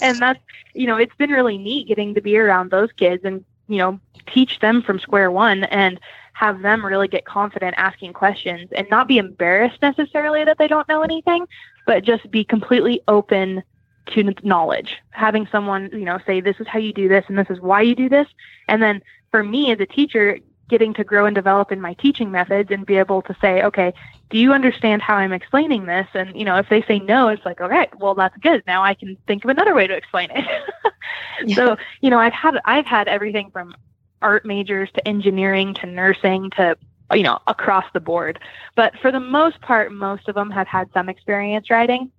And 0.00 0.20
that's 0.20 0.40
you 0.74 0.86
know 0.86 0.96
it's 0.96 1.14
been 1.16 1.30
really 1.30 1.58
neat 1.58 1.88
getting 1.88 2.14
to 2.14 2.20
be 2.20 2.38
around 2.38 2.70
those 2.70 2.92
kids 2.92 3.24
and 3.24 3.44
you 3.68 3.78
know 3.78 4.00
teach 4.32 4.60
them 4.60 4.82
from 4.82 4.98
square 4.98 5.30
one 5.30 5.64
and 5.64 5.98
have 6.34 6.62
them 6.62 6.84
really 6.84 7.08
get 7.08 7.24
confident 7.24 7.74
asking 7.76 8.12
questions 8.12 8.70
and 8.76 8.88
not 8.90 9.08
be 9.08 9.18
embarrassed 9.18 9.82
necessarily 9.82 10.44
that 10.44 10.58
they 10.58 10.68
don't 10.68 10.88
know 10.88 11.02
anything 11.02 11.46
but 11.86 12.04
just 12.04 12.30
be 12.30 12.44
completely 12.44 13.00
open 13.08 13.62
to 14.06 14.34
knowledge. 14.42 14.96
Having 15.10 15.48
someone 15.50 15.90
you 15.92 16.04
know 16.04 16.18
say 16.26 16.40
this 16.40 16.56
is 16.60 16.66
how 16.66 16.78
you 16.78 16.92
do 16.92 17.08
this 17.08 17.24
and 17.28 17.38
this 17.38 17.50
is 17.50 17.60
why 17.60 17.82
you 17.82 17.94
do 17.94 18.08
this. 18.08 18.28
And 18.68 18.82
then 18.82 19.02
for 19.30 19.42
me 19.42 19.72
as 19.72 19.80
a 19.80 19.86
teacher 19.86 20.38
getting 20.68 20.94
to 20.94 21.04
grow 21.04 21.26
and 21.26 21.34
develop 21.34 21.72
in 21.72 21.80
my 21.80 21.94
teaching 21.94 22.30
methods 22.30 22.70
and 22.70 22.84
be 22.86 22.96
able 22.96 23.22
to 23.22 23.34
say, 23.40 23.62
okay, 23.62 23.92
do 24.30 24.38
you 24.38 24.52
understand 24.52 25.02
how 25.02 25.16
I'm 25.16 25.32
explaining 25.32 25.86
this? 25.86 26.06
And, 26.14 26.36
you 26.36 26.44
know, 26.44 26.56
if 26.56 26.68
they 26.68 26.82
say 26.82 26.98
no, 26.98 27.28
it's 27.28 27.44
like, 27.44 27.60
okay, 27.60 27.88
well, 27.98 28.14
that's 28.14 28.36
good. 28.38 28.62
Now 28.66 28.82
I 28.82 28.94
can 28.94 29.16
think 29.26 29.44
of 29.44 29.50
another 29.50 29.74
way 29.74 29.86
to 29.86 29.94
explain 29.94 30.30
it. 30.30 30.44
yeah. 31.44 31.54
So, 31.56 31.76
you 32.00 32.10
know, 32.10 32.18
I've 32.18 32.32
had, 32.32 32.60
I've 32.64 32.86
had 32.86 33.08
everything 33.08 33.50
from 33.50 33.74
art 34.20 34.44
majors 34.44 34.90
to 34.92 35.08
engineering 35.08 35.74
to 35.74 35.86
nursing 35.86 36.50
to, 36.50 36.76
you 37.12 37.22
know, 37.22 37.38
across 37.46 37.86
the 37.94 38.00
board. 38.00 38.38
But 38.74 38.98
for 38.98 39.10
the 39.10 39.20
most 39.20 39.60
part, 39.62 39.92
most 39.92 40.28
of 40.28 40.34
them 40.34 40.50
have 40.50 40.66
had 40.66 40.90
some 40.92 41.08
experience 41.08 41.70
writing 41.70 42.10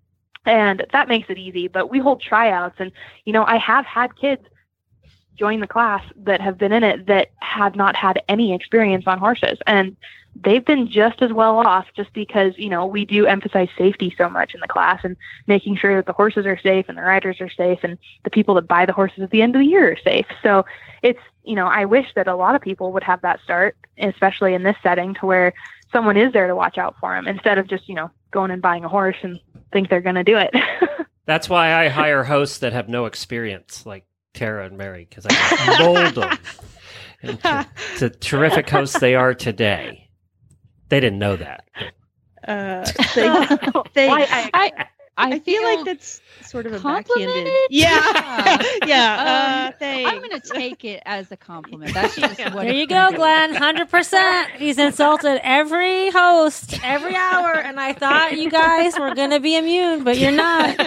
and 0.45 0.85
that 0.91 1.07
makes 1.07 1.29
it 1.29 1.37
easy. 1.37 1.67
But 1.67 1.91
we 1.91 1.99
hold 1.99 2.21
tryouts 2.21 2.75
and, 2.79 2.91
you 3.25 3.33
know, 3.33 3.45
I 3.45 3.57
have 3.57 3.85
had 3.85 4.15
kids 4.15 4.41
join 5.39 5.61
the 5.61 5.67
class 5.67 6.03
that 6.17 6.41
have 6.41 6.57
been 6.57 6.71
in 6.71 6.83
it 6.83 7.07
that 7.07 7.29
have 7.39 7.75
not 7.75 7.95
had 7.95 8.21
any 8.27 8.53
experience 8.53 9.05
on 9.07 9.17
horses. 9.17 9.57
And 9.65 9.95
they've 10.43 10.65
been 10.65 10.87
just 10.87 11.21
as 11.21 11.33
well 11.33 11.57
off 11.57 11.87
just 11.95 12.13
because 12.13 12.53
you 12.57 12.69
know 12.69 12.85
we 12.85 13.05
do 13.05 13.25
emphasize 13.25 13.69
safety 13.77 14.13
so 14.17 14.29
much 14.29 14.53
in 14.53 14.59
the 14.59 14.67
class 14.67 14.99
and 15.03 15.17
making 15.47 15.75
sure 15.75 15.95
that 15.95 16.05
the 16.05 16.13
horses 16.13 16.45
are 16.45 16.59
safe 16.59 16.85
and 16.87 16.97
the 16.97 17.01
riders 17.01 17.41
are 17.41 17.49
safe 17.49 17.79
and 17.81 17.97
the 18.23 18.29
people 18.29 18.53
that 18.53 18.67
buy 18.67 18.85
the 18.85 18.93
horses 18.93 19.23
at 19.23 19.31
the 19.31 19.41
end 19.41 19.55
of 19.55 19.59
the 19.59 19.65
year 19.65 19.93
are 19.93 19.97
safe. 20.03 20.27
So 20.43 20.65
it's 21.01 21.19
you 21.43 21.55
know 21.55 21.67
i 21.67 21.85
wish 21.85 22.07
that 22.15 22.27
a 22.27 22.35
lot 22.35 22.53
of 22.53 22.61
people 22.61 22.91
would 22.91 23.01
have 23.01 23.21
that 23.21 23.39
start 23.41 23.75
especially 23.97 24.53
in 24.53 24.63
this 24.63 24.75
setting 24.83 25.13
to 25.13 25.25
where 25.25 25.53
someone 25.91 26.17
is 26.17 26.33
there 26.33 26.47
to 26.47 26.55
watch 26.55 26.77
out 26.77 26.95
for 26.99 27.15
them 27.15 27.27
instead 27.27 27.57
of 27.57 27.67
just 27.67 27.87
you 27.87 27.95
know 27.95 28.11
going 28.31 28.51
and 28.51 28.61
buying 28.61 28.83
a 28.83 28.89
horse 28.89 29.15
and 29.23 29.39
think 29.71 29.89
they're 29.89 30.01
going 30.01 30.15
to 30.15 30.23
do 30.23 30.37
it. 30.37 30.53
That's 31.25 31.49
why 31.49 31.73
i 31.73 31.89
hire 31.89 32.23
hosts 32.23 32.59
that 32.59 32.73
have 32.73 32.89
no 32.89 33.05
experience. 33.05 33.85
Like 33.85 34.05
Tara 34.33 34.65
and 34.65 34.77
Mary 34.77 35.07
because 35.09 35.25
I 35.29 35.77
mold 35.79 36.15
them. 36.15 36.37
the 37.99 38.09
terrific 38.19 38.69
hosts 38.69 38.99
they 38.99 39.15
are 39.15 39.33
today. 39.33 40.09
They 40.89 40.99
didn't 40.99 41.19
know 41.19 41.35
that. 41.35 41.65
Uh, 42.47 42.85
thanks. 42.85 43.53
thanks. 43.93 44.31
I, 44.31 44.49
I, 44.53 44.71
I, 44.77 44.87
I 45.21 45.39
feel 45.39 45.61
like 45.63 45.83
that's 45.83 46.21
sort 46.43 46.65
of 46.65 46.73
a 46.73 46.79
backhanded. 46.79 47.51
Yeah, 47.69 48.63
yeah. 48.85 49.69
Uh, 49.69 49.77
thanks. 49.77 50.09
I'm 50.09 50.19
going 50.19 50.39
to 50.39 50.49
take 50.53 50.85
it 50.85 51.03
as 51.05 51.29
a 51.31 51.35
compliment. 51.37 51.93
That's 51.93 52.15
just 52.15 52.39
what 52.53 52.63
There 52.63 52.73
you 52.73 52.87
go. 52.87 53.11
Glenn. 53.13 53.53
Hundred 53.53 53.89
percent. 53.89 54.51
He's 54.51 54.77
insulted 54.77 55.41
every 55.43 56.09
host 56.11 56.79
every 56.85 57.15
hour, 57.15 57.51
and 57.53 57.81
I 57.81 57.91
thought 57.91 58.37
you 58.37 58.49
guys 58.49 58.97
were 58.97 59.13
gonna 59.13 59.41
be 59.41 59.57
immune, 59.57 60.05
but 60.05 60.17
you're 60.17 60.31
not. 60.31 60.79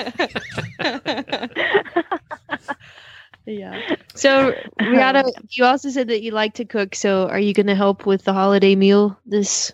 Yeah. 3.47 3.81
So, 4.15 4.55
Reata, 4.81 5.33
you 5.51 5.65
also 5.65 5.91
said 5.91 6.09
that 6.09 6.23
you 6.23 6.31
like 6.31 6.55
to 6.55 6.65
cook. 6.65 6.95
So, 6.95 7.29
are 7.29 7.39
you 7.39 7.53
going 7.55 7.67
to 7.67 7.75
help 7.75 8.07
with 8.07 8.25
the 8.25 8.33
holiday 8.33 8.75
meal 8.75 9.19
this 9.27 9.73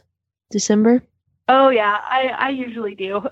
December? 0.50 1.02
Oh 1.48 1.68
yeah, 1.70 1.98
I 2.02 2.28
I 2.38 2.48
usually 2.50 2.94
do. 2.94 3.26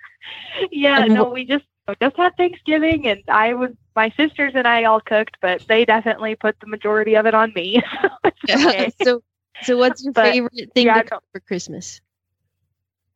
yeah, 0.70 1.04
And 1.04 1.14
no, 1.14 1.30
we 1.30 1.44
just 1.44 1.64
just 2.00 2.16
had 2.16 2.36
Thanksgiving, 2.36 3.06
and 3.06 3.22
I 3.28 3.54
was 3.54 3.70
my 3.94 4.10
sisters 4.16 4.52
and 4.54 4.66
I 4.66 4.84
all 4.84 5.00
cooked, 5.00 5.36
but 5.40 5.64
they 5.68 5.84
definitely 5.84 6.34
put 6.34 6.58
the 6.60 6.66
majority 6.66 7.14
of 7.14 7.26
it 7.26 7.34
on 7.34 7.52
me. 7.54 7.82
so 8.02 8.08
it's 8.24 8.66
okay. 8.66 8.90
so, 9.02 9.22
so 9.62 9.76
what's 9.76 10.04
your 10.04 10.12
But, 10.12 10.32
favorite 10.32 10.72
thing 10.74 10.86
yeah, 10.86 11.02
to 11.02 11.08
cook 11.08 11.24
for 11.32 11.40
Christmas? 11.40 12.00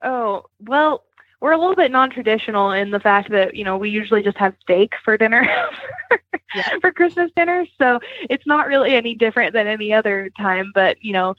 Oh, 0.03 0.45
well, 0.61 1.05
we're 1.41 1.53
a 1.53 1.59
little 1.59 1.75
bit 1.77 1.91
non-traditional 1.91 2.73
in 2.73 2.91
the 2.91 3.01
fact 3.01 3.31
that, 3.31 3.55
you 3.55 3.65
know, 3.65 3.77
we 3.79 3.91
usually 3.91 4.23
just 4.23 4.37
have 4.39 4.55
steak 4.63 4.93
for 5.05 5.17
dinner 5.17 5.47
for 6.81 6.93
Christmas 6.93 7.31
dinner. 7.37 7.65
So 7.79 7.99
it's 8.29 8.47
not 8.47 8.67
really 8.67 8.95
any 8.95 9.15
different 9.15 9.53
than 9.53 9.67
any 9.67 9.93
other 9.93 10.31
time. 10.39 10.71
But, 10.75 11.03
you 11.03 11.13
know, 11.13 11.35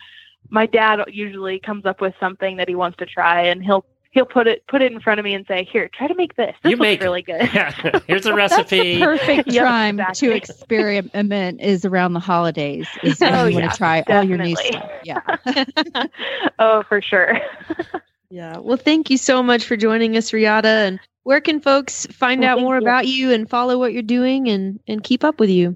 my 0.50 0.66
dad 0.66 1.00
usually 1.08 1.60
comes 1.60 1.86
up 1.86 2.02
with 2.02 2.14
something 2.20 2.58
that 2.58 2.68
he 2.68 2.76
wants 2.76 2.98
to 2.98 3.06
try 3.06 3.44
and 3.44 3.64
he'll 3.64 3.86
he'll 4.12 4.26
put 4.26 4.48
it 4.48 4.66
put 4.68 4.82
it 4.82 4.92
in 4.92 5.00
front 5.00 5.20
of 5.20 5.24
me 5.24 5.34
and 5.36 5.46
say, 5.48 5.64
Here, 5.72 5.90
try 5.94 6.08
to 6.08 6.16
make 6.16 6.36
this. 6.36 6.56
This 6.64 6.72
You 6.72 6.78
looks 6.78 6.82
make 6.82 7.02
it." 7.02 7.06
really 7.06 7.22
good. 7.22 7.42
Yeah, 7.54 7.72
here's 8.08 8.26
a 8.26 8.34
That's 8.50 8.68
the 8.70 8.84
recipe. 8.84 9.00
perfect 9.00 9.48
Yep, 9.48 9.64
time 9.64 9.96
exactly. 10.00 10.30
to 10.30 10.36
experiment 10.36 11.62
is 11.62 11.86
around 11.86 12.14
the 12.14 12.20
holidays. 12.20 12.98
Is 13.04 13.24
when 13.24 13.36
Oh, 13.36 13.46
you 13.46 13.54
want 13.54 13.66
yeah, 13.66 13.72
to 13.72 13.78
try 13.78 14.04
all 14.08 14.24
your 14.24 14.38
new 14.38 14.56
definitely. 14.56 14.56
stuff. 14.56 14.92
Yeah. 15.02 15.22
oh, 16.60 16.84
for 16.90 17.02
sure. 17.02 17.40
Yeah. 18.32 18.58
Well, 18.60 18.78
thank 18.78 19.10
you 19.10 19.18
so 19.18 19.44
much 19.44 19.66
for 19.66 19.76
joining 19.76 20.16
us, 20.16 20.32
Reata. 20.32 20.88
And 20.88 21.00
where 21.24 21.42
can 21.42 21.60
folks 21.60 22.08
find 22.08 22.42
Well, 22.42 22.50
out 22.58 22.62
more 22.62 22.76
you. 22.78 22.82
about 22.82 23.06
you 23.08 23.32
and 23.32 23.48
follow 23.50 23.78
what 23.78 23.92
you're 23.92 24.02
doing 24.02 24.48
and, 24.48 24.80
and 24.88 25.04
keep 25.04 25.26
up 25.26 25.38
with 25.38 25.50
you? 25.50 25.76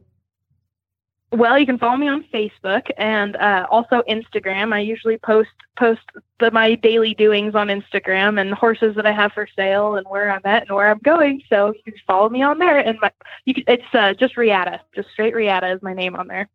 Well, 1.31 1.59
you 1.59 1.65
can 1.65 1.77
follow 1.77 1.97
me 1.97 2.07
on 2.07 2.23
Facebook 2.33 2.89
and 2.97 3.35
uh, 3.35 3.67
also 3.69 4.03
Instagram. 4.07 4.73
I 4.73 4.79
usually 4.79 5.17
post 5.17 5.49
post 5.75 5.99
the, 6.39 6.49
my 6.51 6.75
daily 6.75 7.13
doings 7.13 7.55
on 7.55 7.67
Instagram 7.67 8.39
and 8.39 8.53
horses 8.53 8.95
that 8.95 9.05
I 9.05 9.11
have 9.11 9.33
for 9.33 9.45
sale 9.53 9.95
and 9.95 10.07
where 10.07 10.31
I'm 10.31 10.39
at 10.45 10.67
and 10.67 10.75
where 10.75 10.89
I'm 10.89 10.99
going. 10.99 11.41
So 11.49 11.73
you 11.73 11.91
can 11.91 12.01
follow 12.07 12.29
me 12.29 12.41
on 12.41 12.57
there. 12.57 12.77
And 12.77 12.97
my 13.01 13.11
you 13.43 13.53
can, 13.53 13.65
it's 13.67 13.83
uh, 13.93 14.13
just 14.13 14.37
Reata, 14.37 14.79
just 14.95 15.09
straight 15.09 15.33
Reata 15.33 15.75
is 15.75 15.81
my 15.81 15.93
name 15.93 16.15
on 16.15 16.27
there. 16.27 16.47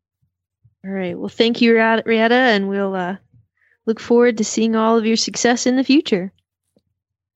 All 0.82 0.90
right. 0.92 1.18
Well, 1.18 1.28
thank 1.28 1.60
you, 1.60 1.74
Reata, 1.74 2.02
Reata, 2.06 2.30
and 2.32 2.70
we'll 2.70 2.94
uh, 2.94 3.16
look 3.90 3.98
forward 3.98 4.38
to 4.38 4.44
seeing 4.44 4.76
all 4.76 4.96
of 4.96 5.04
your 5.04 5.16
success 5.16 5.66
in 5.66 5.74
the 5.74 5.82
future. 5.82 6.32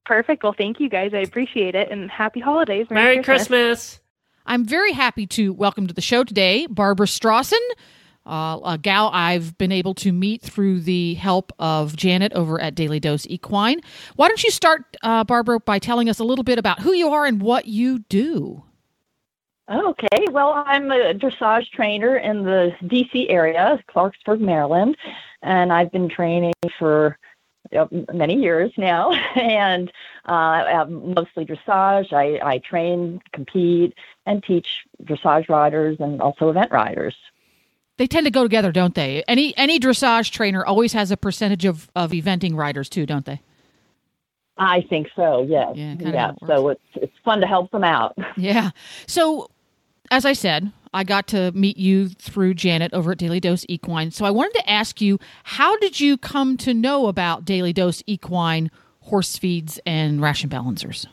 Perfect. 0.07 0.45
Well, 0.45 0.55
thank 0.57 0.79
you 0.79 0.89
guys. 0.89 1.13
I 1.13 1.19
appreciate 1.19 1.75
it 1.75 1.91
and 1.91 2.09
happy 2.09 2.39
holidays. 2.39 2.87
Merry 2.91 3.21
Christmas. 3.25 4.01
I'm 4.47 4.65
very 4.65 4.93
happy 4.93 5.27
to 5.29 5.53
welcome 5.53 5.89
to 5.89 5.95
the 5.95 6.01
show 6.01 6.23
today 6.23 6.69
Barbara 6.71 7.07
Strawson, 7.07 7.59
uh, 8.25 8.61
a 8.65 8.79
gal 8.81 9.11
I've 9.13 9.59
been 9.59 9.73
able 9.73 9.95
to 9.95 10.13
meet 10.13 10.43
through 10.43 10.83
the 10.83 11.15
help 11.15 11.53
of 11.59 11.97
Janet 11.97 12.33
over 12.35 12.61
at 12.61 12.77
Daily 12.77 13.01
Dose 13.01 13.27
Equine. 13.27 13.81
Why 14.15 14.29
don't 14.29 14.45
you 14.45 14.53
start, 14.53 14.97
uh, 15.03 15.25
Barbara, 15.25 15.59
by 15.59 15.81
telling 15.81 16.09
us 16.09 16.21
a 16.21 16.25
little 16.25 16.45
bit 16.45 16.61
about 16.61 16.81
who 16.81 16.93
you 16.93 17.09
are 17.09 17.27
and 17.27 17.43
what 17.43 17.67
you 17.67 17.99
do? 17.99 18.63
Okay, 19.71 20.27
well, 20.31 20.63
I'm 20.67 20.91
a 20.91 21.15
dressage 21.15 21.71
trainer 21.71 22.17
in 22.17 22.45
the 22.45 22.73
DC 22.83 23.27
area, 23.31 23.83
Clarksburg, 23.89 24.41
Maryland, 24.41 24.97
and 25.43 25.73
I've 25.73 25.91
been 25.91 26.09
training 26.11 26.53
for 26.79 27.19
many 28.13 28.35
years 28.35 28.73
now, 28.77 29.13
and 29.35 29.89
uh, 30.29 30.33
I 30.33 30.71
have 30.71 30.91
mostly 30.91 31.47
dressage. 31.47 32.13
I, 32.13 32.39
I 32.47 32.59
train, 32.59 33.23
compete, 33.33 33.95
and 34.27 34.43
teach 34.45 34.85
dressage 35.03 35.49
riders 35.49 35.97
and 35.99 36.21
also 36.21 36.51
event 36.51 36.71
riders. 36.71 37.17
They 37.97 38.07
tend 38.07 38.27
to 38.27 38.31
go 38.31 38.43
together, 38.43 38.73
don't 38.73 38.95
they? 38.95 39.23
Any 39.29 39.57
any 39.57 39.79
dressage 39.79 40.31
trainer 40.31 40.65
always 40.67 40.93
has 40.95 41.11
a 41.11 41.17
percentage 41.17 41.65
of, 41.65 41.89
of 41.95 42.11
eventing 42.11 42.55
riders 42.57 42.89
too, 42.89 43.07
don't 43.07 43.25
they? 43.25 43.41
I 44.57 44.83
think 44.83 45.09
so. 45.17 45.43
Yes. 45.49 45.73
Yeah, 45.77 45.95
yeah. 45.99 46.33
So 46.47 46.69
it's 46.69 46.81
it's 46.95 47.13
fun 47.25 47.41
to 47.41 47.47
help 47.47 47.71
them 47.71 47.85
out. 47.85 48.17
Yeah. 48.37 48.71
So, 49.07 49.49
as 50.11 50.25
I 50.25 50.33
said, 50.33 50.73
I 50.93 51.05
got 51.05 51.27
to 51.29 51.51
meet 51.53 51.77
you 51.77 52.09
through 52.09 52.55
Janet 52.55 52.93
over 52.93 53.13
at 53.13 53.19
Daily 53.19 53.41
Dose 53.41 53.65
Equine. 53.69 54.11
So, 54.13 54.25
I 54.25 54.31
wanted 54.31 54.55
to 54.61 54.71
ask 54.71 55.01
you, 55.01 55.19
how 55.45 55.77
did 55.79 56.01
you 56.01 56.17
come 56.17 56.57
to 56.59 56.73
know 56.73 57.07
about 57.07 57.45
Daily 57.45 57.73
Dose 57.73 58.03
Equine 58.07 58.71
horse 59.01 59.37
feeds 59.37 59.79
and 59.85 60.21
ration 60.21 60.49
balancers? 60.49 61.07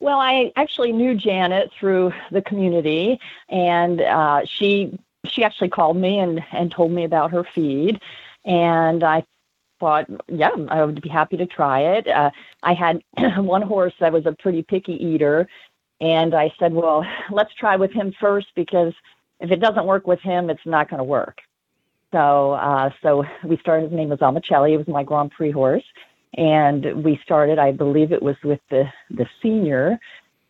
Well, 0.00 0.18
I 0.18 0.52
actually 0.56 0.92
knew 0.92 1.14
Janet 1.14 1.70
through 1.78 2.12
the 2.32 2.40
community, 2.40 3.20
and 3.50 4.00
uh, 4.00 4.42
she 4.46 4.98
she 5.26 5.44
actually 5.44 5.68
called 5.68 5.98
me 5.98 6.18
and 6.18 6.42
and 6.52 6.72
told 6.72 6.90
me 6.92 7.04
about 7.04 7.30
her 7.32 7.44
feed, 7.44 8.00
and 8.44 9.04
I 9.04 9.24
thought, 9.78 10.06
yeah, 10.28 10.50
I 10.68 10.84
would 10.84 11.00
be 11.02 11.08
happy 11.08 11.36
to 11.36 11.46
try 11.46 11.80
it. 11.80 12.06
Uh, 12.06 12.30
I 12.62 12.74
had 12.74 13.02
one 13.36 13.62
horse 13.62 13.94
that 14.00 14.12
was 14.12 14.26
a 14.26 14.32
pretty 14.32 14.62
picky 14.62 14.92
eater, 14.92 15.48
and 16.00 16.34
I 16.34 16.52
said, 16.58 16.72
well, 16.72 17.04
let's 17.30 17.54
try 17.54 17.76
with 17.76 17.92
him 17.92 18.12
first 18.20 18.48
because 18.54 18.92
if 19.40 19.50
it 19.50 19.60
doesn't 19.60 19.86
work 19.86 20.06
with 20.06 20.20
him, 20.20 20.50
it's 20.50 20.60
not 20.66 20.88
going 20.90 20.98
to 20.98 21.04
work. 21.04 21.38
So 22.12 22.52
uh, 22.52 22.90
so 23.02 23.24
we 23.44 23.56
started. 23.58 23.90
His 23.90 23.96
name 23.96 24.08
was 24.08 24.18
Almacelli. 24.18 24.72
It 24.72 24.78
was 24.78 24.88
my 24.88 25.04
Grand 25.04 25.30
Prix 25.30 25.52
horse 25.52 25.84
and 26.36 27.04
we 27.04 27.18
started 27.24 27.58
i 27.58 27.72
believe 27.72 28.12
it 28.12 28.22
was 28.22 28.36
with 28.44 28.60
the 28.70 28.84
the 29.10 29.26
senior 29.42 29.98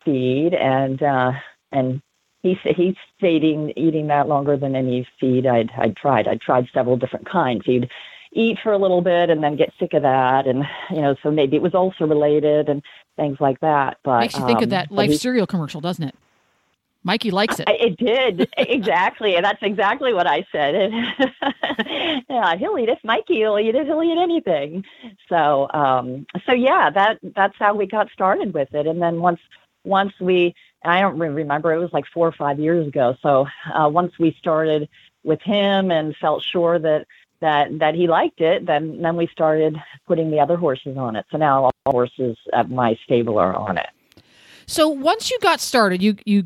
feed 0.05 0.53
and 0.53 1.01
uh 1.01 1.31
and 1.71 2.01
he 2.43 2.55
he 2.63 2.95
stayed 3.17 3.43
eating, 3.43 3.71
eating 3.75 4.07
that 4.07 4.27
longer 4.27 4.57
than 4.57 4.75
any 4.75 5.07
feed 5.19 5.47
i'd 5.47 5.71
i'd 5.79 5.95
tried 5.95 6.27
i'd 6.27 6.41
tried 6.41 6.67
several 6.73 6.97
different 6.97 7.27
kinds 7.27 7.63
he'd 7.65 7.89
eat 8.33 8.57
for 8.63 8.71
a 8.71 8.77
little 8.77 9.01
bit 9.01 9.29
and 9.29 9.43
then 9.43 9.57
get 9.57 9.73
sick 9.79 9.93
of 9.93 10.03
that 10.03 10.45
and 10.45 10.63
you 10.91 11.01
know 11.01 11.15
so 11.23 11.31
maybe 11.31 11.55
it 11.55 11.61
was 11.61 11.73
ulcer 11.73 12.05
related 12.05 12.69
and 12.69 12.83
things 13.21 13.39
like 13.39 13.59
that 13.59 13.97
but 14.03 14.21
Makes 14.21 14.37
you 14.37 14.45
think 14.45 14.57
um, 14.57 14.63
of 14.63 14.69
that 14.71 14.91
Life 14.91 15.11
he- 15.11 15.17
cereal 15.17 15.45
commercial, 15.47 15.79
doesn't 15.81 16.03
it? 16.03 16.15
Mikey 17.03 17.31
likes 17.31 17.59
it. 17.59 17.67
It 17.67 17.97
did 17.97 18.47
exactly, 18.57 19.35
and 19.35 19.43
that's 19.43 19.61
exactly 19.63 20.13
what 20.13 20.27
I 20.27 20.45
said. 20.51 20.91
yeah, 22.29 22.55
he'll 22.57 22.77
eat 22.77 22.89
it. 22.89 22.99
Mikey 23.03 23.43
will 23.43 23.57
eat 23.57 23.73
it. 23.73 23.87
He'll 23.87 24.03
eat 24.03 24.19
anything. 24.19 24.85
So, 25.27 25.67
um, 25.73 26.27
so 26.45 26.53
yeah, 26.53 26.91
that 26.91 27.17
that's 27.23 27.55
how 27.57 27.73
we 27.73 27.87
got 27.87 28.11
started 28.11 28.53
with 28.53 28.73
it. 28.75 28.85
And 28.85 29.01
then 29.01 29.19
once 29.19 29.39
once 29.83 30.13
we, 30.19 30.53
I 30.83 31.01
don't 31.01 31.17
re- 31.17 31.29
remember, 31.29 31.73
it 31.73 31.79
was 31.79 31.91
like 31.91 32.05
four 32.13 32.27
or 32.27 32.33
five 32.33 32.59
years 32.59 32.87
ago. 32.87 33.15
So 33.23 33.47
uh, 33.73 33.89
once 33.89 34.13
we 34.19 34.35
started 34.37 34.87
with 35.23 35.41
him 35.41 35.89
and 35.89 36.15
felt 36.17 36.43
sure 36.43 36.77
that 36.77 37.07
that 37.41 37.79
that 37.79 37.95
he 37.95 38.07
liked 38.07 38.39
it, 38.39 38.65
then 38.65 39.01
then 39.01 39.17
we 39.17 39.27
started 39.27 39.75
putting 40.07 40.31
the 40.31 40.39
other 40.39 40.55
horses 40.55 40.97
on 40.97 41.15
it. 41.15 41.25
So 41.31 41.37
now 41.37 41.65
all 41.65 41.71
horses 41.85 42.37
at 42.53 42.69
my 42.69 42.97
stable 43.03 43.37
are 43.37 43.55
on 43.55 43.77
it. 43.77 43.87
So 44.67 44.87
once 44.87 45.29
you 45.29 45.37
got 45.41 45.59
started, 45.59 46.01
you 46.01 46.15
you 46.25 46.45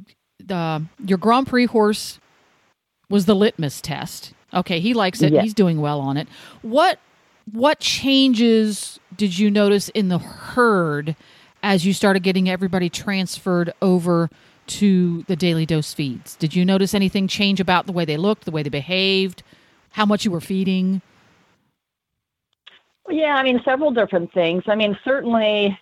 uh, 0.50 0.80
your 1.06 1.18
Grand 1.18 1.48
Prix 1.48 1.66
horse 1.66 2.20
was 3.10 3.26
the 3.26 3.36
litmus 3.36 3.82
test. 3.82 4.34
Okay, 4.54 4.80
he 4.80 4.94
likes 4.94 5.22
it. 5.22 5.34
Yes. 5.34 5.44
He's 5.44 5.54
doing 5.54 5.82
well 5.82 6.00
on 6.00 6.18
it. 6.18 6.28
What 6.62 7.00
what 7.52 7.80
changes 7.80 9.00
did 9.16 9.38
you 9.38 9.52
notice 9.52 9.90
in 9.90 10.08
the 10.08 10.18
herd 10.18 11.16
as 11.62 11.86
you 11.86 11.94
started 11.94 12.24
getting 12.24 12.50
everybody 12.50 12.90
transferred 12.90 13.74
over 13.82 14.30
to 14.68 15.24
the 15.24 15.36
daily 15.36 15.66
dose 15.66 15.94
feeds? 15.94 16.36
Did 16.36 16.56
you 16.56 16.66
notice 16.66 16.94
anything 16.94 17.28
change 17.28 17.60
about 17.60 17.86
the 17.86 17.92
way 17.92 18.06
they 18.06 18.18
looked, 18.18 18.46
the 18.46 18.52
way 18.52 18.64
they 18.64 18.70
behaved, 18.70 19.44
how 19.96 20.06
much 20.06 20.26
you 20.26 20.32
were 20.32 20.42
feeding? 20.42 21.02
Yeah, 23.10 23.36
I 23.38 23.44
mean, 23.44 23.62
several 23.64 23.92
different 23.92 24.34
things. 24.34 24.64
I 24.68 24.76
mean, 24.76 24.98
certainly 25.06 25.80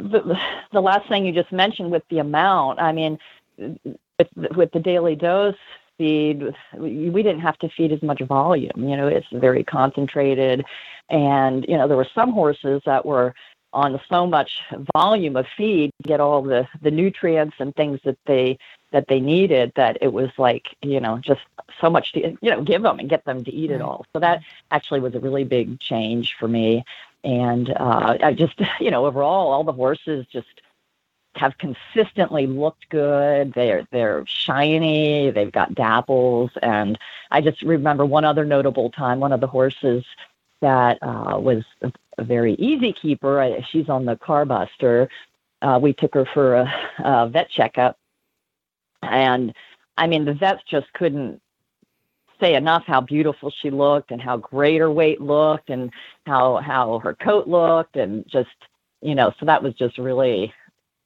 the, 0.00 0.36
the 0.72 0.80
last 0.80 1.08
thing 1.08 1.24
you 1.24 1.32
just 1.32 1.52
mentioned 1.52 1.92
with 1.92 2.02
the 2.10 2.18
amount, 2.18 2.80
I 2.80 2.90
mean, 2.90 3.18
with, 3.56 4.28
with 4.56 4.72
the 4.72 4.80
daily 4.80 5.14
dose 5.14 5.54
feed, 5.96 6.42
we 6.76 7.22
didn't 7.22 7.38
have 7.38 7.56
to 7.58 7.68
feed 7.68 7.92
as 7.92 8.02
much 8.02 8.20
volume. 8.22 8.88
You 8.88 8.96
know, 8.96 9.06
it's 9.06 9.28
very 9.32 9.62
concentrated. 9.62 10.64
And, 11.08 11.64
you 11.68 11.76
know, 11.78 11.86
there 11.86 11.96
were 11.96 12.08
some 12.16 12.32
horses 12.32 12.82
that 12.84 13.06
were 13.06 13.32
on 13.72 14.00
so 14.08 14.26
much 14.26 14.50
volume 14.92 15.36
of 15.36 15.46
feed 15.56 15.92
to 16.02 16.08
get 16.08 16.18
all 16.18 16.42
the, 16.42 16.66
the 16.82 16.90
nutrients 16.90 17.54
and 17.60 17.72
things 17.76 18.00
that 18.04 18.18
they 18.26 18.58
that 18.92 19.08
they 19.08 19.20
needed 19.20 19.72
that 19.76 19.98
it 20.00 20.12
was 20.12 20.30
like 20.38 20.76
you 20.82 21.00
know 21.00 21.18
just 21.18 21.40
so 21.80 21.90
much 21.90 22.12
to 22.12 22.20
you 22.40 22.50
know 22.50 22.62
give 22.62 22.82
them 22.82 22.98
and 22.98 23.08
get 23.08 23.24
them 23.24 23.44
to 23.44 23.52
eat 23.52 23.70
it 23.70 23.80
all. 23.80 24.06
So 24.12 24.20
that 24.20 24.42
actually 24.70 25.00
was 25.00 25.14
a 25.14 25.20
really 25.20 25.44
big 25.44 25.80
change 25.80 26.36
for 26.38 26.48
me. 26.48 26.84
And 27.24 27.70
uh, 27.70 28.16
i 28.22 28.32
just 28.32 28.60
you 28.80 28.90
know 28.90 29.06
overall 29.06 29.52
all 29.52 29.64
the 29.64 29.72
horses 29.72 30.26
just 30.30 30.46
have 31.34 31.58
consistently 31.58 32.46
looked 32.46 32.88
good. 32.88 33.52
They're 33.54 33.86
they're 33.90 34.24
shiny. 34.26 35.30
They've 35.30 35.52
got 35.52 35.74
dapples. 35.74 36.50
And 36.62 36.98
i 37.30 37.40
just 37.40 37.62
remember 37.62 38.04
one 38.06 38.24
other 38.24 38.44
notable 38.44 38.90
time 38.90 39.20
one 39.20 39.32
of 39.32 39.40
the 39.40 39.46
horses 39.46 40.04
that 40.62 40.98
uh, 41.02 41.38
was 41.38 41.64
a, 41.82 41.92
a 42.18 42.24
very 42.24 42.54
easy 42.54 42.92
keeper. 42.92 43.58
She's 43.70 43.88
on 43.88 44.06
the 44.06 44.16
carbuster 44.16 45.08
uh, 45.62 45.78
we 45.80 45.92
took 45.92 46.14
her 46.14 46.26
for 46.26 46.54
a, 46.54 46.74
a 46.98 47.28
vet 47.28 47.48
checkup 47.50 47.98
and 49.10 49.54
I 49.96 50.06
mean, 50.06 50.24
the 50.24 50.34
vets 50.34 50.62
just 50.70 50.92
couldn't 50.92 51.40
say 52.40 52.54
enough 52.54 52.84
how 52.86 53.00
beautiful 53.00 53.52
she 53.62 53.70
looked 53.70 54.10
and 54.10 54.20
how 54.20 54.36
great 54.36 54.80
her 54.80 54.90
weight 54.90 55.20
looked 55.20 55.70
and 55.70 55.90
how 56.26 56.56
how 56.56 56.98
her 56.98 57.14
coat 57.14 57.48
looked 57.48 57.96
and 57.96 58.26
just 58.28 58.50
you 59.00 59.14
know 59.14 59.32
so 59.40 59.46
that 59.46 59.62
was 59.62 59.72
just 59.72 59.96
really 59.96 60.52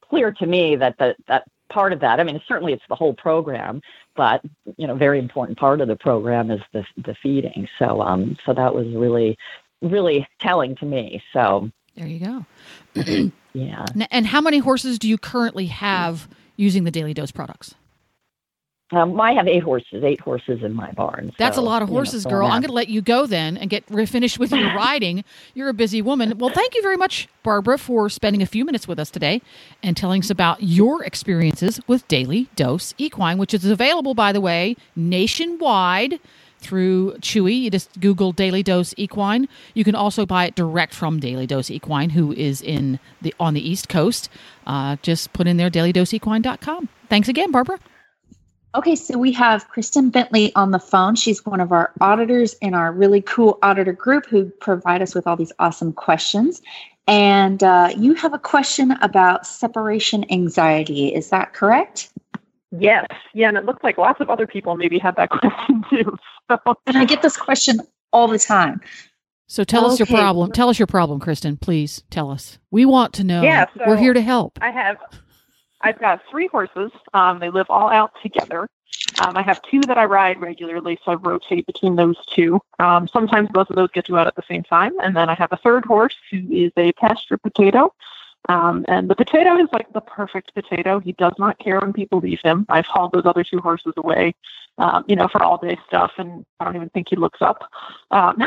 clear 0.09 0.33
to 0.33 0.45
me 0.45 0.75
that 0.75 0.97
that 0.99 1.15
that 1.29 1.45
part 1.69 1.93
of 1.93 2.01
that 2.01 2.19
i 2.19 2.25
mean 2.25 2.43
certainly 2.49 2.73
it's 2.73 2.83
the 2.89 2.97
whole 2.97 3.15
program 3.15 3.81
but 4.21 4.43
you 4.77 4.87
know 4.87 4.95
very 4.95 5.19
important 5.19 5.59
part 5.59 5.81
of 5.81 5.89
the 5.89 5.97
program 5.97 6.51
is 6.51 6.61
the 6.73 6.85
the 6.99 7.15
feeding. 7.23 7.67
So 7.79 8.03
um 8.03 8.37
so 8.45 8.53
that 8.53 8.75
was 8.75 8.87
really 8.89 9.39
really 9.81 10.29
telling 10.41 10.77
to 10.77 10.85
me. 10.85 11.23
So 11.33 11.71
there 11.97 12.07
you 12.07 12.21
go. 12.21 13.33
Yeah. 13.53 13.85
And 14.13 14.29
how 14.29 14.41
many 14.41 14.59
horses 14.59 14.97
do 14.97 15.09
you 15.09 15.19
currently 15.19 15.67
have 15.67 16.29
using 16.55 16.85
the 16.85 16.93
Daily 16.93 17.13
Dose 17.13 17.33
products? 17.33 17.75
Um, 18.93 19.21
I 19.21 19.33
have 19.33 19.47
eight 19.47 19.63
horses, 19.63 20.03
eight 20.03 20.21
horses 20.21 20.63
in 20.63 20.73
my 20.75 20.91
barn. 20.93 21.33
That's 21.39 21.57
a 21.57 21.61
lot 21.61 21.83
of 21.83 21.89
you 21.89 21.93
know, 21.95 21.99
horses, 21.99 22.25
so 22.25 22.31
girl. 22.31 22.47
I'm 22.47 22.61
going 22.61 22.71
to 22.71 22.73
let 22.73 22.89
you 22.89 23.01
go 23.01 23.27
then 23.27 23.57
and 23.57 23.71
get 23.71 23.85
finished 24.09 24.39
with 24.39 24.51
your 24.51 24.67
riding. 24.75 25.25
You're 25.55 25.69
a 25.69 25.75
busy 25.75 26.03
woman. 26.03 26.39
Well, 26.39 26.51
thank 26.51 26.75
you 26.75 26.83
very 26.83 26.97
much, 26.97 27.29
Barbara, 27.43 27.79
for 27.79 28.09
spending 28.09 28.43
a 28.43 28.47
few 28.47 28.65
minutes 28.65 28.89
with 28.89 28.99
us 28.99 29.11
today 29.11 29.43
and 29.83 29.97
telling 29.97 30.23
us 30.23 30.31
about 30.31 30.63
your 30.63 31.05
experiences 31.05 31.81
with 31.87 32.07
Daily 32.09 32.49
Dose 32.57 32.95
Equine, 32.99 33.39
which 33.39 33.55
is 33.55 33.65
available, 33.65 34.15
by 34.15 34.33
the 34.33 34.41
way, 34.41 34.77
nationwide 34.97 36.19
through 36.59 37.13
Chewy. 37.21 37.61
You 37.61 37.71
just 37.71 38.01
Google 38.01 38.33
Daily 38.33 38.63
Dose 38.63 38.93
Equine. 38.97 39.49
You 39.73 39.85
can 39.85 39.95
also 39.95 40.27
buy 40.27 40.47
it 40.47 40.55
direct 40.57 40.95
from 40.95 41.21
Daily 41.21 41.47
Dose 41.47 41.71
Equine, 41.71 42.11
who 42.11 42.33
is 42.33 42.61
in 42.61 42.99
the 43.23 43.33
on 43.39 43.55
the 43.55 43.67
East 43.67 43.89
Coast. 43.89 44.29
Uh, 44.67 44.97
just 45.01 45.33
put 45.33 45.47
in 45.47 45.57
there 45.57 45.71
dailydoseequine.com. 45.71 46.89
Thanks 47.09 47.29
again, 47.29 47.51
Barbara. 47.51 47.79
Okay, 48.75 48.95
so 48.95 49.19
we 49.19 49.33
have 49.33 49.69
Kristen 49.69 50.11
Bentley 50.11 50.55
on 50.55 50.71
the 50.71 50.79
phone. 50.79 51.17
She's 51.17 51.45
one 51.45 51.61
of 51.61 51.73
our 51.73 51.93
auditors 52.01 52.55
in 52.55 52.73
our 52.73 52.93
really 52.93 53.21
cool 53.21 53.59
auditor 53.63 53.93
group 53.93 54.27
who 54.27 54.45
provide 54.61 55.03
us 55.03 55.13
with 55.13 55.27
all 55.27 55.37
these 55.37 55.53
awesome 55.59 55.93
questions. 55.93 56.63
And 57.09 57.65
uh, 57.65 57.91
you 57.97 58.15
have 58.15 58.33
a 58.33 58.39
question 58.39 58.93
about 59.03 59.45
separation 59.45 60.25
anxiety. 60.31 61.13
Is 61.13 61.31
that 61.31 61.53
correct? 61.53 62.13
Yes. 62.71 63.07
Yeah, 63.35 63.49
and 63.49 63.57
it 63.57 63.65
looks 63.65 63.83
like 63.83 63.99
lots 63.99 64.21
of 64.21 64.31
other 64.31 64.47
people 64.47 64.77
maybe 64.77 65.01
had 65.01 65.17
that 65.17 65.31
question 65.31 65.85
too. 65.91 66.17
So 66.49 66.59
And 66.87 66.97
I 66.97 67.05
get 67.05 67.23
this 67.23 67.37
question 67.37 67.81
all 68.13 68.29
the 68.29 68.39
time. 68.39 68.81
So 69.49 69.65
tell 69.65 69.85
us 69.87 69.99
your 69.99 70.07
problem. 70.07 70.53
Tell 70.53 70.69
us 70.69 70.79
your 70.79 70.87
problem, 70.87 71.19
Kristen. 71.19 71.57
Please 71.57 72.05
tell 72.09 72.31
us. 72.31 72.61
We 72.71 72.85
want 72.85 73.15
to 73.15 73.25
know. 73.25 73.43
Yeah, 73.43 73.67
We're 73.85 73.97
here 73.97 74.15
to 74.15 74.21
help. 74.21 74.61
I 74.61 74.71
have 74.71 74.99
I've 75.81 75.99
got 75.99 76.23
three 76.31 76.47
horses. 76.49 76.91
Um, 77.15 77.39
they 77.39 77.51
live 77.51 77.67
all 77.69 77.91
out 77.91 78.13
together. 78.23 78.69
Um, 79.21 79.37
I 79.37 79.43
have 79.43 79.61
two 79.63 79.81
that 79.83 79.99
I 79.99 80.05
ride 80.05 80.41
regularly, 80.41 80.99
so 81.05 81.13
I 81.13 81.15
rotate 81.15 81.67
between 81.67 81.97
those 81.97 82.17
two. 82.27 82.61
Um, 82.79 83.09
sometimes 83.09 83.49
both 83.53 83.71
of 83.71 83.77
those 83.77 83.91
get 83.93 84.07
to 84.07 84.19
out 84.19 84.27
at 84.27 84.35
the 84.35 84.43
same 84.49 84.63
time, 84.63 84.93
and 85.03 85.17
then 85.17 85.29
I 85.29 85.35
have 85.35 85.53
a 85.53 85.57
third 85.57 85.85
horse 85.85 86.17
who 86.31 86.39
is 86.51 86.73
a 86.77 86.93
pasture 86.93 87.37
potato. 87.37 87.95
Um, 88.49 88.85
and 88.89 89.09
the 89.09 89.15
potato 89.15 89.57
is 89.57 89.69
like 89.73 89.93
the 89.93 90.01
perfect 90.01 90.55
potato. 90.55 90.99
He 90.99 91.13
does 91.13 91.35
not 91.39 91.59
care 91.59 91.79
when 91.81 91.93
people 91.93 92.21
leave 92.21 92.41
him. 92.43 92.65
I've 92.69 92.87
hauled 92.87 93.13
those 93.13 93.27
other 93.27 93.45
two 93.45 93.59
horses 93.59 93.93
away, 93.97 94.35
um, 94.79 95.05
you 95.07 95.17
know, 95.17 95.29
for 95.29 95.43
all 95.43 95.59
day 95.59 95.79
stuff, 95.87 96.13
and 96.17 96.45
I 96.59 96.65
don't 96.65 96.77
even 96.77 96.89
think 96.91 97.09
he 97.11 97.17
looks 97.17 97.43
up. 97.43 97.63
Um, 98.11 98.43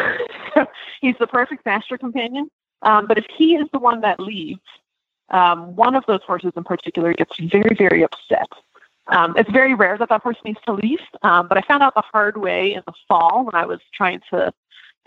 he's 1.02 1.16
the 1.20 1.28
perfect 1.28 1.64
pasture 1.64 1.98
companion. 1.98 2.50
Um, 2.82 3.08
but 3.08 3.18
if 3.18 3.26
he 3.38 3.56
is 3.56 3.68
the 3.72 3.80
one 3.80 4.02
that 4.02 4.20
leaves, 4.20 4.60
um, 5.34 5.76
one 5.76 5.96
of 5.96 6.06
those 6.06 6.22
horses 6.26 6.54
in 6.56 6.64
particular 6.64 7.14
gets 7.14 7.38
very, 7.38 7.76
very 7.76 8.04
upset. 8.04 8.48
Um, 9.08 9.34
it's 9.36 9.50
very 9.52 9.74
rare 9.74 9.98
that 9.98 10.08
that 10.10 10.22
horse 10.22 10.38
needs 10.46 10.60
to 10.66 10.74
leave, 10.74 11.02
um, 11.24 11.48
but 11.50 11.58
I 11.58 11.62
found 11.62 11.84
out 11.84 11.94
the 11.94 12.04
hard 12.14 12.38
way 12.38 12.74
in 12.74 12.84
the 12.86 12.94
fall 13.08 13.44
when 13.44 13.56
I 13.56 13.66
was 13.66 13.80
trying 13.94 14.22
to 14.30 14.54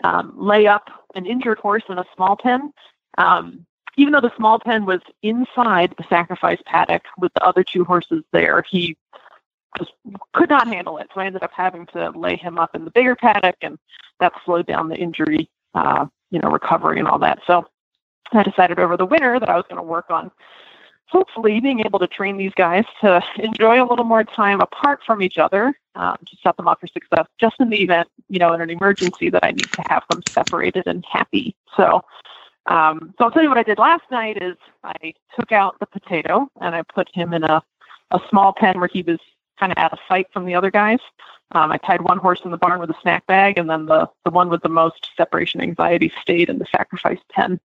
um, 0.03 0.33
lay 0.37 0.67
up 0.67 0.89
an 1.15 1.25
injured 1.25 1.57
horse 1.57 1.83
in 1.89 1.97
a 1.97 2.05
small 2.15 2.35
pen. 2.35 2.71
Um, 3.17 3.65
even 3.95 4.13
though 4.13 4.21
the 4.21 4.35
small 4.37 4.59
pen 4.59 4.85
was 4.85 5.01
inside 5.23 5.95
the 5.97 6.05
sacrifice 6.07 6.61
paddock 6.67 7.03
with 7.17 7.33
the 7.33 7.43
other 7.43 7.63
two 7.63 7.83
horses 7.83 8.23
there, 8.31 8.61
he 8.69 8.95
just 9.79 9.91
could 10.33 10.49
not 10.49 10.67
handle 10.67 10.99
it. 10.99 11.09
So 11.13 11.21
I 11.21 11.25
ended 11.25 11.41
up 11.41 11.51
having 11.51 11.87
to 11.87 12.11
lay 12.11 12.35
him 12.35 12.59
up 12.59 12.75
in 12.75 12.85
the 12.85 12.91
bigger 12.91 13.15
paddock, 13.15 13.55
and 13.61 13.79
that 14.19 14.33
slowed 14.45 14.67
down 14.67 14.89
the 14.89 14.97
injury, 14.97 15.49
uh, 15.73 16.05
you 16.29 16.39
know, 16.39 16.49
recovery 16.49 16.99
and 16.99 17.07
all 17.07 17.17
that. 17.19 17.39
So 17.47 17.65
I 18.33 18.43
decided 18.43 18.79
over 18.79 18.97
the 18.97 19.05
winter 19.05 19.39
that 19.39 19.49
I 19.49 19.55
was 19.55 19.65
going 19.69 19.77
to 19.77 19.83
work 19.83 20.09
on 20.09 20.31
hopefully 21.07 21.59
being 21.59 21.79
able 21.79 21.99
to 21.99 22.07
train 22.07 22.37
these 22.37 22.53
guys 22.55 22.83
to 23.01 23.23
enjoy 23.39 23.81
a 23.81 23.87
little 23.87 24.05
more 24.05 24.23
time 24.23 24.59
apart 24.59 24.99
from 25.05 25.21
each 25.21 25.37
other 25.37 25.73
um, 25.95 26.17
to 26.25 26.37
set 26.43 26.55
them 26.57 26.67
up 26.67 26.79
for 26.79 26.87
success 26.87 27.25
just 27.39 27.55
in 27.59 27.69
the 27.69 27.81
event, 27.81 28.07
you 28.29 28.39
know, 28.39 28.53
in 28.53 28.61
an 28.61 28.69
emergency 28.69 29.29
that 29.29 29.43
I 29.43 29.51
need 29.51 29.71
to 29.71 29.83
have 29.89 30.03
them 30.09 30.21
separated 30.29 30.85
and 30.85 31.03
happy. 31.09 31.55
So, 31.75 32.03
um, 32.65 33.13
so 33.17 33.25
I'll 33.25 33.31
tell 33.31 33.43
you 33.43 33.49
what 33.49 33.57
I 33.57 33.63
did 33.63 33.79
last 33.79 34.03
night 34.11 34.41
is 34.41 34.57
I 34.83 35.13
took 35.37 35.51
out 35.51 35.79
the 35.79 35.85
potato 35.85 36.49
and 36.59 36.75
I 36.75 36.81
put 36.83 37.07
him 37.13 37.33
in 37.33 37.43
a, 37.43 37.63
a 38.11 38.19
small 38.29 38.53
pen 38.53 38.79
where 38.79 38.89
he 38.91 39.01
was 39.01 39.19
kind 39.57 39.71
of 39.71 39.77
at 39.77 39.93
a 39.93 39.97
fight 40.07 40.27
from 40.33 40.45
the 40.45 40.55
other 40.55 40.69
guys. 40.69 40.99
Um, 41.53 41.71
I 41.71 41.77
tied 41.77 42.01
one 42.01 42.17
horse 42.17 42.41
in 42.43 42.51
the 42.51 42.57
barn 42.57 42.79
with 42.81 42.89
a 42.89 43.01
snack 43.01 43.25
bag, 43.25 43.57
and 43.57 43.69
then 43.69 43.85
the, 43.85 44.09
the 44.25 44.31
one 44.31 44.49
with 44.49 44.61
the 44.61 44.69
most 44.69 45.09
separation 45.15 45.61
anxiety 45.61 46.11
stayed 46.21 46.49
in 46.49 46.59
the 46.59 46.65
sacrifice 46.65 47.19
pen. 47.31 47.59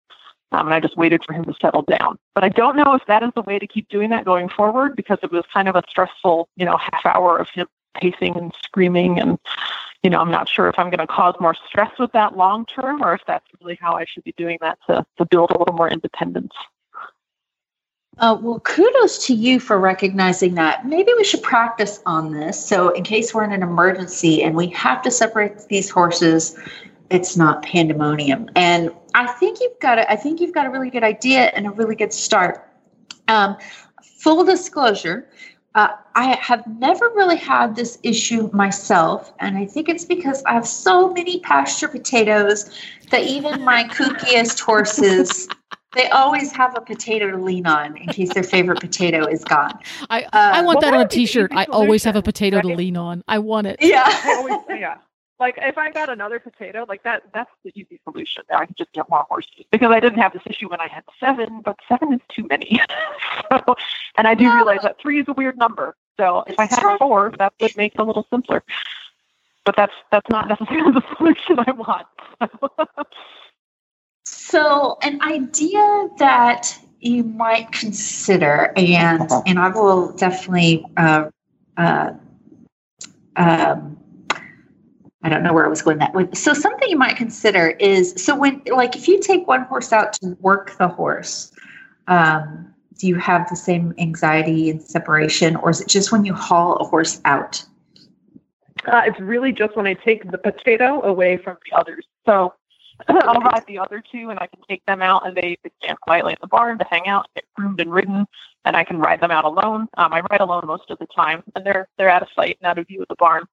Um, 0.53 0.67
and 0.67 0.75
I 0.75 0.81
just 0.81 0.97
waited 0.97 1.25
for 1.25 1.33
him 1.33 1.45
to 1.45 1.55
settle 1.61 1.83
down. 1.83 2.19
But 2.35 2.45
I 2.45 2.51
don't 2.51 2.77
know 2.77 2.95
if 2.95 3.05
that 3.07 3.23
is 3.23 3.31
the 3.35 3.43
way 3.43 3.59
to 3.59 3.67
keep 3.67 3.89
doing 3.89 4.11
that 4.11 4.25
going 4.25 4.49
forward 4.49 4.97
because 4.97 5.19
it 5.23 5.33
was 5.33 5.45
kind 5.53 5.69
of 5.69 5.77
a 5.77 5.83
stressful, 5.89 6.49
you 6.57 6.67
know, 6.67 6.77
half 6.77 7.07
hour 7.07 7.39
of 7.39 7.49
him 7.49 7.67
pacing 7.95 8.37
and 8.37 8.53
screaming. 8.63 9.19
And, 9.19 9.39
you 10.03 10.11
know, 10.11 10.21
I'm 10.21 10.31
not 10.31 10.49
sure 10.49 10.69
if 10.69 10.79
I'm 10.79 10.91
going 10.91 10.99
to 10.99 11.07
cause 11.07 11.35
more 11.41 11.55
stress 11.67 11.91
with 11.99 12.13
that 12.13 12.37
long 12.37 12.67
term 12.67 13.03
or 13.03 13.15
if 13.15 13.23
that's 13.27 13.47
really 13.61 13.79
how 13.81 13.95
I 13.95 14.05
should 14.05 14.25
be 14.25 14.35
doing 14.37 14.59
that 14.61 14.79
to, 14.89 15.05
to 15.19 15.25
build 15.25 15.51
a 15.51 15.59
little 15.59 15.75
more 15.75 15.89
independence. 15.89 16.53
Uh, 18.19 18.37
well, 18.43 18.61
kudos 18.61 19.27
to 19.27 19.35
you 19.35 19.59
for 19.59 19.81
recognizing 19.81 20.55
that. 20.55 20.87
Maybe 20.87 21.13
we 21.17 21.25
should 21.25 21.43
practice 21.43 22.01
on 22.05 22.33
this. 22.33 22.63
So, 22.63 22.91
in 22.91 23.05
case 23.05 23.33
we're 23.33 23.45
in 23.45 23.53
an 23.53 23.63
emergency 23.63 24.43
and 24.43 24.55
we 24.55 24.67
have 24.69 25.01
to 25.03 25.11
separate 25.11 25.67
these 25.69 25.89
horses, 25.89 26.59
it's 27.13 27.37
not 27.37 27.63
pandemonium. 27.63 28.49
And 28.57 28.91
I 29.15 29.27
think 29.33 29.61
you've 29.61 29.79
got 29.81 29.99
a, 29.99 30.11
I 30.11 30.17
think 30.17 30.41
you've 30.41 30.55
got 30.55 30.67
a 30.67 30.71
really 30.71 30.91
good 30.91 31.05
idea 31.05 31.47
and 31.55 31.67
a 31.67 31.71
really 31.71 31.95
good 31.95 32.13
start. 32.13 32.69
Um, 33.29 33.57
full 34.03 34.45
disclosure, 34.45 35.29
uh, 35.75 35.89
I 36.15 36.37
have 36.37 36.67
never 36.79 37.11
really 37.15 37.37
had 37.37 37.77
this 37.77 37.99
issue 38.03 38.51
myself, 38.53 39.33
and 39.41 39.57
I 39.57 39.65
think 39.65 39.89
it's 39.89 40.05
because 40.05 40.43
I 40.45 40.53
have 40.53 40.67
so 40.67 41.13
many 41.13 41.41
pasture 41.41 41.89
potatoes 41.89 42.79
that 43.11 43.23
even 43.23 43.63
my 43.63 43.85
kookiest 43.91 44.61
horses 44.61 45.49
they 45.95 46.09
always 46.09 46.53
have 46.53 46.75
a 46.77 46.81
potato 46.81 47.31
to 47.31 47.37
lean 47.37 47.67
on 47.67 47.97
in 47.99 48.07
case 48.09 48.33
their 48.33 48.43
favorite 48.43 48.81
potato 48.81 49.27
is 49.27 49.45
gone. 49.45 49.79
I, 50.09 50.23
Uh, 50.23 50.29
I 50.33 50.63
want 50.63 50.77
well, 50.77 50.81
that 50.81 50.95
on 50.95 50.95
a 50.95 51.05
that'd 51.05 51.11
be 51.11 51.17
the 51.17 51.27
t-shirt. 51.27 51.53
I 51.55 51.67
always 51.67 52.03
have 52.05 52.17
a 52.17 52.21
solution, 52.21 52.25
potato 52.25 52.61
to 52.63 52.69
lean 52.69 52.97
on. 52.97 53.23
I 53.29 53.39
want 53.41 53.67
it. 53.67 53.77
Yeah. 53.81 54.09
Yeah. 54.71 54.97
Like 55.43 55.59
if 55.61 55.77
I 55.77 55.91
got 55.91 56.09
another 56.09 56.39
potato, 56.39 56.87
like 56.89 57.03
that, 57.03 57.25
that's 57.35 57.51
the 57.65 57.73
easy 57.75 57.99
solution. 58.05 58.45
I 58.57 58.65
can 58.65 58.77
just 58.79 58.93
get 58.93 59.11
more 59.11 59.27
horses 59.29 59.65
because 59.73 59.91
I 59.91 59.99
didn't 59.99 60.21
have 60.21 60.33
this 60.33 60.43
issue 60.47 60.69
when 60.71 60.81
I 60.81 60.87
had 60.87 61.03
seven, 61.19 61.63
but 61.65 61.77
seven 61.89 62.13
is 62.13 62.21
too 62.29 62.47
many. 62.49 62.81
so, 63.51 63.75
and 64.17 64.29
I 64.29 64.35
do 64.35 64.45
Yeah. 64.45 64.55
realize 64.55 64.83
that 64.85 65.01
three 65.01 65.19
is 65.19 65.27
a 65.27 65.33
weird 65.33 65.59
number. 65.59 65.97
So 66.17 66.45
if 66.47 66.61
I 66.61 66.67
had 66.67 66.97
four, 66.97 67.33
that 67.41 67.55
would 67.61 67.77
make 67.77 67.97
it 67.97 68.01
a 68.01 68.05
little 68.05 68.25
simpler. 68.31 68.63
But 69.65 69.75
that's 69.75 69.95
that's 70.13 70.31
not 70.31 70.47
necessarily 70.49 70.93
the 71.01 71.03
solution 71.17 71.59
I 71.59 71.73
want. 71.73 72.07
So, 74.25 74.97
an 75.03 75.21
idea 75.23 76.09
that 76.19 76.79
you 77.01 77.25
might 77.25 77.73
consider, 77.73 78.73
and 78.77 79.29
and 79.45 79.59
I 79.59 79.71
will 79.71 80.13
definitely, 80.13 80.87
uh, 80.97 81.31
uh, 81.77 82.13
um, 83.35 83.92
I 85.25 85.29
don't 85.29 85.43
know 85.43 85.53
where 85.53 85.65
I 85.65 85.69
was 85.69 85.83
going 85.83 85.99
that 85.99 86.15
with. 86.15 86.37
So, 86.37 86.53
something 86.53 86.89
you 86.89 86.99
might 86.99 87.17
consider 87.17 87.71
is 87.71 88.13
so 88.17 88.37
when, 88.37 88.61
like, 88.67 88.97
if 88.97 89.07
you 89.07 89.21
take 89.21 89.47
one 89.47 89.63
horse 89.65 89.93
out 89.93 90.13
to 90.15 90.37
work 90.41 90.77
the 90.79 90.89
horse, 90.89 91.53
um, 92.09 92.75
do 92.99 93.07
you 93.07 93.17
have 93.17 93.49
the 93.49 93.57
same 93.57 93.95
anxiety 93.99 94.71
and 94.71 94.83
separation, 94.83 95.57
or 95.57 95.71
is 95.71 95.81
it 95.81 95.89
just 95.89 96.13
when 96.13 96.25
you 96.25 96.35
haul 96.35 96.77
a 96.77 96.85
horse 96.85 97.21
out? 97.25 97.65
Uh, 98.87 99.03
it's 99.07 99.21
really 99.21 99.53
just 99.53 99.77
when 99.77 99.87
I 99.87 99.95
take 99.95 100.29
the 100.31 100.39
potato 100.39 101.03
away 101.03 101.37
from 101.37 101.57
the 101.65 101.77
others. 101.77 102.05
So 102.27 102.55
I'll 103.09 103.41
ride 103.41 103.65
the 103.67 103.79
other 103.79 104.03
two 104.11 104.31
and 104.31 104.39
I 104.39 104.47
can 104.47 104.61
take 104.69 104.85
them 104.87 105.03
out 105.03 105.27
and 105.27 105.37
they, 105.37 105.57
they 105.63 105.71
stand 105.83 106.01
quietly 106.01 106.33
in 106.33 106.39
the 106.41 106.49
barn 106.49 106.79
to 106.79 106.87
hang 106.91 107.07
out, 107.07 107.29
get 107.35 107.45
groomed 107.55 107.81
and 107.81 107.93
ridden, 107.93 108.27
and 108.65 108.77
I 108.77 108.85
can 108.85 108.99
ride 108.99 109.21
them 109.21 109.31
out 109.31 109.45
alone. 109.45 109.89
Um, 109.97 110.13
I 110.13 110.21
ride 110.31 110.41
alone 110.41 110.67
most 110.67 110.91
of 110.91 110.99
the 110.99 111.07
time 111.07 111.43
and 111.55 111.65
they're 111.65 111.89
they're 111.97 112.09
out 112.09 112.23
of 112.23 112.29
sight 112.35 112.59
and 112.61 112.69
out 112.69 112.79
of 112.79 112.87
view 112.87 113.03
of 113.03 113.09
the 113.09 113.17
barn 113.17 113.47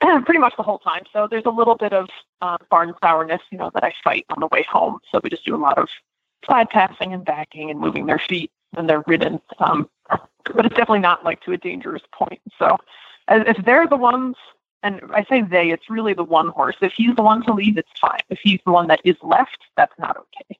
pretty 0.24 0.38
much 0.38 0.54
the 0.56 0.62
whole 0.62 0.78
time. 0.78 1.02
So 1.12 1.26
there's 1.28 1.46
a 1.46 1.50
little 1.50 1.76
bit 1.76 1.92
of 1.92 2.08
uh, 2.40 2.58
barn 2.70 2.94
sourness, 3.02 3.42
you 3.50 3.58
know, 3.58 3.70
that 3.74 3.84
I 3.84 3.92
fight 4.02 4.26
on 4.30 4.40
the 4.40 4.48
way 4.48 4.64
home. 4.68 4.98
So 5.10 5.20
we 5.22 5.30
just 5.30 5.44
do 5.44 5.54
a 5.54 5.58
lot 5.58 5.78
of 5.78 5.88
side 6.48 6.70
passing 6.70 7.12
and 7.12 7.24
backing 7.24 7.70
and 7.70 7.80
moving 7.80 8.06
their 8.06 8.18
feet 8.18 8.50
when 8.72 8.86
they're 8.86 9.04
ridden. 9.06 9.40
Um, 9.58 9.88
but 10.08 10.66
it's 10.66 10.74
definitely 10.74 11.00
not 11.00 11.24
like 11.24 11.40
to 11.42 11.52
a 11.52 11.56
dangerous 11.56 12.02
point. 12.12 12.40
So 12.58 12.76
if 13.28 13.64
they're 13.64 13.86
the 13.86 13.96
ones 13.96 14.36
and 14.82 15.00
I 15.14 15.24
say 15.24 15.40
they, 15.40 15.70
it's 15.70 15.88
really 15.88 16.12
the 16.12 16.24
one 16.24 16.48
horse. 16.48 16.76
If 16.82 16.92
he's 16.92 17.16
the 17.16 17.22
one 17.22 17.42
to 17.44 17.54
leave, 17.54 17.78
it's 17.78 17.98
fine. 17.98 18.20
If 18.28 18.38
he's 18.42 18.60
the 18.66 18.72
one 18.72 18.86
that 18.88 19.00
is 19.02 19.16
left, 19.22 19.58
that's 19.76 19.98
not 19.98 20.16
okay. 20.16 20.58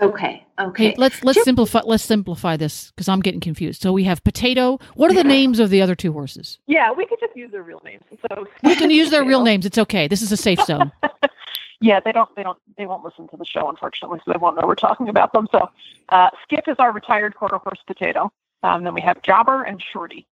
Okay. 0.00 0.46
Okay. 0.58 0.88
Hey, 0.88 0.94
let's 0.96 1.22
let's 1.24 1.42
simplify 1.44 1.80
let's 1.84 2.04
simplify 2.04 2.56
this 2.56 2.90
because 2.90 3.08
I'm 3.08 3.20
getting 3.20 3.40
confused. 3.40 3.82
So 3.82 3.92
we 3.92 4.04
have 4.04 4.22
potato. 4.24 4.78
What 4.94 5.10
are 5.10 5.14
the 5.14 5.24
names 5.24 5.60
of 5.60 5.70
the 5.70 5.82
other 5.82 5.94
two 5.94 6.12
horses? 6.12 6.58
Yeah, 6.66 6.92
we 6.92 7.06
could 7.06 7.18
just 7.20 7.36
use 7.36 7.50
their 7.50 7.62
real 7.62 7.80
names. 7.84 8.02
So 8.10 8.46
we 8.62 8.76
can 8.76 8.90
use 8.90 9.10
their 9.10 9.24
real 9.24 9.42
names. 9.50 9.66
It's 9.66 9.78
okay. 9.78 10.08
This 10.08 10.22
is 10.22 10.32
a 10.32 10.36
safe 10.36 10.60
zone. 10.64 10.90
yeah, 11.80 12.00
they 12.00 12.12
don't 12.12 12.34
they 12.34 12.42
don't 12.42 12.58
they 12.78 12.86
won't 12.86 13.04
listen 13.04 13.28
to 13.28 13.36
the 13.36 13.44
show 13.44 13.68
unfortunately, 13.68 14.20
so 14.24 14.32
they 14.32 14.38
won't 14.38 14.56
know 14.56 14.66
we're 14.66 14.74
talking 14.74 15.08
about 15.08 15.32
them. 15.32 15.48
So 15.52 15.68
uh, 16.08 16.30
Skip 16.42 16.68
is 16.68 16.76
our 16.78 16.92
retired 16.92 17.34
quarter 17.34 17.58
horse 17.58 17.80
potato. 17.86 18.32
Um, 18.62 18.84
then 18.84 18.94
we 18.94 19.00
have 19.02 19.22
Jobber 19.22 19.62
and 19.62 19.82
Shorty. 19.82 20.26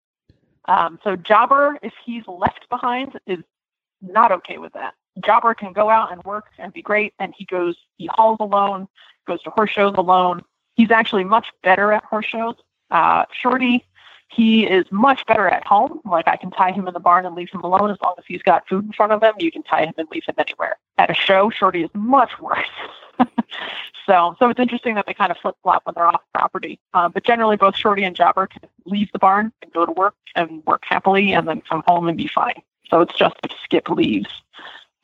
Um, 0.65 0.99
so 1.03 1.15
Jobber, 1.15 1.77
if 1.81 1.93
he's 2.05 2.23
left 2.27 2.67
behind, 2.69 3.19
is 3.25 3.39
not 4.01 4.31
okay 4.31 4.57
with 4.57 4.73
that. 4.73 4.93
Jobber 5.23 5.53
can 5.53 5.73
go 5.73 5.89
out 5.89 6.11
and 6.11 6.23
work 6.23 6.45
and 6.57 6.73
be 6.73 6.81
great, 6.81 7.13
and 7.19 7.33
he 7.37 7.45
goes, 7.45 7.75
he 7.97 8.07
hauls 8.07 8.37
alone, 8.39 8.87
goes 9.25 9.41
to 9.43 9.49
horse 9.51 9.71
shows 9.71 9.95
alone. 9.97 10.43
He's 10.75 10.91
actually 10.91 11.23
much 11.23 11.47
better 11.63 11.91
at 11.91 12.03
horse 12.03 12.25
shows. 12.25 12.55
Uh, 12.91 13.25
Shorty, 13.31 13.85
he 14.29 14.65
is 14.65 14.85
much 14.91 15.25
better 15.25 15.47
at 15.47 15.65
home. 15.65 16.01
Like 16.05 16.27
I 16.27 16.35
can 16.35 16.51
tie 16.51 16.71
him 16.71 16.87
in 16.87 16.93
the 16.93 16.99
barn 16.99 17.25
and 17.25 17.35
leave 17.35 17.49
him 17.49 17.61
alone 17.61 17.91
as 17.91 17.97
long 18.03 18.15
as 18.17 18.25
he's 18.27 18.43
got 18.43 18.67
food 18.67 18.85
in 18.85 18.91
front 18.91 19.11
of 19.11 19.23
him. 19.23 19.33
You 19.39 19.51
can 19.51 19.63
tie 19.63 19.85
him 19.85 19.93
and 19.97 20.07
leave 20.11 20.23
him 20.25 20.35
anywhere. 20.37 20.77
At 20.97 21.09
a 21.09 21.13
show, 21.13 21.49
Shorty 21.49 21.83
is 21.83 21.89
much 21.93 22.39
worse. 22.39 22.67
so, 24.05 24.35
so 24.37 24.49
it's 24.49 24.59
interesting 24.59 24.95
that 24.95 25.05
they 25.05 25.13
kind 25.13 25.31
of 25.31 25.37
flip 25.37 25.55
flop 25.63 25.85
when 25.85 25.93
they're 25.95 26.07
off 26.07 26.21
property. 26.33 26.79
Uh, 26.93 27.09
but 27.09 27.23
generally, 27.23 27.57
both 27.57 27.75
Shorty 27.75 28.03
and 28.03 28.15
Jobber 28.15 28.47
can 28.47 28.61
leave 28.85 29.11
the 29.11 29.19
barn 29.19 29.51
and 29.61 29.71
go 29.71 29.85
to 29.85 29.91
work 29.91 30.15
and 30.35 30.63
work 30.65 30.83
happily, 30.85 31.33
and 31.33 31.47
then 31.47 31.61
come 31.61 31.83
home 31.87 32.07
and 32.07 32.17
be 32.17 32.27
fine. 32.27 32.61
So 32.89 33.01
it's 33.01 33.15
just 33.15 33.35
Skip 33.63 33.89
leaves. 33.89 34.29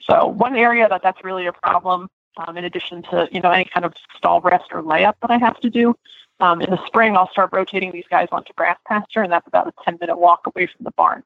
So 0.09 0.27
one 0.27 0.55
area 0.55 0.87
that 0.89 1.01
that's 1.01 1.23
really 1.23 1.47
a 1.47 1.53
problem, 1.53 2.09
um, 2.37 2.57
in 2.57 2.65
addition 2.65 3.03
to 3.03 3.27
you 3.31 3.41
know 3.41 3.51
any 3.51 3.65
kind 3.65 3.85
of 3.85 3.93
stall 4.17 4.41
rest 4.41 4.65
or 4.71 4.81
layup 4.81 5.15
that 5.21 5.31
I 5.31 5.37
have 5.37 5.59
to 5.61 5.69
do. 5.69 5.95
Um, 6.39 6.61
in 6.61 6.69
the 6.71 6.85
spring, 6.85 7.15
I'll 7.15 7.29
start 7.29 7.51
rotating 7.53 7.91
these 7.91 8.07
guys 8.09 8.27
onto 8.31 8.53
grass 8.53 8.77
pasture, 8.87 9.21
and 9.21 9.31
that's 9.31 9.47
about 9.47 9.67
a 9.67 9.73
10 9.85 9.97
minute 10.01 10.17
walk 10.17 10.41
away 10.47 10.65
from 10.67 10.83
the 10.83 10.91
barn. 10.91 11.23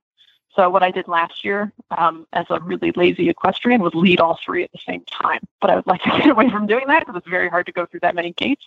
So 0.55 0.69
what 0.69 0.81
I 0.81 0.91
did 0.91 1.07
last 1.07 1.45
year 1.45 1.71
um, 1.97 2.25
as 2.33 2.45
a 2.49 2.59
really 2.59 2.91
lazy 2.95 3.29
equestrian 3.29 3.81
was 3.81 3.93
lead 3.93 4.19
all 4.19 4.39
three 4.43 4.63
at 4.63 4.71
the 4.71 4.79
same 4.79 5.03
time. 5.05 5.39
But 5.61 5.69
I 5.69 5.75
would 5.75 5.87
like 5.87 6.01
to 6.01 6.09
get 6.17 6.29
away 6.29 6.49
from 6.49 6.65
doing 6.65 6.87
that 6.87 7.05
because 7.05 7.15
it's 7.15 7.27
very 7.27 7.47
hard 7.47 7.67
to 7.67 7.71
go 7.71 7.85
through 7.85 7.99
that 8.01 8.15
many 8.15 8.33
gates 8.33 8.65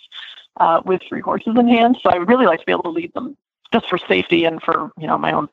uh, 0.58 0.80
with 0.84 1.02
three 1.08 1.20
horses 1.20 1.56
in 1.58 1.68
hand. 1.68 1.98
So 2.02 2.10
I 2.10 2.18
would 2.18 2.28
really 2.28 2.46
like 2.46 2.60
to 2.60 2.66
be 2.66 2.72
able 2.72 2.84
to 2.84 2.90
lead 2.90 3.12
them 3.14 3.36
just 3.72 3.88
for 3.88 3.98
safety 3.98 4.44
and 4.44 4.62
for 4.62 4.90
you 4.98 5.06
know 5.06 5.18
my 5.18 5.32
own 5.32 5.48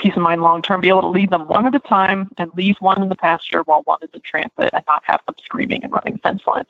peace 0.00 0.16
of 0.16 0.22
mind 0.22 0.42
long 0.42 0.62
term. 0.62 0.80
Be 0.80 0.88
able 0.88 1.02
to 1.02 1.08
lead 1.08 1.30
them 1.30 1.46
one 1.46 1.66
at 1.66 1.74
a 1.74 1.80
time 1.80 2.30
and 2.38 2.50
leave 2.54 2.76
one 2.80 3.02
in 3.02 3.08
the 3.08 3.16
pasture 3.16 3.62
while 3.62 3.82
one 3.82 3.98
is 4.02 4.10
in 4.12 4.20
transit, 4.22 4.70
and 4.72 4.84
not 4.88 5.02
have 5.04 5.20
them 5.26 5.34
screaming 5.44 5.84
and 5.84 5.92
running 5.92 6.18
fence 6.18 6.42
lines. 6.46 6.68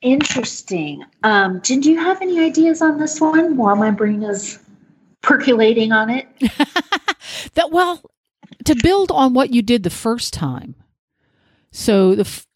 Interesting. 0.00 1.04
Um, 1.22 1.60
Jen, 1.62 1.80
do 1.80 1.90
you 1.90 1.98
have 1.98 2.20
any 2.20 2.40
ideas 2.40 2.82
on 2.82 2.98
this 2.98 3.20
one 3.20 3.56
while 3.56 3.76
my 3.76 3.90
brain 3.90 4.22
is 4.22 4.58
percolating 5.22 5.92
on 5.92 6.10
it? 6.10 6.28
that 7.54 7.70
well, 7.70 8.02
to 8.64 8.74
build 8.74 9.10
on 9.10 9.34
what 9.34 9.50
you 9.50 9.62
did 9.62 9.82
the 9.82 9.90
first 9.90 10.32
time. 10.32 10.74
So 11.70 12.14
the 12.14 12.22
f- 12.22 12.46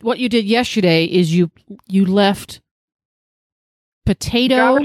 what 0.00 0.18
you 0.18 0.28
did 0.28 0.44
yesterday 0.44 1.04
is 1.04 1.34
you 1.34 1.50
you 1.86 2.06
left 2.06 2.60
potato. 4.06 4.78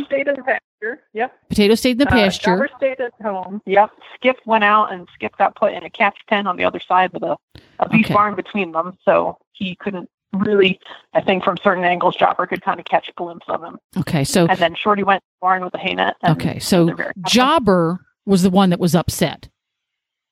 Jobber 0.83 0.91
stayed 0.91 0.91
in 0.91 0.97
the 0.97 0.97
pasture. 0.97 1.03
Yep. 1.13 1.49
Potato 1.49 1.75
stayed 1.75 1.91
in 1.91 1.97
the 1.99 2.07
Uh, 2.07 2.09
pasture. 2.11 2.51
Jobber 2.51 2.69
stayed 2.77 2.99
at 3.01 3.13
home. 3.21 3.61
Yep. 3.65 3.89
Skip 4.15 4.37
went 4.45 4.63
out 4.63 4.91
and 4.93 5.07
Skip 5.13 5.37
got 5.37 5.55
put 5.55 5.73
in 5.73 5.83
a 5.83 5.89
catch 5.89 6.17
pen 6.27 6.47
on 6.47 6.57
the 6.57 6.65
other 6.65 6.79
side 6.79 7.11
with 7.13 7.23
a, 7.23 7.37
a 7.79 7.89
beef 7.89 8.05
Okay. 8.05 8.13
barn 8.13 8.35
between 8.35 8.71
them, 8.71 8.97
so 9.05 9.37
he 9.53 9.75
couldn't 9.75 10.09
really. 10.33 10.79
I 11.13 11.21
think 11.21 11.43
from 11.43 11.57
certain 11.63 11.83
angles, 11.83 12.15
Jobber 12.15 12.47
could 12.47 12.61
kind 12.61 12.79
of 12.79 12.85
catch 12.85 13.07
a 13.09 13.13
glimpse 13.13 13.45
of 13.47 13.63
him. 13.63 13.77
okay, 13.97 14.23
so 14.23 14.47
and 14.47 14.57
then 14.59 14.73
Shorty 14.75 15.03
went 15.03 15.21
to 15.21 15.25
the 15.39 15.45
barn 15.45 15.63
with 15.63 15.73
a 15.75 15.77
hay 15.77 15.93
net. 15.93 16.15
Okay, 16.27 16.59
so 16.59 16.85
they're 16.87 16.95
very 16.95 17.13
happy. 17.15 17.29
Jobber 17.29 17.99
was 18.25 18.41
the 18.43 18.49
one 18.49 18.69
that 18.71 18.79
was 18.79 18.95
upset. 18.95 19.49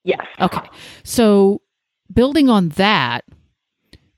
Yes. 0.04 0.26
Okay. 0.40 0.68
So 1.04 1.62
building 2.12 2.50
on 2.50 2.70
that, 2.70 3.24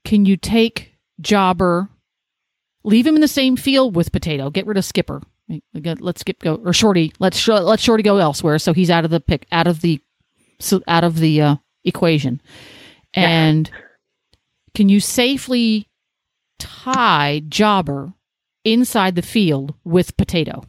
can 0.06 0.26
you 0.26 0.38
take 0.38 0.94
Jobber, 1.22 1.90
leave 2.86 3.06
him 3.06 3.16
in 3.16 3.22
the 3.22 3.28
same 3.28 3.56
field 3.58 3.96
with 3.96 4.12
Potato, 4.14 4.50
get 4.50 4.66
rid 4.66 4.78
of 4.78 4.86
Skipper. 4.86 5.22
Let's 5.74 6.22
skip 6.22 6.40
go 6.40 6.56
or 6.56 6.74
Shorty. 6.74 7.14
Let's 7.20 7.38
sh- 7.38 7.50
let 7.50 7.80
Shorty 7.80 8.04
go 8.04 8.18
elsewhere, 8.18 8.60
so 8.60 8.74
he's 8.74 8.90
out 8.90 9.06
of 9.06 9.12
the 9.12 9.20
pick, 9.20 9.46
out 9.52 9.68
of 9.68 9.82
the, 9.82 10.02
so 10.60 10.82
out 10.88 11.04
of 11.04 11.20
the 11.20 11.42
uh, 11.42 11.56
equation. 11.84 12.42
And 13.14 13.70
can 14.74 14.90
you 14.90 15.00
safely 15.00 15.88
tie 16.60 17.42
Jobber 17.48 18.14
inside 18.64 19.16
the 19.16 19.22
field 19.22 19.76
with 19.84 20.18
Potato? 20.18 20.64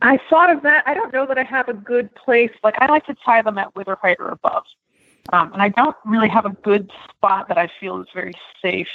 I 0.00 0.18
thought 0.28 0.50
of 0.50 0.62
that. 0.62 0.82
I 0.86 0.94
don't 0.94 1.12
know 1.12 1.26
that 1.26 1.38
I 1.38 1.44
have 1.44 1.68
a 1.68 1.74
good 1.74 2.12
place. 2.14 2.50
Like 2.64 2.74
I 2.78 2.86
like 2.86 3.06
to 3.06 3.14
tie 3.24 3.42
them 3.42 3.58
at 3.58 3.74
wither 3.76 3.96
height 4.00 4.16
or 4.18 4.28
above, 4.28 4.64
um, 5.32 5.52
and 5.52 5.62
I 5.62 5.68
don't 5.68 5.96
really 6.04 6.28
have 6.28 6.44
a 6.44 6.50
good 6.50 6.90
spot 7.08 7.48
that 7.48 7.58
I 7.58 7.68
feel 7.78 8.00
is 8.00 8.08
very 8.14 8.32
safe 8.60 8.88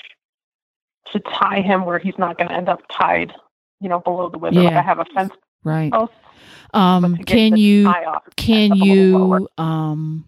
to 1.13 1.19
tie 1.19 1.61
him 1.61 1.85
where 1.85 1.99
he's 1.99 2.17
not 2.17 2.37
going 2.37 2.49
to 2.49 2.53
end 2.55 2.67
up 2.67 2.81
tied, 2.91 3.33
you 3.79 3.89
know, 3.89 3.99
below 3.99 4.29
the 4.29 4.37
wither. 4.37 4.63
Like 4.63 4.75
I 4.75 4.81
have 4.81 4.99
a 4.99 5.05
fence 5.13 5.33
Right. 5.63 5.91
post. 5.91 6.13
Um, 6.73 7.17
can 7.25 7.55
you 7.55 7.93
can 8.35 8.71
that's 8.71 8.81
a 8.81 8.85
little 8.85 9.07
lower. 9.11 9.41
you 9.41 9.47
um 9.57 10.25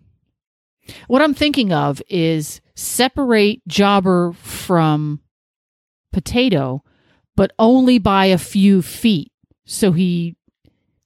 what 1.07 1.21
I'm 1.21 1.33
thinking 1.33 1.71
of 1.71 2.01
is 2.09 2.61
separate 2.75 3.61
Jobber 3.67 4.33
from 4.33 5.21
Potato, 6.11 6.83
but 7.35 7.51
only 7.59 7.99
by 7.99 8.25
a 8.25 8.37
few 8.37 8.81
feet. 8.81 9.31
So 9.65 9.91
he 9.91 10.35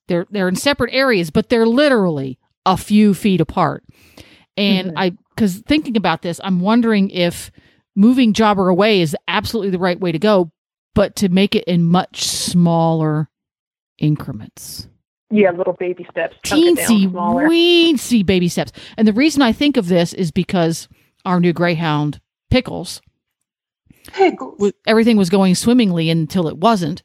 they're 0.07 0.25
they're 0.29 0.47
in 0.47 0.55
separate 0.55 0.93
areas, 0.93 1.29
but 1.31 1.49
they're 1.49 1.65
literally 1.65 2.39
a 2.65 2.77
few 2.77 3.13
feet 3.13 3.41
apart. 3.41 3.83
And 4.55 4.89
Mm-hmm. 4.89 4.97
I 4.97 5.17
because 5.35 5.59
thinking 5.67 5.97
about 5.97 6.21
this, 6.21 6.39
I'm 6.43 6.59
wondering 6.59 7.09
if 7.09 7.51
moving 7.95 8.33
Jobber 8.33 8.69
away 8.69 9.01
is 9.01 9.15
absolutely 9.27 9.71
the 9.71 9.79
right 9.79 9.99
way 9.99 10.11
to 10.11 10.19
go, 10.19 10.51
but 10.95 11.15
to 11.17 11.29
make 11.29 11.55
it 11.55 11.63
in 11.65 11.83
much 11.83 12.23
smaller 12.23 13.29
increments 13.99 14.87
Yeah, 15.31 15.51
little 15.51 15.73
baby 15.73 16.05
steps. 16.09 16.35
chunk 16.43 16.79
it 16.79 16.87
teensy 16.87 17.11
weensy 17.11 18.25
baby 18.25 18.47
steps. 18.49 18.71
And 18.97 19.07
the 19.07 19.13
reason 19.13 19.41
I 19.41 19.51
think 19.51 19.77
of 19.77 19.87
this 19.87 20.13
is 20.13 20.31
because 20.31 20.87
our 21.25 21.39
new 21.39 21.53
greyhound 21.53 22.19
Pickles, 22.51 23.01
Pickles. 24.13 24.73
everything 24.85 25.17
was 25.17 25.29
going 25.29 25.55
swimmingly 25.55 26.09
until 26.09 26.47
it 26.47 26.57
wasn't, 26.57 27.01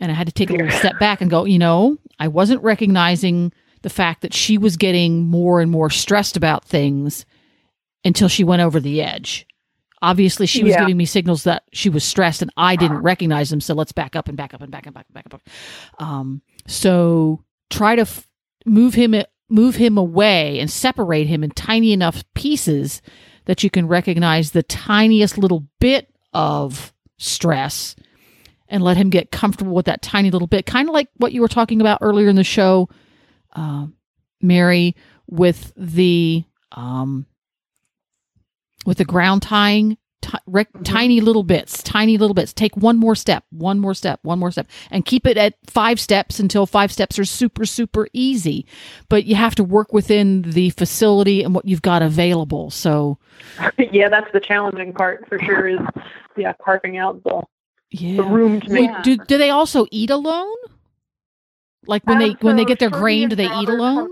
and 0.00 0.10
I 0.10 0.14
had 0.14 0.26
to 0.26 0.32
take 0.32 0.50
a 0.50 0.54
little 0.54 0.70
step 0.70 0.98
back 0.98 1.20
and 1.22 1.30
go. 1.30 1.44
You 1.46 1.58
know, 1.58 1.96
I 2.18 2.28
wasn't 2.28 2.62
recognizing 2.62 3.52
the 3.82 3.88
fact 3.90 4.20
that 4.22 4.34
she 4.34 4.58
was 4.58 4.76
getting 4.76 5.22
more 5.22 5.60
and 5.62 5.70
more 5.70 5.88
stressed 5.88 6.36
about 6.36 6.64
things 6.64 7.24
until 8.04 8.28
she 8.28 8.44
went 8.44 8.60
over 8.62 8.80
the 8.80 9.00
edge. 9.00 9.46
Obviously, 10.02 10.46
she 10.46 10.62
was 10.64 10.72
Yeah. 10.72 10.80
giving 10.80 10.96
me 10.96 11.04
signals 11.04 11.44
that 11.44 11.64
she 11.72 11.90
was 11.90 12.04
stressed, 12.04 12.40
and 12.42 12.50
I 12.56 12.74
didn't 12.76 12.98
recognize 13.02 13.50
them. 13.50 13.60
So 13.60 13.74
let's 13.74 13.92
back 13.92 14.16
up 14.16 14.28
and 14.28 14.36
back 14.36 14.54
up 14.54 14.62
and 14.62 14.70
back 14.70 14.86
up, 14.86 14.94
back 14.94 15.06
up, 15.08 15.12
back 15.12 15.34
up. 15.34 15.42
Um, 15.98 16.40
so 16.66 17.44
try 17.68 17.96
to 17.96 18.02
f- 18.02 18.26
move 18.64 18.94
him 18.94 19.14
move 19.52 19.74
him 19.76 19.98
away 19.98 20.60
and 20.60 20.70
separate 20.70 21.26
him 21.26 21.42
in 21.42 21.50
tiny 21.50 21.92
enough 21.92 22.22
pieces 22.34 23.02
that 23.46 23.64
you 23.64 23.68
can 23.70 23.88
recognize 23.88 24.52
the 24.52 24.62
tiniest 24.62 25.36
little 25.36 25.66
bit 25.80 26.08
of 26.32 26.92
stress 27.18 27.96
and 28.68 28.82
let 28.84 28.96
him 28.96 29.10
get 29.10 29.32
comfortable 29.32 29.74
with 29.74 29.86
that 29.86 30.02
tiny 30.02 30.30
little 30.30 30.46
bit 30.46 30.66
kind 30.66 30.88
of 30.88 30.92
like 30.94 31.08
what 31.16 31.32
you 31.32 31.40
were 31.40 31.48
talking 31.48 31.80
about 31.80 31.98
earlier 32.00 32.28
in 32.28 32.36
the 32.36 32.44
show 32.44 32.88
uh, 33.56 33.86
mary 34.40 34.94
with 35.26 35.72
the 35.76 36.44
um, 36.72 37.26
with 38.86 38.98
the 38.98 39.04
ground 39.04 39.42
tying 39.42 39.96
Ti- 40.22 40.38
rec- 40.46 40.68
Tiny 40.84 41.20
little 41.20 41.42
bits, 41.42 41.82
tiny 41.82 42.18
little 42.18 42.34
bits. 42.34 42.52
Take 42.52 42.76
one 42.76 42.98
more 42.98 43.14
step, 43.14 43.44
one 43.50 43.78
more 43.78 43.94
step, 43.94 44.20
one 44.22 44.38
more 44.38 44.50
step, 44.50 44.68
and 44.90 45.04
keep 45.04 45.26
it 45.26 45.38
at 45.38 45.54
five 45.66 45.98
steps 45.98 46.38
until 46.38 46.66
five 46.66 46.92
steps 46.92 47.18
are 47.18 47.24
super, 47.24 47.64
super 47.64 48.06
easy. 48.12 48.66
But 49.08 49.24
you 49.24 49.34
have 49.34 49.54
to 49.54 49.64
work 49.64 49.94
within 49.94 50.42
the 50.42 50.70
facility 50.70 51.42
and 51.42 51.54
what 51.54 51.66
you've 51.66 51.80
got 51.80 52.02
available. 52.02 52.70
So, 52.70 53.18
yeah, 53.92 54.10
that's 54.10 54.30
the 54.32 54.40
challenging 54.40 54.92
part 54.92 55.26
for 55.26 55.38
sure. 55.38 55.68
Is 55.68 55.80
yeah, 56.36 56.52
carving 56.62 56.98
out 56.98 57.22
the 57.24 57.42
yeah. 57.90 58.16
the 58.16 58.24
room 58.24 58.60
to 58.60 58.70
make. 58.70 58.90
Do, 59.02 59.16
do 59.16 59.38
they 59.38 59.50
also 59.50 59.86
eat 59.90 60.10
alone? 60.10 60.56
Like 61.86 62.04
when 62.04 62.18
they 62.18 62.30
Um, 62.30 62.38
when 62.42 62.56
they 62.56 62.66
get 62.66 62.78
their 62.78 62.90
grain, 62.90 63.30
do 63.30 63.36
they 63.36 63.48
eat 63.48 63.68
alone? 63.70 64.10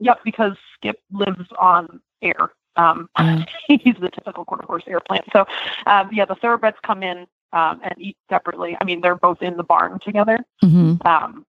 Yep, 0.00 0.18
because 0.24 0.52
Skip 0.76 0.96
lives 1.10 1.48
on 1.58 2.00
air. 2.20 2.50
Um, 2.76 3.08
Yeah. 3.18 3.44
he's 3.68 3.96
the 4.00 4.10
typical 4.10 4.44
quarter 4.44 4.66
horse 4.66 4.84
air 4.86 5.00
plant. 5.00 5.24
So, 5.32 5.46
um, 5.86 6.10
yeah, 6.12 6.24
the 6.24 6.34
thoroughbreds 6.34 6.76
come 6.82 7.02
in 7.02 7.26
um, 7.52 7.80
and 7.82 7.94
eat 7.98 8.16
separately. 8.28 8.76
I 8.80 8.84
mean, 8.84 9.00
they're 9.00 9.14
both 9.16 9.42
in 9.42 9.56
the 9.56 9.64
barn 9.64 9.98
together. 10.00 10.38
hmm 10.60 10.94
Um, 11.04 11.46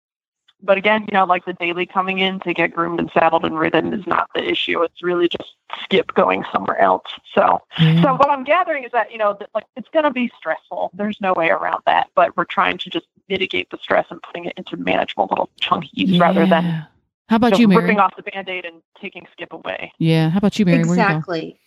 but 0.62 0.78
again, 0.78 1.04
you 1.04 1.14
know, 1.14 1.24
like 1.26 1.46
the 1.46 1.54
daily 1.54 1.86
coming 1.86 2.20
in 2.20 2.40
to 2.42 2.54
get 2.54 2.74
groomed 2.74 3.00
and 3.00 3.10
saddled 3.14 3.46
and 3.46 3.58
ridden 3.58 3.94
is 3.94 4.06
not 4.06 4.30
the 4.36 4.44
issue. 4.44 4.82
It's 4.82 5.02
really 5.02 5.30
just 5.30 5.56
Skip 5.84 6.14
going 6.16 6.44
somewhere 6.52 6.80
else. 6.80 7.06
So, 7.34 7.62
so 8.02 8.16
what 8.16 8.30
I'm 8.30 8.44
gathering 8.44 8.84
is 8.84 8.92
that 8.92 9.12
you 9.12 9.18
know, 9.18 9.38
that, 9.40 9.50
like 9.56 9.66
it's 9.78 9.88
going 9.90 10.04
to 10.04 10.12
be 10.12 10.30
stressful. 10.38 10.92
There's 10.94 11.20
no 11.22 11.34
way 11.34 11.50
around 11.50 11.82
that. 11.86 12.10
But 12.16 12.36
we're 12.36 12.44
trying 12.46 12.78
to 12.80 12.90
just 12.90 13.06
mitigate 13.30 13.70
the 13.70 13.78
stress 13.78 14.08
and 14.10 14.22
putting 14.22 14.46
it 14.46 14.54
into 14.58 14.76
manageable 14.76 15.28
little 15.30 15.50
chunkies 15.62 16.20
rather 16.20 16.46
than 16.46 16.66
Yeah. 16.66 16.84
How 17.30 17.38
about 17.38 17.50
just 17.50 17.62
you, 17.62 17.68
Mary? 17.68 17.84
ripping 17.84 18.00
off 18.00 18.16
the 18.16 18.24
band-aid 18.24 18.66
and 18.66 18.82
taking 19.00 19.26
Skip 19.32 19.54
away. 19.54 19.94
Yeah. 20.00 20.30
How 20.30 20.40
about 20.40 20.58
you, 20.58 20.66
Mary? 20.66 20.80
Where 20.80 20.88
you 20.88 20.92
exactly 20.92 21.60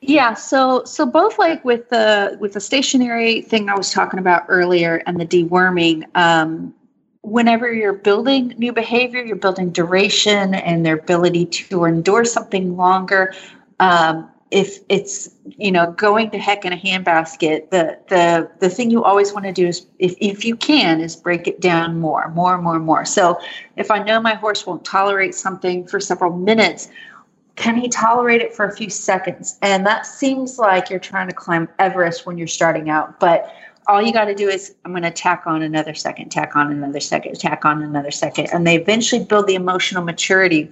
yeah 0.00 0.34
so 0.34 0.82
so 0.84 1.04
both 1.04 1.38
like 1.38 1.64
with 1.64 1.88
the 1.90 2.36
with 2.40 2.54
the 2.54 2.60
stationary 2.60 3.42
thing 3.42 3.68
i 3.68 3.76
was 3.76 3.92
talking 3.92 4.18
about 4.18 4.44
earlier 4.48 5.02
and 5.06 5.20
the 5.20 5.26
deworming 5.26 6.04
um 6.16 6.74
whenever 7.22 7.70
you're 7.70 7.92
building 7.92 8.54
new 8.56 8.72
behavior 8.72 9.22
you're 9.22 9.36
building 9.36 9.70
duration 9.70 10.54
and 10.54 10.86
their 10.86 10.96
ability 10.96 11.44
to 11.44 11.84
endure 11.84 12.24
something 12.24 12.76
longer 12.76 13.34
um 13.78 14.30
if 14.50 14.80
it's 14.88 15.30
you 15.44 15.70
know 15.70 15.92
going 15.92 16.30
to 16.30 16.38
heck 16.38 16.64
in 16.64 16.72
a 16.72 16.76
handbasket 16.76 17.70
the 17.70 17.98
the 18.08 18.50
the 18.60 18.68
thing 18.68 18.90
you 18.90 19.04
always 19.04 19.32
want 19.32 19.44
to 19.44 19.52
do 19.52 19.66
is 19.66 19.86
if, 19.98 20.14
if 20.20 20.44
you 20.44 20.56
can 20.56 21.00
is 21.00 21.14
break 21.14 21.46
it 21.46 21.60
down 21.60 22.00
more 22.00 22.28
more 22.30 22.54
and 22.54 22.64
more 22.64 22.76
and 22.76 22.84
more 22.84 23.04
so 23.04 23.38
if 23.76 23.90
i 23.90 24.02
know 24.02 24.20
my 24.20 24.34
horse 24.34 24.66
won't 24.66 24.84
tolerate 24.84 25.34
something 25.34 25.86
for 25.86 26.00
several 26.00 26.36
minutes 26.36 26.88
can 27.60 27.76
he 27.76 27.88
tolerate 27.88 28.40
it 28.40 28.54
for 28.54 28.64
a 28.64 28.74
few 28.74 28.88
seconds? 28.88 29.58
And 29.60 29.84
that 29.84 30.06
seems 30.06 30.58
like 30.58 30.88
you're 30.88 30.98
trying 30.98 31.28
to 31.28 31.34
climb 31.34 31.68
Everest 31.78 32.24
when 32.24 32.38
you're 32.38 32.46
starting 32.46 32.88
out. 32.88 33.20
But 33.20 33.54
all 33.86 34.00
you 34.00 34.14
got 34.14 34.26
to 34.26 34.34
do 34.34 34.48
is, 34.48 34.74
I'm 34.84 34.92
going 34.92 35.02
to 35.02 35.10
tack 35.10 35.42
on 35.46 35.60
another 35.60 35.92
second, 35.92 36.30
tack 36.30 36.56
on 36.56 36.72
another 36.72 37.00
second, 37.00 37.38
tack 37.38 37.66
on 37.66 37.82
another 37.82 38.10
second. 38.10 38.48
And 38.54 38.66
they 38.66 38.76
eventually 38.76 39.22
build 39.22 39.46
the 39.46 39.56
emotional 39.56 40.02
maturity 40.02 40.70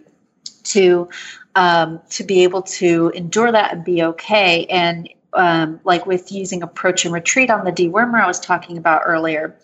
to 0.65 1.11
um, 1.59 2.01
to 2.11 2.23
be 2.23 2.45
able 2.45 2.63
to 2.63 3.11
endure 3.17 3.51
that 3.51 3.73
and 3.73 3.85
be 3.85 4.01
okay. 4.01 4.65
And 4.67 5.09
um, 5.33 5.81
like 5.83 6.07
with 6.07 6.31
using 6.31 6.63
approach 6.63 7.05
and 7.05 7.13
retreat 7.13 7.51
on 7.51 7.65
the 7.65 7.73
dewormer 7.73 8.23
I 8.23 8.29
was 8.29 8.39
talking 8.39 8.79
about 8.79 9.03
earlier, 9.05 9.57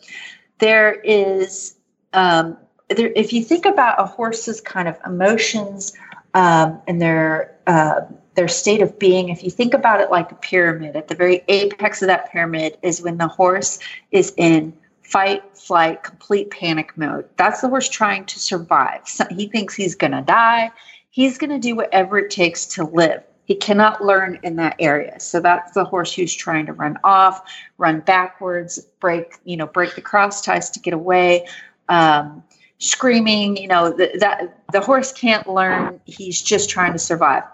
there 0.58 0.92
is 0.92 1.76
um, 2.12 2.56
there, 2.88 3.12
if 3.14 3.32
you 3.32 3.44
think 3.44 3.64
about 3.64 4.00
a 4.00 4.06
horse's 4.06 4.60
kind 4.60 4.88
of 4.88 4.98
emotions 5.06 5.92
um, 6.34 6.80
and 6.88 7.00
their 7.00 7.56
uh, 7.68 8.00
their 8.34 8.48
state 8.48 8.82
of 8.82 8.98
being, 8.98 9.28
if 9.28 9.44
you 9.44 9.50
think 9.50 9.72
about 9.72 10.00
it 10.00 10.10
like 10.10 10.32
a 10.32 10.34
pyramid, 10.34 10.96
at 10.96 11.06
the 11.06 11.14
very 11.14 11.44
apex 11.46 12.02
of 12.02 12.08
that 12.08 12.32
pyramid 12.32 12.76
is 12.82 13.00
when 13.00 13.18
the 13.18 13.28
horse 13.28 13.78
is 14.10 14.34
in 14.36 14.72
fight, 15.02 15.44
flight, 15.56 16.02
complete 16.02 16.50
panic 16.50 16.96
mode. 16.96 17.28
That's 17.36 17.60
the 17.60 17.68
horse 17.68 17.88
trying 17.88 18.24
to 18.26 18.40
survive. 18.40 19.06
So 19.06 19.24
he 19.30 19.46
thinks 19.46 19.76
he's 19.76 19.94
going 19.94 20.10
to 20.10 20.22
die. 20.22 20.72
He's 21.14 21.38
going 21.38 21.50
to 21.50 21.60
do 21.60 21.76
whatever 21.76 22.18
it 22.18 22.32
takes 22.32 22.66
to 22.66 22.82
live. 22.82 23.22
He 23.44 23.54
cannot 23.54 24.04
learn 24.04 24.40
in 24.42 24.56
that 24.56 24.74
area. 24.80 25.20
So 25.20 25.38
that's 25.38 25.70
the 25.70 25.84
horse 25.84 26.12
who's 26.12 26.34
trying 26.34 26.66
to 26.66 26.72
run 26.72 26.98
off, 27.04 27.48
run 27.78 28.00
backwards, 28.00 28.80
break, 28.98 29.36
you 29.44 29.56
know, 29.56 29.68
break 29.68 29.94
the 29.94 30.00
cross 30.00 30.40
ties 30.40 30.70
to 30.70 30.80
get 30.80 30.92
away. 30.92 31.46
Um, 31.88 32.42
screaming 32.78 33.56
you 33.56 33.68
know 33.68 33.96
th- 33.96 34.18
that 34.18 34.58
the 34.72 34.80
horse 34.80 35.12
can't 35.12 35.48
learn 35.48 36.00
he's 36.06 36.42
just 36.42 36.68
trying 36.68 36.92
to 36.92 36.98
survive 36.98 37.44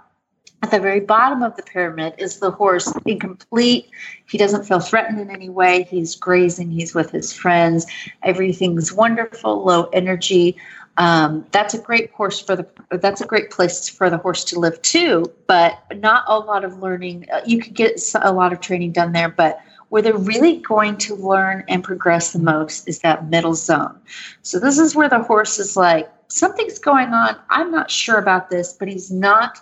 at 0.62 0.70
the 0.70 0.80
very 0.80 1.00
bottom 1.00 1.42
of 1.42 1.54
the 1.56 1.62
pyramid 1.62 2.14
is 2.16 2.38
the 2.38 2.50
horse 2.50 2.90
incomplete 3.04 3.90
he 4.26 4.38
doesn't 4.38 4.64
feel 4.64 4.80
threatened 4.80 5.20
in 5.20 5.30
any 5.30 5.50
way 5.50 5.86
he's 5.90 6.16
grazing 6.16 6.70
he's 6.70 6.94
with 6.94 7.11
his 7.11 7.32
friends 7.32 7.86
everything's 8.22 8.92
wonderful 8.92 9.62
low 9.62 9.84
energy 9.92 10.56
um, 10.97 11.47
that's 11.53 11.72
a 11.74 11.78
great 11.78 12.11
horse 12.12 12.41
for 12.41 12.57
the 12.57 12.66
that's 12.99 13.20
a 13.20 13.26
great 13.26 13.51
place 13.51 13.88
for 13.88 14.11
the 14.11 14.18
horse 14.18 14.45
to 14.45 14.59
live 14.59 14.80
too 14.82 15.24
but 15.47 15.78
not 15.97 16.24
a 16.26 16.38
lot 16.38 16.64
of 16.64 16.78
learning 16.82 17.26
Uh, 17.32 17.41
you 17.47 17.59
could 17.61 17.74
get 17.74 18.01
a 18.22 18.32
lot 18.32 18.53
of 18.53 18.61
training 18.61 18.93
done 18.93 19.12
there 19.12 19.28
but 19.28 19.61
where 19.91 20.03
they're 20.03 20.16
really 20.16 20.57
going 20.59 20.97
to 20.97 21.14
learn 21.14 21.64
and 21.68 21.84
progress 21.84 22.32
the 22.32 22.38
most 22.38 22.88
is 22.88 23.01
that 23.01 23.28
middle 23.28 23.55
zone. 23.55 23.99
So 24.43 24.59
this 24.59 24.78
is 24.78 24.97
where 24.97 25.09
the 25.09 25.22
horse 25.22 25.59
is 25.59 25.76
like, 25.76 26.09
something's 26.28 26.78
going 26.78 27.12
on. 27.12 27.36
I'm 27.51 27.70
not 27.70 27.91
sure 27.91 28.18
about 28.18 28.51
this, 28.51 28.72
but 28.72 28.88
he's 28.88 29.11
not 29.11 29.59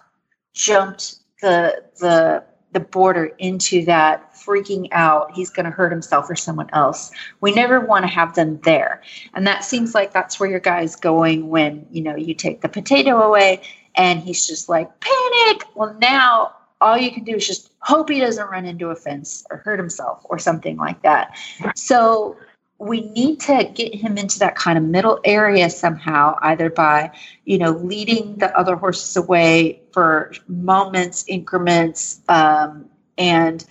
jumped 0.53 1.17
the 1.41 1.83
the 1.99 2.45
the 2.73 2.81
border 2.81 3.33
into 3.39 3.85
that 3.87 4.35
freaking 4.35 4.89
out. 4.93 5.33
He's 5.35 5.51
going 5.51 5.65
to 5.65 5.71
hurt 5.71 5.91
himself 5.91 6.29
or 6.29 6.37
someone 6.37 6.69
else. 6.73 7.11
We 7.41 7.53
never 7.53 7.81
want 7.81 8.05
to 8.05 8.09
have 8.09 8.35
them 8.35 8.61
there. 8.63 9.03
And 9.35 9.47
that 9.47 9.65
seems 9.65 9.95
like 9.95 10.13
that's 10.13 10.39
where 10.39 10.51
your 10.51 10.61
guy's 10.61 10.95
going 10.97 11.49
when, 11.49 11.87
you 11.91 12.03
know, 12.03 12.17
you 12.17 12.35
take 12.35 12.61
the 12.61 12.69
potato 12.69 13.23
away 13.23 13.63
and 13.95 14.21
he's 14.21 14.47
just 14.47 14.69
like, 14.69 14.89
panic. 15.01 15.65
Well, 15.75 15.97
now 16.01 16.55
all 16.81 16.97
you 16.97 17.11
can 17.11 17.25
do 17.25 17.37
is 17.37 17.47
just 17.47 17.73
hope 17.81 18.09
he 18.09 18.21
doesn't 18.21 18.49
run 18.49 18.65
into 18.65 18.91
a 18.91 18.97
fence 18.97 19.45
or 19.51 19.59
hurt 19.59 19.79
himself 19.79 20.25
or 20.25 20.39
something 20.39 20.77
like 20.77 21.03
that. 21.03 21.37
So 21.75 22.37
we 22.79 23.01
need 23.11 23.41
to 23.41 23.71
get 23.75 23.95
him 23.95 24.17
into 24.17 24.39
that 24.39 24.55
kind 24.55 24.79
of 24.79 24.85
middle 24.85 25.19
area 25.25 25.69
somehow, 25.69 26.39
either 26.43 26.71
by, 26.71 27.11
you 27.45 27.59
know, 27.59 27.73
leading 27.73 28.37
the 28.37 28.57
other 28.57 28.77
horses 28.77 29.17
away 29.17 29.81
for 29.93 30.33
moments, 30.47 31.25
increments, 31.27 32.21
um, 32.29 32.89
and 33.17 33.65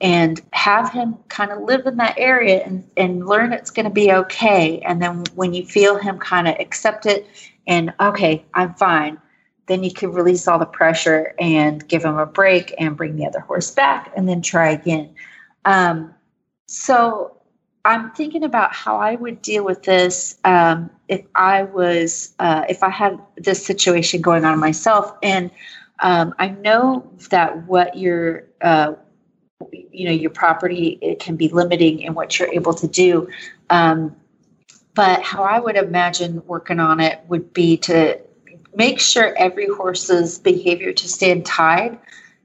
and 0.00 0.42
have 0.52 0.90
him 0.90 1.16
kind 1.28 1.52
of 1.52 1.62
live 1.62 1.86
in 1.86 1.96
that 1.96 2.18
area 2.18 2.62
and, 2.64 2.86
and 2.96 3.26
learn 3.26 3.52
it's 3.52 3.70
going 3.70 3.84
to 3.84 3.90
be 3.90 4.12
okay. 4.12 4.80
And 4.80 5.00
then 5.00 5.22
when 5.34 5.54
you 5.54 5.64
feel 5.64 5.96
him 5.96 6.18
kind 6.18 6.48
of 6.48 6.56
accept 6.58 7.06
it 7.06 7.26
and 7.66 7.94
okay, 8.00 8.44
I'm 8.52 8.74
fine, 8.74 9.18
then 9.66 9.82
you 9.84 9.92
can 9.92 10.12
release 10.12 10.46
all 10.46 10.58
the 10.58 10.66
pressure 10.66 11.34
and 11.38 11.86
give 11.88 12.04
him 12.04 12.18
a 12.18 12.26
break 12.26 12.74
and 12.76 12.96
bring 12.96 13.16
the 13.16 13.24
other 13.24 13.40
horse 13.40 13.70
back 13.70 14.12
and 14.16 14.28
then 14.28 14.42
try 14.42 14.70
again. 14.70 15.14
Um, 15.64 16.12
so 16.66 17.34
I'm 17.84 18.12
thinking 18.12 18.44
about 18.44 18.74
how 18.74 18.96
I 18.96 19.14
would 19.14 19.42
deal 19.42 19.64
with 19.64 19.82
this 19.82 20.38
um, 20.44 20.90
if 21.08 21.22
I 21.34 21.64
was, 21.64 22.34
uh, 22.38 22.64
if 22.68 22.82
I 22.82 22.88
had 22.88 23.20
this 23.36 23.64
situation 23.64 24.22
going 24.22 24.44
on 24.44 24.58
myself. 24.58 25.14
And 25.22 25.50
um, 26.00 26.34
I 26.38 26.48
know 26.48 27.10
that 27.30 27.66
what 27.66 27.96
your, 27.98 28.44
uh, 28.62 28.94
you 29.70 30.06
know, 30.06 30.12
your 30.12 30.30
property 30.30 30.98
it 31.02 31.20
can 31.20 31.36
be 31.36 31.48
limiting 31.48 32.00
in 32.00 32.14
what 32.14 32.38
you're 32.38 32.52
able 32.52 32.74
to 32.74 32.88
do. 32.88 33.28
Um, 33.68 34.16
but 34.94 35.22
how 35.22 35.42
I 35.42 35.58
would 35.58 35.76
imagine 35.76 36.42
working 36.46 36.80
on 36.80 37.00
it 37.00 37.20
would 37.28 37.52
be 37.52 37.76
to 37.78 38.18
make 38.74 38.98
sure 38.98 39.34
every 39.36 39.68
horse's 39.68 40.38
behavior 40.38 40.92
to 40.92 41.08
stand 41.08 41.44
tied 41.44 41.98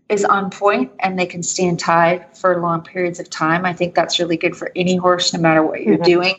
is 0.10 0.26
on 0.26 0.50
point 0.50 0.92
and 1.00 1.18
they 1.18 1.26
can 1.26 1.44
stand 1.44 1.80
tied 1.80 2.36
for 2.36 2.60
long 2.60 2.82
periods 2.82 3.20
of 3.20 3.30
time. 3.30 3.64
I 3.64 3.74
think 3.74 3.94
that's 3.94 4.20
really 4.20 4.38
good 4.38 4.56
for 4.56 4.72
any 4.76 4.96
horse, 4.96 5.34
no 5.34 5.40
matter 5.40 5.62
what 5.64 5.84
you're 5.84 6.00
Mhm. 6.00 6.04
doing. 6.04 6.36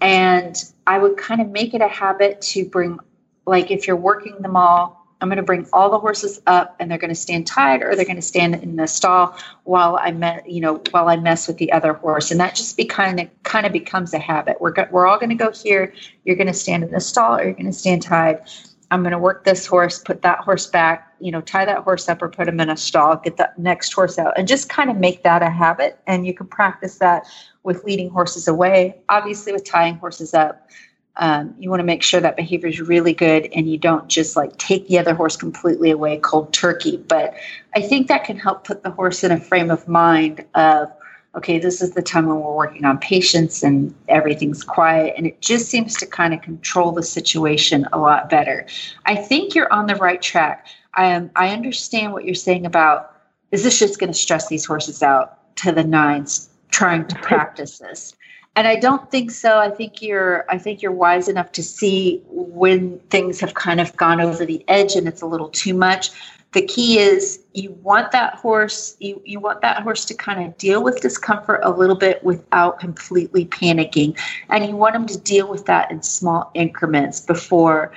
And 0.00 0.62
I 0.86 0.98
would 0.98 1.16
kind 1.16 1.40
of 1.40 1.48
make 1.48 1.74
it 1.74 1.80
a 1.80 1.88
habit 1.88 2.40
to 2.42 2.66
bring, 2.66 2.98
like, 3.46 3.70
if 3.70 3.86
you're 3.86 3.96
working 3.96 4.36
them 4.40 4.56
all, 4.56 4.96
I'm 5.20 5.28
going 5.28 5.38
to 5.38 5.42
bring 5.42 5.66
all 5.72 5.90
the 5.90 5.98
horses 5.98 6.40
up 6.46 6.76
and 6.78 6.88
they're 6.88 6.98
going 6.98 7.08
to 7.08 7.14
stand 7.14 7.44
tied 7.46 7.82
or 7.82 7.96
they're 7.96 8.04
going 8.04 8.16
to 8.16 8.22
stand 8.22 8.54
in 8.54 8.76
the 8.76 8.86
stall 8.86 9.36
while 9.64 9.98
I 10.00 10.12
me- 10.12 10.42
you 10.46 10.60
know, 10.60 10.80
while 10.92 11.08
I 11.08 11.16
mess 11.16 11.48
with 11.48 11.56
the 11.56 11.72
other 11.72 11.94
horse. 11.94 12.30
And 12.30 12.38
that 12.38 12.54
just 12.54 12.76
be 12.76 12.84
kind 12.84 13.18
of 13.18 13.28
kind 13.42 13.66
of 13.66 13.72
becomes 13.72 14.14
a 14.14 14.20
habit. 14.20 14.60
We're 14.60 14.70
go- 14.70 14.86
we're 14.92 15.08
all 15.08 15.18
going 15.18 15.30
to 15.30 15.34
go 15.34 15.50
here. 15.50 15.92
You're 16.24 16.36
going 16.36 16.46
to 16.46 16.52
stand 16.54 16.84
in 16.84 16.92
the 16.92 17.00
stall 17.00 17.36
or 17.36 17.42
you're 17.42 17.52
going 17.54 17.66
to 17.66 17.72
stand 17.72 18.02
tied. 18.02 18.42
I'm 18.90 19.02
going 19.02 19.12
to 19.12 19.18
work 19.18 19.44
this 19.44 19.66
horse, 19.66 19.98
put 19.98 20.22
that 20.22 20.38
horse 20.40 20.66
back, 20.66 21.14
you 21.20 21.30
know, 21.30 21.42
tie 21.42 21.64
that 21.64 21.84
horse 21.84 22.08
up 22.08 22.22
or 22.22 22.28
put 22.28 22.48
him 22.48 22.58
in 22.60 22.70
a 22.70 22.76
stall, 22.76 23.16
get 23.16 23.36
that 23.36 23.58
next 23.58 23.92
horse 23.92 24.18
out, 24.18 24.38
and 24.38 24.48
just 24.48 24.68
kind 24.68 24.90
of 24.90 24.96
make 24.96 25.22
that 25.24 25.42
a 25.42 25.50
habit. 25.50 25.98
And 26.06 26.26
you 26.26 26.32
can 26.32 26.46
practice 26.46 26.98
that 26.98 27.26
with 27.64 27.84
leading 27.84 28.08
horses 28.08 28.48
away, 28.48 28.96
obviously 29.08 29.52
with 29.52 29.64
tying 29.64 29.96
horses 29.96 30.32
up. 30.32 30.70
Um, 31.16 31.54
you 31.58 31.68
want 31.68 31.80
to 31.80 31.84
make 31.84 32.02
sure 32.02 32.20
that 32.20 32.36
behavior 32.36 32.68
is 32.68 32.80
really 32.80 33.12
good 33.12 33.48
and 33.52 33.68
you 33.68 33.76
don't 33.76 34.06
just 34.08 34.36
like 34.36 34.56
take 34.56 34.86
the 34.86 35.00
other 35.00 35.14
horse 35.14 35.36
completely 35.36 35.90
away 35.90 36.18
cold 36.18 36.52
turkey. 36.52 36.96
But 36.96 37.34
I 37.74 37.82
think 37.82 38.06
that 38.06 38.22
can 38.22 38.38
help 38.38 38.64
put 38.64 38.84
the 38.84 38.90
horse 38.90 39.24
in 39.24 39.32
a 39.32 39.40
frame 39.40 39.70
of 39.70 39.88
mind 39.88 40.46
of, 40.54 40.92
okay, 41.34 41.58
this 41.58 41.80
is 41.80 41.92
the 41.92 42.02
time 42.02 42.26
when 42.26 42.40
we're 42.40 42.54
working 42.54 42.84
on 42.84 42.98
patience 42.98 43.62
and 43.62 43.94
everything's 44.08 44.64
quiet. 44.64 45.14
And 45.16 45.26
it 45.26 45.40
just 45.40 45.68
seems 45.68 45.94
to 45.98 46.06
kind 46.06 46.34
of 46.34 46.42
control 46.42 46.92
the 46.92 47.02
situation 47.02 47.86
a 47.92 47.98
lot 47.98 48.30
better. 48.30 48.66
I 49.06 49.14
think 49.14 49.54
you're 49.54 49.72
on 49.72 49.86
the 49.86 49.96
right 49.96 50.20
track. 50.20 50.66
I 50.94 51.06
am, 51.06 51.30
I 51.36 51.50
understand 51.50 52.12
what 52.12 52.24
you're 52.24 52.34
saying 52.34 52.66
about 52.66 53.14
is 53.50 53.62
this 53.62 53.78
just 53.78 53.98
going 53.98 54.12
to 54.12 54.18
stress 54.18 54.48
these 54.48 54.64
horses 54.64 55.02
out 55.02 55.56
to 55.56 55.72
the 55.72 55.84
nines 55.84 56.50
trying 56.70 57.06
to 57.08 57.16
practice 57.16 57.78
this? 57.78 58.14
And 58.58 58.66
I 58.66 58.74
don't 58.74 59.08
think 59.08 59.30
so. 59.30 59.60
I 59.60 59.70
think 59.70 60.02
you're 60.02 60.44
I 60.48 60.58
think 60.58 60.82
you're 60.82 60.90
wise 60.90 61.28
enough 61.28 61.52
to 61.52 61.62
see 61.62 62.20
when 62.26 62.98
things 63.08 63.38
have 63.38 63.54
kind 63.54 63.80
of 63.80 63.96
gone 63.96 64.20
over 64.20 64.44
the 64.44 64.64
edge 64.66 64.96
and 64.96 65.06
it's 65.06 65.22
a 65.22 65.26
little 65.26 65.48
too 65.50 65.74
much. 65.74 66.10
The 66.54 66.62
key 66.62 66.98
is 66.98 67.38
you 67.54 67.70
want 67.84 68.10
that 68.10 68.34
horse 68.34 68.96
you, 68.98 69.22
you 69.24 69.38
want 69.38 69.60
that 69.60 69.84
horse 69.84 70.04
to 70.06 70.14
kind 70.14 70.44
of 70.44 70.58
deal 70.58 70.82
with 70.82 71.00
discomfort 71.00 71.60
a 71.62 71.70
little 71.70 71.94
bit 71.94 72.24
without 72.24 72.80
completely 72.80 73.46
panicking. 73.46 74.18
And 74.48 74.66
you 74.66 74.74
want 74.74 74.96
him 74.96 75.06
to 75.06 75.18
deal 75.20 75.48
with 75.48 75.66
that 75.66 75.92
in 75.92 76.02
small 76.02 76.50
increments 76.54 77.20
before 77.20 77.92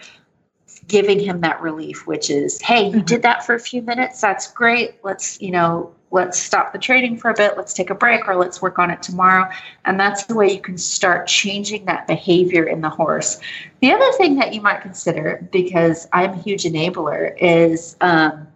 giving 0.88 1.20
him 1.20 1.42
that 1.42 1.60
relief, 1.60 2.06
which 2.06 2.30
is, 2.30 2.62
hey, 2.62 2.86
you 2.86 2.98
mm-hmm. 2.98 3.06
did 3.06 3.24
that 3.24 3.44
for 3.44 3.56
a 3.56 3.60
few 3.60 3.82
minutes. 3.82 4.22
That's 4.22 4.52
great. 4.52 5.04
Let's, 5.04 5.42
you 5.42 5.50
know, 5.50 5.96
let's 6.12 6.38
stop 6.38 6.74
the 6.74 6.80
trading 6.80 7.18
for 7.18 7.32
a 7.32 7.34
bit. 7.34 7.56
Let's 7.58 7.74
take 7.74 7.90
a 7.90 7.96
break 7.96 8.28
or 8.28 8.36
let's 8.36 8.62
work 8.62 8.78
on 8.78 8.92
it 8.92 9.02
tomorrow. 9.02 9.50
And 9.86 10.00
that's 10.00 10.26
the 10.26 10.36
way 10.36 10.52
you 10.52 10.62
can 10.62 10.78
start 10.78 11.28
changing 11.28 11.86
that 11.86 12.06
behavior 12.08 12.64
in 12.66 12.82
the 12.82 12.90
horse. 12.90 13.40
The 13.82 13.92
other 13.92 14.12
thing 14.14 14.36
that 14.36 14.54
you 14.54 14.62
might 14.62 14.82
consider, 14.82 15.48
because 15.52 16.08
I'm 16.14 16.32
a 16.32 16.42
huge 16.42 16.64
enabler, 16.64 17.36
is, 17.40 17.96
um, 18.02 18.48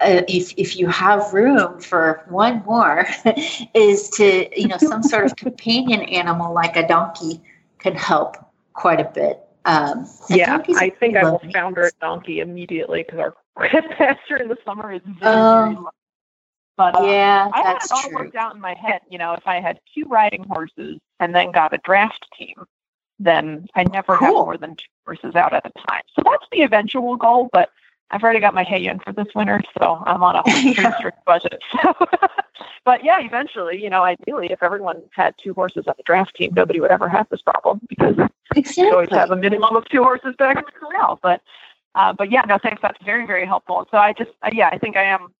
uh, 0.00 0.20
if 0.28 0.52
if 0.58 0.76
you 0.76 0.88
have 0.88 1.32
room 1.32 1.80
for 1.80 2.22
one 2.28 2.62
more, 2.66 3.06
is 3.74 4.10
to 4.10 4.46
you 4.60 4.68
know 4.68 4.76
some 4.76 5.02
sort 5.02 5.24
of 5.24 5.34
companion 5.36 6.02
animal 6.02 6.52
like 6.52 6.76
a 6.76 6.86
donkey 6.86 7.40
can 7.78 7.94
help 7.94 8.36
quite 8.74 9.00
a 9.00 9.04
bit. 9.14 9.40
Um, 9.64 10.06
Yeah, 10.28 10.60
I 10.76 10.90
think 10.90 11.16
I 11.16 11.24
will 11.24 11.40
founder 11.52 11.84
a 11.84 11.90
donkey 12.00 12.40
immediately 12.40 13.04
because 13.04 13.32
our 13.56 13.68
pasture 13.98 14.36
in 14.36 14.48
the 14.48 14.58
summer 14.66 14.92
is 14.92 15.00
very, 15.04 15.34
Oh. 15.34 15.64
very. 15.72 15.86
But 16.76 16.96
uh, 16.96 17.06
Yeah, 17.06 17.50
I 17.52 17.62
had 17.62 17.76
it 17.76 17.92
all 17.92 18.02
true. 18.02 18.14
worked 18.16 18.36
out 18.36 18.54
in 18.54 18.60
my 18.60 18.74
head. 18.74 19.00
You 19.10 19.18
know, 19.18 19.32
if 19.32 19.46
I 19.46 19.60
had 19.60 19.80
two 19.94 20.04
riding 20.04 20.44
horses 20.44 20.98
and 21.20 21.34
then 21.34 21.50
got 21.52 21.72
a 21.72 21.78
draft 21.78 22.26
team, 22.38 22.54
then 23.18 23.66
I 23.74 23.84
never 23.84 24.16
have 24.16 24.32
more 24.32 24.58
than 24.58 24.76
two 24.76 24.84
horses 25.06 25.34
out 25.34 25.54
at 25.54 25.64
a 25.64 25.70
time. 25.88 26.02
So 26.14 26.22
that's 26.24 26.44
the 26.52 26.62
eventual 26.62 27.16
goal. 27.16 27.48
But 27.52 27.70
I've 28.10 28.22
already 28.22 28.40
got 28.40 28.54
my 28.54 28.62
hay 28.62 28.86
in 28.86 29.00
for 29.00 29.12
this 29.12 29.26
winter, 29.34 29.60
so 29.78 30.02
I'm 30.06 30.22
on 30.22 30.36
a 30.36 30.42
pretty 30.44 30.74
strict 30.98 31.24
budget. 31.24 31.60
So, 31.82 31.94
but 32.84 33.02
yeah, 33.04 33.18
eventually, 33.20 33.82
you 33.82 33.90
know, 33.90 34.04
ideally, 34.04 34.52
if 34.52 34.62
everyone 34.62 35.02
had 35.12 35.34
two 35.42 35.54
horses 35.54 35.84
on 35.88 35.94
the 35.96 36.02
draft 36.04 36.36
team, 36.36 36.52
nobody 36.54 36.78
would 36.78 36.90
ever 36.90 37.08
have 37.08 37.26
this 37.30 37.40
problem 37.42 37.80
because 37.88 38.16
you 38.76 38.92
always 38.92 39.08
have 39.10 39.30
a 39.30 39.36
minimum 39.36 39.74
of 39.74 39.88
two 39.88 40.02
horses 40.02 40.34
back 40.38 40.58
in 40.58 40.64
the 40.64 40.72
corral. 40.72 41.18
But, 41.22 41.40
uh, 41.94 42.12
but 42.12 42.30
yeah, 42.30 42.42
no, 42.46 42.58
thanks. 42.62 42.80
That's 42.82 43.02
very, 43.04 43.26
very 43.26 43.46
helpful. 43.46 43.88
So 43.90 43.96
I 43.96 44.12
just, 44.12 44.30
uh, 44.42 44.50
yeah, 44.52 44.68
I 44.70 44.78
think 44.78 44.96
I 44.96 45.04
am 45.04 45.32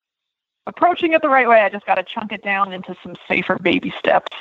approaching 0.67 1.13
it 1.13 1.23
the 1.23 1.29
right 1.29 1.49
way. 1.49 1.61
I 1.61 1.69
just 1.69 1.87
got 1.87 1.97
to 1.97 2.03
chunk 2.03 2.33
it 2.33 2.43
down 2.43 2.73
into 2.73 2.97
some 3.03 3.15
safer 3.29 3.59
baby 3.59 3.93
steps. 3.99 4.37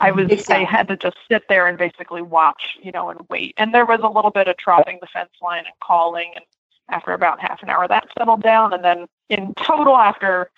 I 0.00 0.10
was, 0.10 0.50
I 0.50 0.64
had 0.64 0.88
to 0.88 0.96
just 0.96 1.16
sit 1.30 1.44
there 1.48 1.66
and 1.66 1.78
basically 1.78 2.20
watch, 2.20 2.76
you 2.82 2.92
know, 2.92 3.10
and 3.10 3.20
wait. 3.30 3.54
And 3.56 3.72
there 3.72 3.86
was 3.86 4.00
a 4.02 4.08
little 4.08 4.30
bit 4.30 4.48
of 4.48 4.56
trotting 4.56 4.98
the 5.00 5.06
fence 5.06 5.30
line 5.40 5.64
and 5.66 5.74
calling. 5.82 6.32
And 6.34 6.44
after 6.90 7.12
about 7.12 7.40
half 7.40 7.62
an 7.62 7.70
hour, 7.70 7.86
that 7.88 8.08
settled 8.18 8.42
down. 8.42 8.72
And 8.72 8.84
then 8.84 9.06
in 9.30 9.54
total, 9.54 9.96
after 9.96 10.50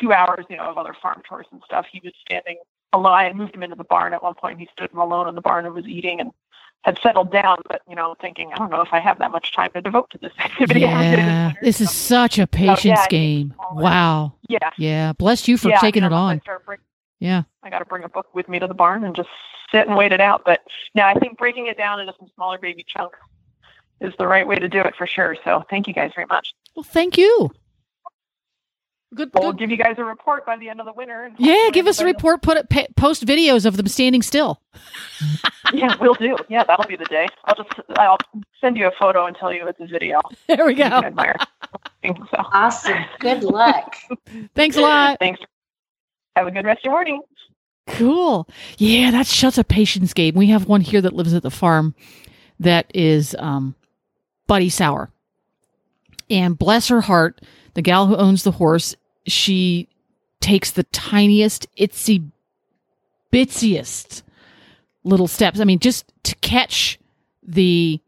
two 0.00 0.12
hours, 0.12 0.46
you 0.48 0.56
know, 0.56 0.64
of 0.64 0.78
other 0.78 0.96
farm 1.00 1.22
chores 1.28 1.46
and 1.52 1.62
stuff, 1.64 1.86
he 1.92 2.00
was 2.02 2.12
standing 2.20 2.56
alone. 2.92 3.12
I 3.12 3.32
moved 3.32 3.54
him 3.54 3.62
into 3.62 3.76
the 3.76 3.84
barn 3.84 4.14
at 4.14 4.22
one 4.22 4.34
point. 4.34 4.58
He 4.58 4.68
stood 4.72 4.92
alone 4.94 5.28
in 5.28 5.34
the 5.34 5.42
barn 5.42 5.66
and 5.66 5.74
was 5.74 5.86
eating 5.86 6.20
and 6.20 6.32
had 6.84 6.98
settled 7.02 7.32
down, 7.32 7.58
but 7.68 7.82
you 7.88 7.96
know, 7.96 8.14
thinking, 8.20 8.52
I 8.52 8.56
don't 8.56 8.70
know 8.70 8.80
if 8.80 8.92
I 8.92 9.00
have 9.00 9.18
that 9.18 9.30
much 9.30 9.54
time 9.54 9.70
to 9.74 9.80
devote 9.82 10.10
to 10.10 10.18
this 10.18 10.32
activity. 10.38 10.80
Yeah, 10.88 11.52
this 11.62 11.80
is 11.80 11.90
such 11.90 12.38
a 12.38 12.46
patience 12.46 12.84
yeah, 13.00 13.08
game. 13.08 13.54
Wow. 13.72 14.34
Yeah. 14.48 14.70
Yeah. 14.78 15.12
Bless 15.12 15.48
you 15.48 15.58
for 15.58 15.68
Yeah, 15.70 15.78
taking 15.80 16.04
it 16.04 16.12
on. 16.12 16.40
bring- 16.64 16.78
Yeah. 17.18 17.42
I 17.62 17.70
got 17.70 17.80
to 17.80 17.84
bring 17.84 18.04
a 18.04 18.08
book 18.08 18.26
with 18.34 18.48
me 18.48 18.58
to 18.58 18.66
the 18.66 18.74
barn 18.74 19.04
and 19.04 19.14
just 19.14 19.28
sit 19.72 19.86
and 19.86 19.96
wait 19.96 20.12
it 20.12 20.20
out. 20.20 20.42
But 20.44 20.60
now 20.94 21.08
I 21.08 21.14
think 21.14 21.36
breaking 21.36 21.66
it 21.66 21.76
down 21.76 22.00
into 22.00 22.14
some 22.18 22.28
smaller 22.34 22.58
baby 22.58 22.84
chunks 22.86 23.18
is 24.00 24.14
the 24.18 24.26
right 24.26 24.46
way 24.46 24.56
to 24.56 24.68
do 24.68 24.80
it 24.80 24.94
for 24.96 25.06
sure. 25.06 25.36
So 25.44 25.64
thank 25.68 25.88
you 25.88 25.94
guys 25.94 26.12
very 26.14 26.26
much. 26.26 26.54
Well, 26.76 26.84
thank 26.84 27.18
you. 27.18 27.50
Good. 29.14 29.30
We'll 29.34 29.54
give 29.54 29.70
you 29.70 29.78
guys 29.78 29.94
a 29.98 30.04
report 30.04 30.44
by 30.44 30.56
the 30.58 30.68
end 30.68 30.80
of 30.80 30.86
the 30.86 30.92
winter. 30.92 31.24
And 31.24 31.34
Yeah, 31.38 31.70
give 31.72 31.86
us 31.86 31.98
a 31.98 32.04
report. 32.04 32.42
Put 32.42 32.58
it, 32.58 32.68
pa- 32.68 32.86
post 32.96 33.24
videos 33.24 33.64
of 33.64 33.76
them 33.78 33.88
standing 33.88 34.20
still. 34.20 34.60
yeah, 35.72 35.96
we'll 36.00 36.14
do. 36.14 36.36
Yeah, 36.48 36.64
that'll 36.64 36.86
be 36.86 36.96
the 36.96 37.06
day. 37.06 37.26
I'll 37.46 37.54
just 37.56 37.70
I'll 37.96 38.18
send 38.60 38.76
you 38.76 38.86
a 38.86 38.90
photo 38.98 39.24
and 39.26 39.34
tell 39.34 39.50
you 39.52 39.66
it's 39.66 39.80
a 39.80 39.86
video. 39.86 40.20
There 40.46 40.66
we 40.66 40.72
You 40.72 40.82
can 40.84 40.90
go. 41.00 41.06
admire. 41.06 41.36
So 42.04 42.14
awesome. 42.52 43.04
Good 43.18 43.42
luck. 43.42 43.96
Thanks 44.54 44.76
a 44.76 44.80
lot. 44.80 45.18
Thanks. 45.18 45.40
Have 46.36 46.46
a 46.46 46.50
good 46.50 46.64
rest 46.64 46.78
of 46.78 46.84
your 46.84 46.92
morning. 46.92 47.20
Cool. 47.88 48.48
Yeah, 48.78 49.10
that's 49.10 49.34
such 49.34 49.58
a 49.58 49.64
patience 49.64 50.14
game. 50.14 50.34
We 50.34 50.46
have 50.46 50.68
one 50.68 50.80
here 50.80 51.00
that 51.00 51.12
lives 51.12 51.34
at 51.34 51.42
the 51.42 51.50
farm 51.50 51.94
that 52.60 52.86
is 52.94 53.34
um, 53.38 53.74
Buddy 54.46 54.68
Sour. 54.68 55.10
And 56.30 56.56
bless 56.58 56.88
her 56.88 57.00
heart, 57.00 57.40
the 57.78 57.82
gal 57.82 58.08
who 58.08 58.16
owns 58.16 58.42
the 58.42 58.50
horse, 58.50 58.96
she 59.24 59.86
takes 60.40 60.72
the 60.72 60.82
tiniest, 60.82 61.68
itsy 61.76 62.28
bitsiest 63.32 64.22
little 65.04 65.28
steps. 65.28 65.60
I 65.60 65.64
mean, 65.64 65.78
just 65.78 66.12
to 66.24 66.34
catch 66.40 66.98
the 67.40 68.00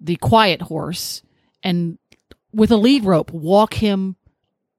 the 0.00 0.16
quiet 0.16 0.62
horse 0.62 1.22
and 1.62 1.98
with 2.52 2.72
a 2.72 2.76
lead 2.76 3.04
rope 3.04 3.30
walk 3.30 3.74
him 3.74 4.16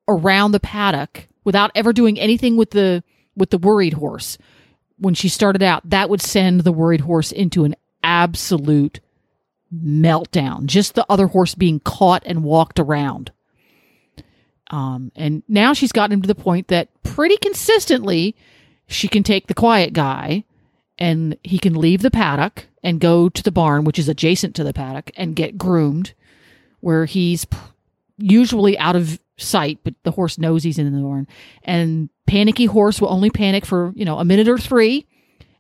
around 0.09 0.51
the 0.51 0.59
paddock 0.59 1.29
without 1.45 1.71
ever 1.73 1.93
doing 1.93 2.19
anything 2.19 2.57
with 2.57 2.71
the 2.71 3.05
with 3.37 3.49
the 3.49 3.59
worried 3.59 3.93
horse. 3.93 4.37
When 4.97 5.13
she 5.13 5.29
started 5.29 5.63
out, 5.63 5.89
that 5.89 6.09
would 6.09 6.21
send 6.21 6.65
the 6.65 6.73
worried 6.73 6.99
horse 6.99 7.31
into 7.31 7.63
an 7.63 7.77
absolute 8.03 8.99
meltdown. 9.73 10.65
Just 10.65 10.95
the 10.95 11.05
other 11.07 11.27
horse 11.27 11.55
being 11.55 11.79
caught 11.79 12.23
and 12.25 12.43
walked 12.43 12.77
around. 12.77 13.31
Um, 14.71 15.11
and 15.15 15.43
now 15.47 15.73
she's 15.73 15.91
gotten 15.91 16.13
him 16.13 16.21
to 16.23 16.27
the 16.27 16.35
point 16.35 16.69
that 16.69 16.89
pretty 17.03 17.37
consistently 17.37 18.35
she 18.87 19.07
can 19.07 19.21
take 19.21 19.47
the 19.47 19.53
quiet 19.53 19.93
guy 19.93 20.45
and 20.97 21.37
he 21.43 21.59
can 21.59 21.75
leave 21.75 22.01
the 22.01 22.11
paddock 22.11 22.67
and 22.83 22.99
go 22.99 23.29
to 23.29 23.43
the 23.43 23.51
barn, 23.51 23.83
which 23.83 23.99
is 23.99 24.09
adjacent 24.09 24.55
to 24.55 24.63
the 24.63 24.73
paddock, 24.73 25.11
and 25.15 25.35
get 25.35 25.57
groomed, 25.57 26.13
where 26.79 27.05
he's 27.05 27.45
usually 28.17 28.77
out 28.77 28.95
of 28.95 29.19
sight, 29.37 29.79
but 29.83 29.93
the 30.03 30.11
horse 30.11 30.37
knows 30.37 30.63
he's 30.63 30.79
in 30.79 30.91
the 30.91 31.01
barn. 31.01 31.27
And 31.63 32.09
panicky 32.27 32.65
horse 32.65 33.01
will 33.01 33.09
only 33.09 33.29
panic 33.29 33.65
for, 33.65 33.93
you 33.95 34.05
know, 34.05 34.19
a 34.19 34.25
minute 34.25 34.47
or 34.47 34.57
three, 34.57 35.07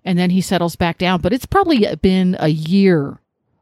and 0.05 0.17
then 0.17 0.29
he 0.29 0.41
settles 0.41 0.75
back 0.75 0.97
down. 0.97 1.21
But 1.21 1.33
it's 1.33 1.45
probably 1.45 1.87
been 2.01 2.37
a 2.39 2.49
year 2.49 3.19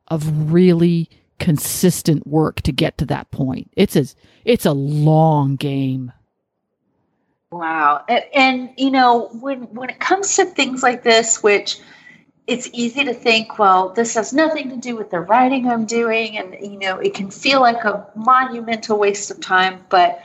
of 0.07 0.51
really 0.51 1.09
consistent 1.39 2.27
work 2.27 2.61
to 2.61 2.71
get 2.71 2.97
to 2.99 3.05
that 3.05 3.31
point. 3.31 3.71
It's 3.75 3.95
a 3.95 4.05
it's 4.45 4.65
a 4.65 4.73
long 4.73 5.55
game. 5.55 6.11
Wow. 7.51 8.03
And, 8.07 8.23
and 8.35 8.69
you 8.77 8.91
know, 8.91 9.29
when 9.39 9.63
when 9.73 9.89
it 9.89 9.99
comes 9.99 10.35
to 10.35 10.45
things 10.45 10.83
like 10.83 11.03
this, 11.03 11.41
which 11.41 11.79
it's 12.45 12.69
easy 12.73 13.03
to 13.03 13.13
think, 13.13 13.59
well, 13.59 13.89
this 13.89 14.15
has 14.15 14.33
nothing 14.33 14.69
to 14.69 14.77
do 14.77 14.95
with 14.95 15.11
the 15.11 15.19
writing 15.19 15.67
I'm 15.67 15.85
doing, 15.85 16.37
and 16.37 16.55
you 16.59 16.79
know, 16.79 16.97
it 16.97 17.13
can 17.13 17.29
feel 17.31 17.61
like 17.61 17.83
a 17.85 18.07
monumental 18.15 18.99
waste 18.99 19.31
of 19.31 19.39
time. 19.39 19.83
But 19.89 20.21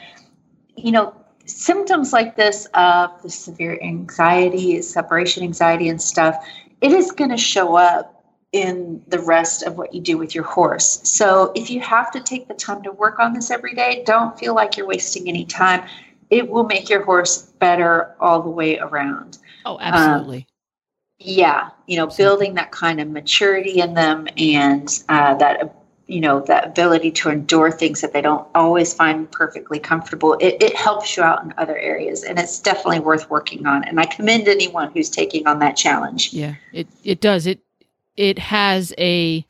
you 0.76 0.92
know, 0.92 1.14
symptoms 1.46 2.12
like 2.12 2.36
this 2.36 2.66
of 2.74 3.22
the 3.22 3.30
severe 3.30 3.78
anxiety, 3.82 4.82
separation 4.82 5.42
anxiety, 5.42 5.88
and 5.88 6.00
stuff, 6.00 6.36
it 6.80 6.92
is 6.92 7.10
going 7.10 7.30
to 7.30 7.36
show 7.36 7.76
up 7.76 8.13
in 8.54 9.02
the 9.08 9.18
rest 9.18 9.64
of 9.64 9.76
what 9.76 9.92
you 9.92 10.00
do 10.00 10.16
with 10.16 10.32
your 10.32 10.44
horse. 10.44 11.00
So 11.02 11.50
if 11.56 11.70
you 11.70 11.80
have 11.80 12.12
to 12.12 12.20
take 12.20 12.46
the 12.46 12.54
time 12.54 12.84
to 12.84 12.92
work 12.92 13.18
on 13.18 13.32
this 13.32 13.50
every 13.50 13.74
day, 13.74 14.04
don't 14.06 14.38
feel 14.38 14.54
like 14.54 14.76
you're 14.76 14.86
wasting 14.86 15.28
any 15.28 15.44
time. 15.44 15.84
It 16.30 16.48
will 16.48 16.62
make 16.62 16.88
your 16.88 17.02
horse 17.02 17.42
better 17.58 18.14
all 18.20 18.42
the 18.42 18.50
way 18.50 18.78
around. 18.78 19.38
Oh, 19.66 19.76
absolutely. 19.80 20.46
Yeah, 21.18 21.70
you 21.88 21.96
know, 21.96 22.06
building 22.06 22.54
that 22.54 22.70
kind 22.70 23.00
of 23.00 23.08
maturity 23.08 23.80
in 23.80 23.94
them 23.94 24.28
and 24.36 24.88
uh, 25.08 25.34
that 25.34 25.74
you 26.06 26.20
know 26.20 26.40
that 26.40 26.66
ability 26.66 27.10
to 27.10 27.30
endure 27.30 27.72
things 27.72 28.02
that 28.02 28.12
they 28.12 28.20
don't 28.20 28.46
always 28.54 28.94
find 28.94 29.30
perfectly 29.32 29.80
comfortable. 29.80 30.34
It, 30.34 30.62
it 30.62 30.76
helps 30.76 31.16
you 31.16 31.22
out 31.22 31.42
in 31.42 31.54
other 31.56 31.76
areas, 31.76 32.22
and 32.22 32.38
it's 32.38 32.60
definitely 32.60 33.00
worth 33.00 33.30
working 33.30 33.66
on. 33.66 33.84
And 33.84 33.98
I 33.98 34.06
commend 34.06 34.46
anyone 34.46 34.92
who's 34.92 35.08
taking 35.10 35.46
on 35.46 35.58
that 35.60 35.76
challenge. 35.76 36.32
Yeah, 36.32 36.54
it 36.72 36.86
it 37.04 37.20
does. 37.20 37.46
It 37.46 37.63
it 38.16 38.38
has 38.38 38.92
a 38.98 39.44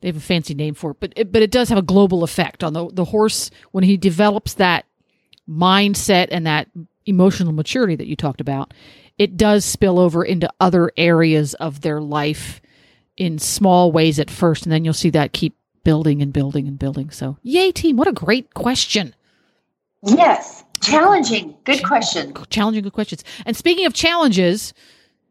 they 0.00 0.08
have 0.08 0.16
a 0.16 0.20
fancy 0.20 0.54
name 0.54 0.74
for 0.74 0.92
it, 0.92 0.96
but 0.98 1.12
it, 1.14 1.32
but 1.32 1.42
it 1.42 1.50
does 1.50 1.68
have 1.68 1.78
a 1.78 1.82
global 1.82 2.22
effect 2.24 2.64
on 2.64 2.72
the 2.72 2.88
the 2.90 3.04
horse 3.06 3.50
when 3.72 3.84
he 3.84 3.96
develops 3.96 4.54
that 4.54 4.86
mindset 5.48 6.28
and 6.30 6.46
that 6.46 6.68
emotional 7.06 7.52
maturity 7.52 7.96
that 7.96 8.06
you 8.06 8.16
talked 8.16 8.40
about. 8.40 8.72
It 9.18 9.36
does 9.36 9.64
spill 9.64 9.98
over 9.98 10.24
into 10.24 10.50
other 10.60 10.90
areas 10.96 11.54
of 11.54 11.82
their 11.82 12.00
life 12.00 12.62
in 13.16 13.38
small 13.38 13.92
ways 13.92 14.18
at 14.18 14.30
first, 14.30 14.64
and 14.64 14.72
then 14.72 14.84
you'll 14.84 14.94
see 14.94 15.10
that 15.10 15.32
keep 15.32 15.54
building 15.84 16.22
and 16.22 16.32
building 16.32 16.66
and 16.66 16.78
building. 16.78 17.10
So, 17.10 17.36
yay, 17.42 17.72
team! 17.72 17.96
What 17.96 18.08
a 18.08 18.12
great 18.12 18.54
question. 18.54 19.14
Yes, 20.02 20.64
challenging. 20.80 21.56
Good 21.64 21.84
question. 21.84 22.34
Challenging, 22.48 22.82
good 22.82 22.94
questions. 22.94 23.22
And 23.44 23.54
speaking 23.56 23.84
of 23.84 23.92
challenges, 23.92 24.72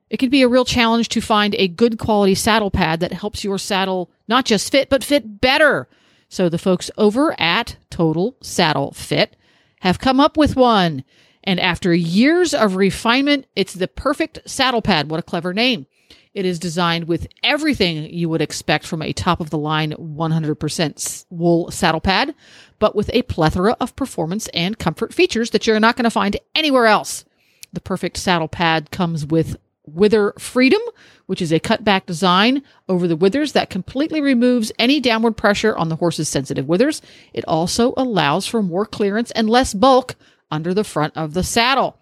it 0.09 0.17
can 0.17 0.29
be 0.29 0.41
a 0.41 0.47
real 0.47 0.65
challenge 0.65 1.09
to 1.09 1.21
find 1.21 1.55
a 1.55 1.67
good 1.67 1.99
quality 1.99 2.35
saddle 2.35 2.71
pad 2.71 2.99
that 2.99 3.13
helps 3.13 3.43
your 3.43 3.57
saddle 3.57 4.09
not 4.27 4.45
just 4.45 4.71
fit, 4.71 4.89
but 4.89 5.03
fit 5.03 5.41
better. 5.41 5.87
So 6.29 6.49
the 6.49 6.57
folks 6.57 6.91
over 6.97 7.39
at 7.39 7.77
Total 7.89 8.35
Saddle 8.41 8.91
Fit 8.91 9.35
have 9.81 9.99
come 9.99 10.19
up 10.19 10.37
with 10.37 10.55
one. 10.55 11.03
And 11.43 11.59
after 11.59 11.93
years 11.93 12.53
of 12.53 12.75
refinement, 12.75 13.47
it's 13.55 13.73
the 13.73 13.87
perfect 13.87 14.39
saddle 14.45 14.81
pad. 14.81 15.09
What 15.09 15.19
a 15.19 15.23
clever 15.23 15.53
name. 15.53 15.87
It 16.33 16.45
is 16.45 16.59
designed 16.59 17.07
with 17.07 17.27
everything 17.43 18.13
you 18.13 18.29
would 18.29 18.41
expect 18.41 18.85
from 18.85 19.01
a 19.01 19.13
top 19.13 19.39
of 19.39 19.49
the 19.49 19.57
line 19.57 19.93
100% 19.93 21.25
wool 21.31 21.71
saddle 21.71 22.01
pad, 22.01 22.35
but 22.77 22.95
with 22.95 23.09
a 23.13 23.23
plethora 23.23 23.75
of 23.79 23.95
performance 23.95 24.47
and 24.49 24.77
comfort 24.77 25.13
features 25.13 25.49
that 25.51 25.65
you're 25.65 25.79
not 25.79 25.95
going 25.95 26.03
to 26.03 26.11
find 26.11 26.37
anywhere 26.53 26.85
else. 26.85 27.25
The 27.73 27.81
perfect 27.81 28.17
saddle 28.17 28.47
pad 28.47 28.91
comes 28.91 29.25
with 29.25 29.57
Wither 29.93 30.33
Freedom, 30.37 30.81
which 31.25 31.41
is 31.41 31.51
a 31.51 31.59
cutback 31.59 32.05
design 32.05 32.63
over 32.87 33.07
the 33.07 33.15
withers 33.15 33.51
that 33.53 33.69
completely 33.69 34.21
removes 34.21 34.71
any 34.79 34.99
downward 34.99 35.37
pressure 35.37 35.75
on 35.75 35.89
the 35.89 35.95
horse's 35.97 36.27
sensitive 36.27 36.67
withers. 36.67 37.01
It 37.33 37.45
also 37.47 37.93
allows 37.97 38.47
for 38.47 38.63
more 38.63 38.85
clearance 38.85 39.31
and 39.31 39.49
less 39.49 39.73
bulk 39.73 40.15
under 40.49 40.73
the 40.73 40.83
front 40.83 41.15
of 41.15 41.33
the 41.33 41.43
saddle. 41.43 41.97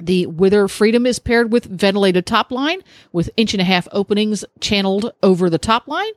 The 0.00 0.26
Wither 0.26 0.66
Freedom 0.66 1.06
is 1.06 1.18
paired 1.18 1.52
with 1.52 1.66
ventilated 1.66 2.26
top 2.26 2.50
line 2.50 2.80
with 3.12 3.30
inch 3.36 3.54
and 3.54 3.60
a 3.60 3.64
half 3.64 3.86
openings 3.92 4.44
channeled 4.60 5.12
over 5.22 5.50
the 5.50 5.58
top 5.58 5.86
line, 5.86 6.12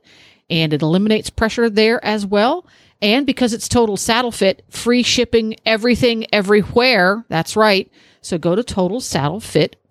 and 0.48 0.72
it 0.72 0.82
eliminates 0.82 1.30
pressure 1.30 1.68
there 1.68 2.04
as 2.04 2.24
well. 2.24 2.66
And 3.02 3.26
because 3.26 3.52
it's 3.52 3.68
total 3.68 3.96
saddle 3.96 4.32
fit, 4.32 4.64
free 4.70 5.02
shipping 5.02 5.56
everything 5.66 6.26
everywhere. 6.32 7.26
That's 7.28 7.56
right. 7.56 7.90
So 8.22 8.38
go 8.38 8.56
to 8.56 8.62
totalsaddlefit.com 8.62 9.83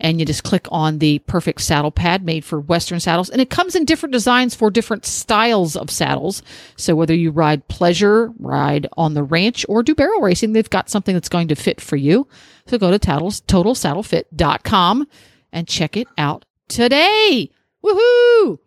and 0.00 0.20
you 0.20 0.26
just 0.26 0.44
click 0.44 0.66
on 0.70 0.98
the 0.98 1.18
perfect 1.20 1.60
saddle 1.60 1.90
pad 1.90 2.24
made 2.24 2.44
for 2.44 2.60
Western 2.60 3.00
saddles. 3.00 3.30
And 3.30 3.40
it 3.40 3.50
comes 3.50 3.74
in 3.74 3.84
different 3.84 4.12
designs 4.12 4.54
for 4.54 4.70
different 4.70 5.04
styles 5.04 5.76
of 5.76 5.90
saddles. 5.90 6.42
So 6.76 6.94
whether 6.94 7.14
you 7.14 7.30
ride 7.30 7.66
pleasure, 7.68 8.32
ride 8.38 8.86
on 8.96 9.14
the 9.14 9.22
ranch, 9.22 9.66
or 9.68 9.82
do 9.82 9.94
barrel 9.94 10.20
racing, 10.20 10.52
they've 10.52 10.70
got 10.70 10.90
something 10.90 11.14
that's 11.14 11.28
going 11.28 11.48
to 11.48 11.56
fit 11.56 11.80
for 11.80 11.96
you. 11.96 12.28
So 12.66 12.78
go 12.78 12.90
to 12.90 12.98
totals, 12.98 13.40
totalsaddlefit.com 13.42 15.08
and 15.52 15.68
check 15.68 15.96
it 15.96 16.08
out 16.16 16.44
today. 16.68 17.50
Woohoo! 17.84 18.58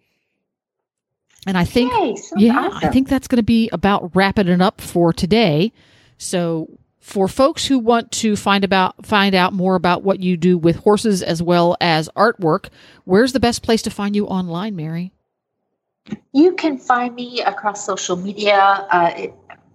And 1.47 1.57
I 1.57 1.65
think, 1.65 1.91
Yay, 1.91 2.15
yeah, 2.37 2.69
I 2.71 2.89
think 2.89 3.07
that's 3.07 3.27
going 3.27 3.37
to 3.37 3.43
be 3.43 3.67
about 3.71 4.15
wrapping 4.15 4.47
it 4.47 4.61
up 4.61 4.79
for 4.79 5.11
today. 5.11 5.71
So 6.19 6.69
for 7.01 7.27
folks 7.27 7.65
who 7.65 7.79
want 7.79 8.11
to 8.11 8.35
find 8.35 8.63
about 8.63 9.05
find 9.05 9.35
out 9.35 9.53
more 9.53 9.75
about 9.75 10.03
what 10.03 10.19
you 10.19 10.37
do 10.37 10.57
with 10.57 10.77
horses 10.77 11.21
as 11.21 11.41
well 11.41 11.75
as 11.81 12.07
artwork, 12.15 12.69
where's 13.03 13.33
the 13.33 13.39
best 13.39 13.63
place 13.63 13.81
to 13.81 13.89
find 13.89 14.15
you 14.15 14.27
online, 14.27 14.75
Mary? 14.75 15.11
You 16.31 16.53
can 16.53 16.77
find 16.77 17.13
me 17.15 17.41
across 17.41 17.85
social 17.85 18.15
media 18.15 18.57
uh, 18.57 19.27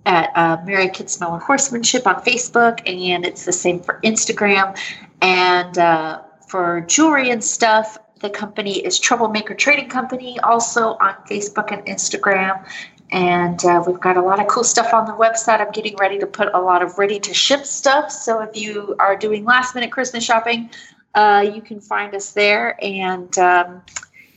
at 0.06 0.30
uh, 0.36 0.56
Mary 0.64 0.88
Kitzmiller 0.88 1.42
Horsemanship 1.42 2.06
on 2.06 2.16
Facebook, 2.22 2.80
and 2.86 3.26
it's 3.26 3.44
the 3.44 3.52
same 3.52 3.80
for 3.80 4.00
Instagram. 4.02 4.78
And 5.20 5.76
uh, 5.78 6.22
for 6.48 6.82
jewelry 6.82 7.30
and 7.30 7.42
stuff, 7.42 7.98
the 8.20 8.30
company 8.30 8.78
is 8.78 8.98
Troublemaker 8.98 9.54
Trading 9.54 9.88
Company, 9.88 10.38
also 10.40 10.96
on 11.00 11.14
Facebook 11.28 11.72
and 11.72 11.84
Instagram. 11.86 12.64
And 13.10 13.64
uh, 13.64 13.82
we've 13.86 14.00
got 14.00 14.16
a 14.16 14.22
lot 14.22 14.40
of 14.40 14.48
cool 14.48 14.64
stuff 14.64 14.92
on 14.92 15.06
the 15.06 15.12
website. 15.12 15.60
I'm 15.60 15.70
getting 15.70 15.96
ready 15.96 16.18
to 16.18 16.26
put 16.26 16.48
a 16.52 16.60
lot 16.60 16.82
of 16.82 16.98
ready 16.98 17.20
to 17.20 17.34
ship 17.34 17.64
stuff. 17.64 18.10
So 18.10 18.40
if 18.40 18.56
you 18.56 18.96
are 18.98 19.16
doing 19.16 19.44
last 19.44 19.74
minute 19.74 19.92
Christmas 19.92 20.24
shopping, 20.24 20.70
uh, 21.14 21.48
you 21.54 21.62
can 21.62 21.80
find 21.80 22.14
us 22.14 22.32
there. 22.32 22.76
And 22.84 23.36
um, 23.38 23.82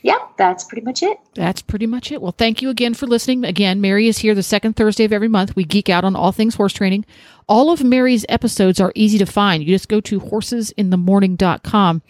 yeah, 0.02 0.20
that's 0.38 0.64
pretty 0.64 0.86
much 0.86 1.04
it. 1.04 1.18
That's 1.34 1.62
pretty 1.62 1.88
much 1.88 2.12
it. 2.12 2.22
Well, 2.22 2.36
thank 2.38 2.62
you 2.62 2.70
again 2.70 2.94
for 2.94 3.06
listening. 3.06 3.44
Again, 3.44 3.82
Mary 3.82 4.08
is 4.08 4.20
here 4.20 4.34
the 4.34 4.44
second 4.44 4.76
Thursday 4.76 5.04
of 5.04 5.12
every 5.12 5.28
month. 5.28 5.56
We 5.56 5.66
geek 5.66 5.90
out 5.90 6.06
on 6.06 6.16
all 6.16 6.32
things 6.32 6.56
horse 6.56 6.74
training. 6.74 7.06
All 7.48 7.72
of 7.72 7.84
Mary's 7.84 8.26
episodes 8.30 8.80
are 8.80 8.94
easy 8.96 9.18
to 9.18 9.26
find. 9.26 9.64
You 9.64 9.76
just 9.76 9.90
go 9.90 10.00
to 10.02 10.20
horsesinthemorning.com 10.20 12.02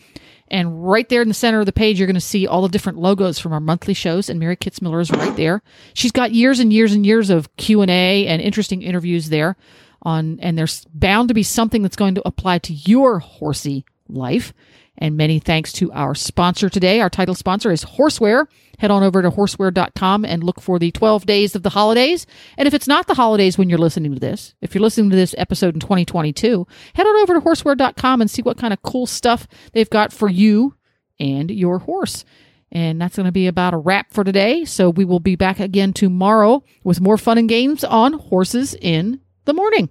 and 0.51 0.87
right 0.87 1.07
there 1.09 1.21
in 1.21 1.27
the 1.27 1.33
center 1.33 1.59
of 1.59 1.65
the 1.65 1.71
page, 1.71 1.99
you're 1.99 2.07
going 2.07 2.15
to 2.15 2.21
see 2.21 2.47
all 2.47 2.61
the 2.61 2.69
different 2.69 2.97
logos 2.97 3.39
from 3.39 3.53
our 3.53 3.59
monthly 3.59 3.93
shows. 3.93 4.29
And 4.29 4.39
Mary 4.39 4.57
Kitzmiller 4.57 5.01
is 5.01 5.11
right 5.11 5.35
there. 5.35 5.61
She's 5.93 6.11
got 6.11 6.31
years 6.31 6.59
and 6.59 6.73
years 6.73 6.93
and 6.93 7.05
years 7.05 7.29
of 7.29 7.55
Q 7.57 7.81
and 7.81 7.91
A 7.91 8.27
and 8.27 8.41
interesting 8.41 8.81
interviews 8.81 9.29
there 9.29 9.57
on, 10.01 10.39
and 10.41 10.57
there's 10.57 10.85
bound 10.93 11.27
to 11.27 11.33
be 11.33 11.43
something 11.43 11.81
that's 11.81 11.95
going 11.95 12.15
to 12.15 12.27
apply 12.27 12.59
to 12.59 12.73
your 12.73 13.19
horsey 13.19 13.85
life. 14.07 14.53
And 14.99 15.15
many 15.15 15.39
thanks 15.39 15.71
to 15.73 15.91
our 15.93 16.13
sponsor 16.13 16.69
today. 16.69 16.99
Our 16.99 17.09
title 17.09 17.33
sponsor 17.33 17.71
is 17.71 17.85
Horseware. 17.85 18.47
Head 18.77 18.91
on 18.91 19.01
over 19.01 19.21
to 19.21 19.31
horseware.com 19.31 20.25
and 20.25 20.43
look 20.43 20.61
for 20.61 20.77
the 20.77 20.91
12 20.91 21.25
days 21.25 21.55
of 21.55 21.63
the 21.63 21.69
holidays. 21.69 22.27
And 22.57 22.67
if 22.67 22.73
it's 22.73 22.87
not 22.87 23.07
the 23.07 23.13
holidays 23.13 23.57
when 23.57 23.69
you're 23.69 23.79
listening 23.79 24.13
to 24.13 24.19
this, 24.19 24.53
if 24.61 24.75
you're 24.75 24.81
listening 24.81 25.09
to 25.09 25.15
this 25.15 25.33
episode 25.37 25.73
in 25.73 25.79
2022, 25.79 26.67
head 26.93 27.07
on 27.07 27.15
over 27.15 27.33
to 27.33 27.41
horseware.com 27.41 28.21
and 28.21 28.29
see 28.29 28.41
what 28.41 28.57
kind 28.57 28.73
of 28.73 28.81
cool 28.81 29.07
stuff 29.07 29.47
they've 29.71 29.89
got 29.89 30.11
for 30.11 30.29
you 30.29 30.75
and 31.17 31.49
your 31.49 31.79
horse. 31.79 32.25
And 32.71 33.01
that's 33.01 33.15
going 33.15 33.25
to 33.25 33.31
be 33.31 33.47
about 33.47 33.73
a 33.73 33.77
wrap 33.77 34.11
for 34.11 34.23
today. 34.23 34.65
So 34.65 34.89
we 34.89 35.05
will 35.05 35.19
be 35.19 35.35
back 35.35 35.59
again 35.59 35.93
tomorrow 35.93 36.63
with 36.83 37.01
more 37.01 37.17
fun 37.17 37.37
and 37.37 37.49
games 37.49 37.83
on 37.83 38.13
Horses 38.13 38.75
in 38.79 39.21
the 39.45 39.53
Morning. 39.53 39.89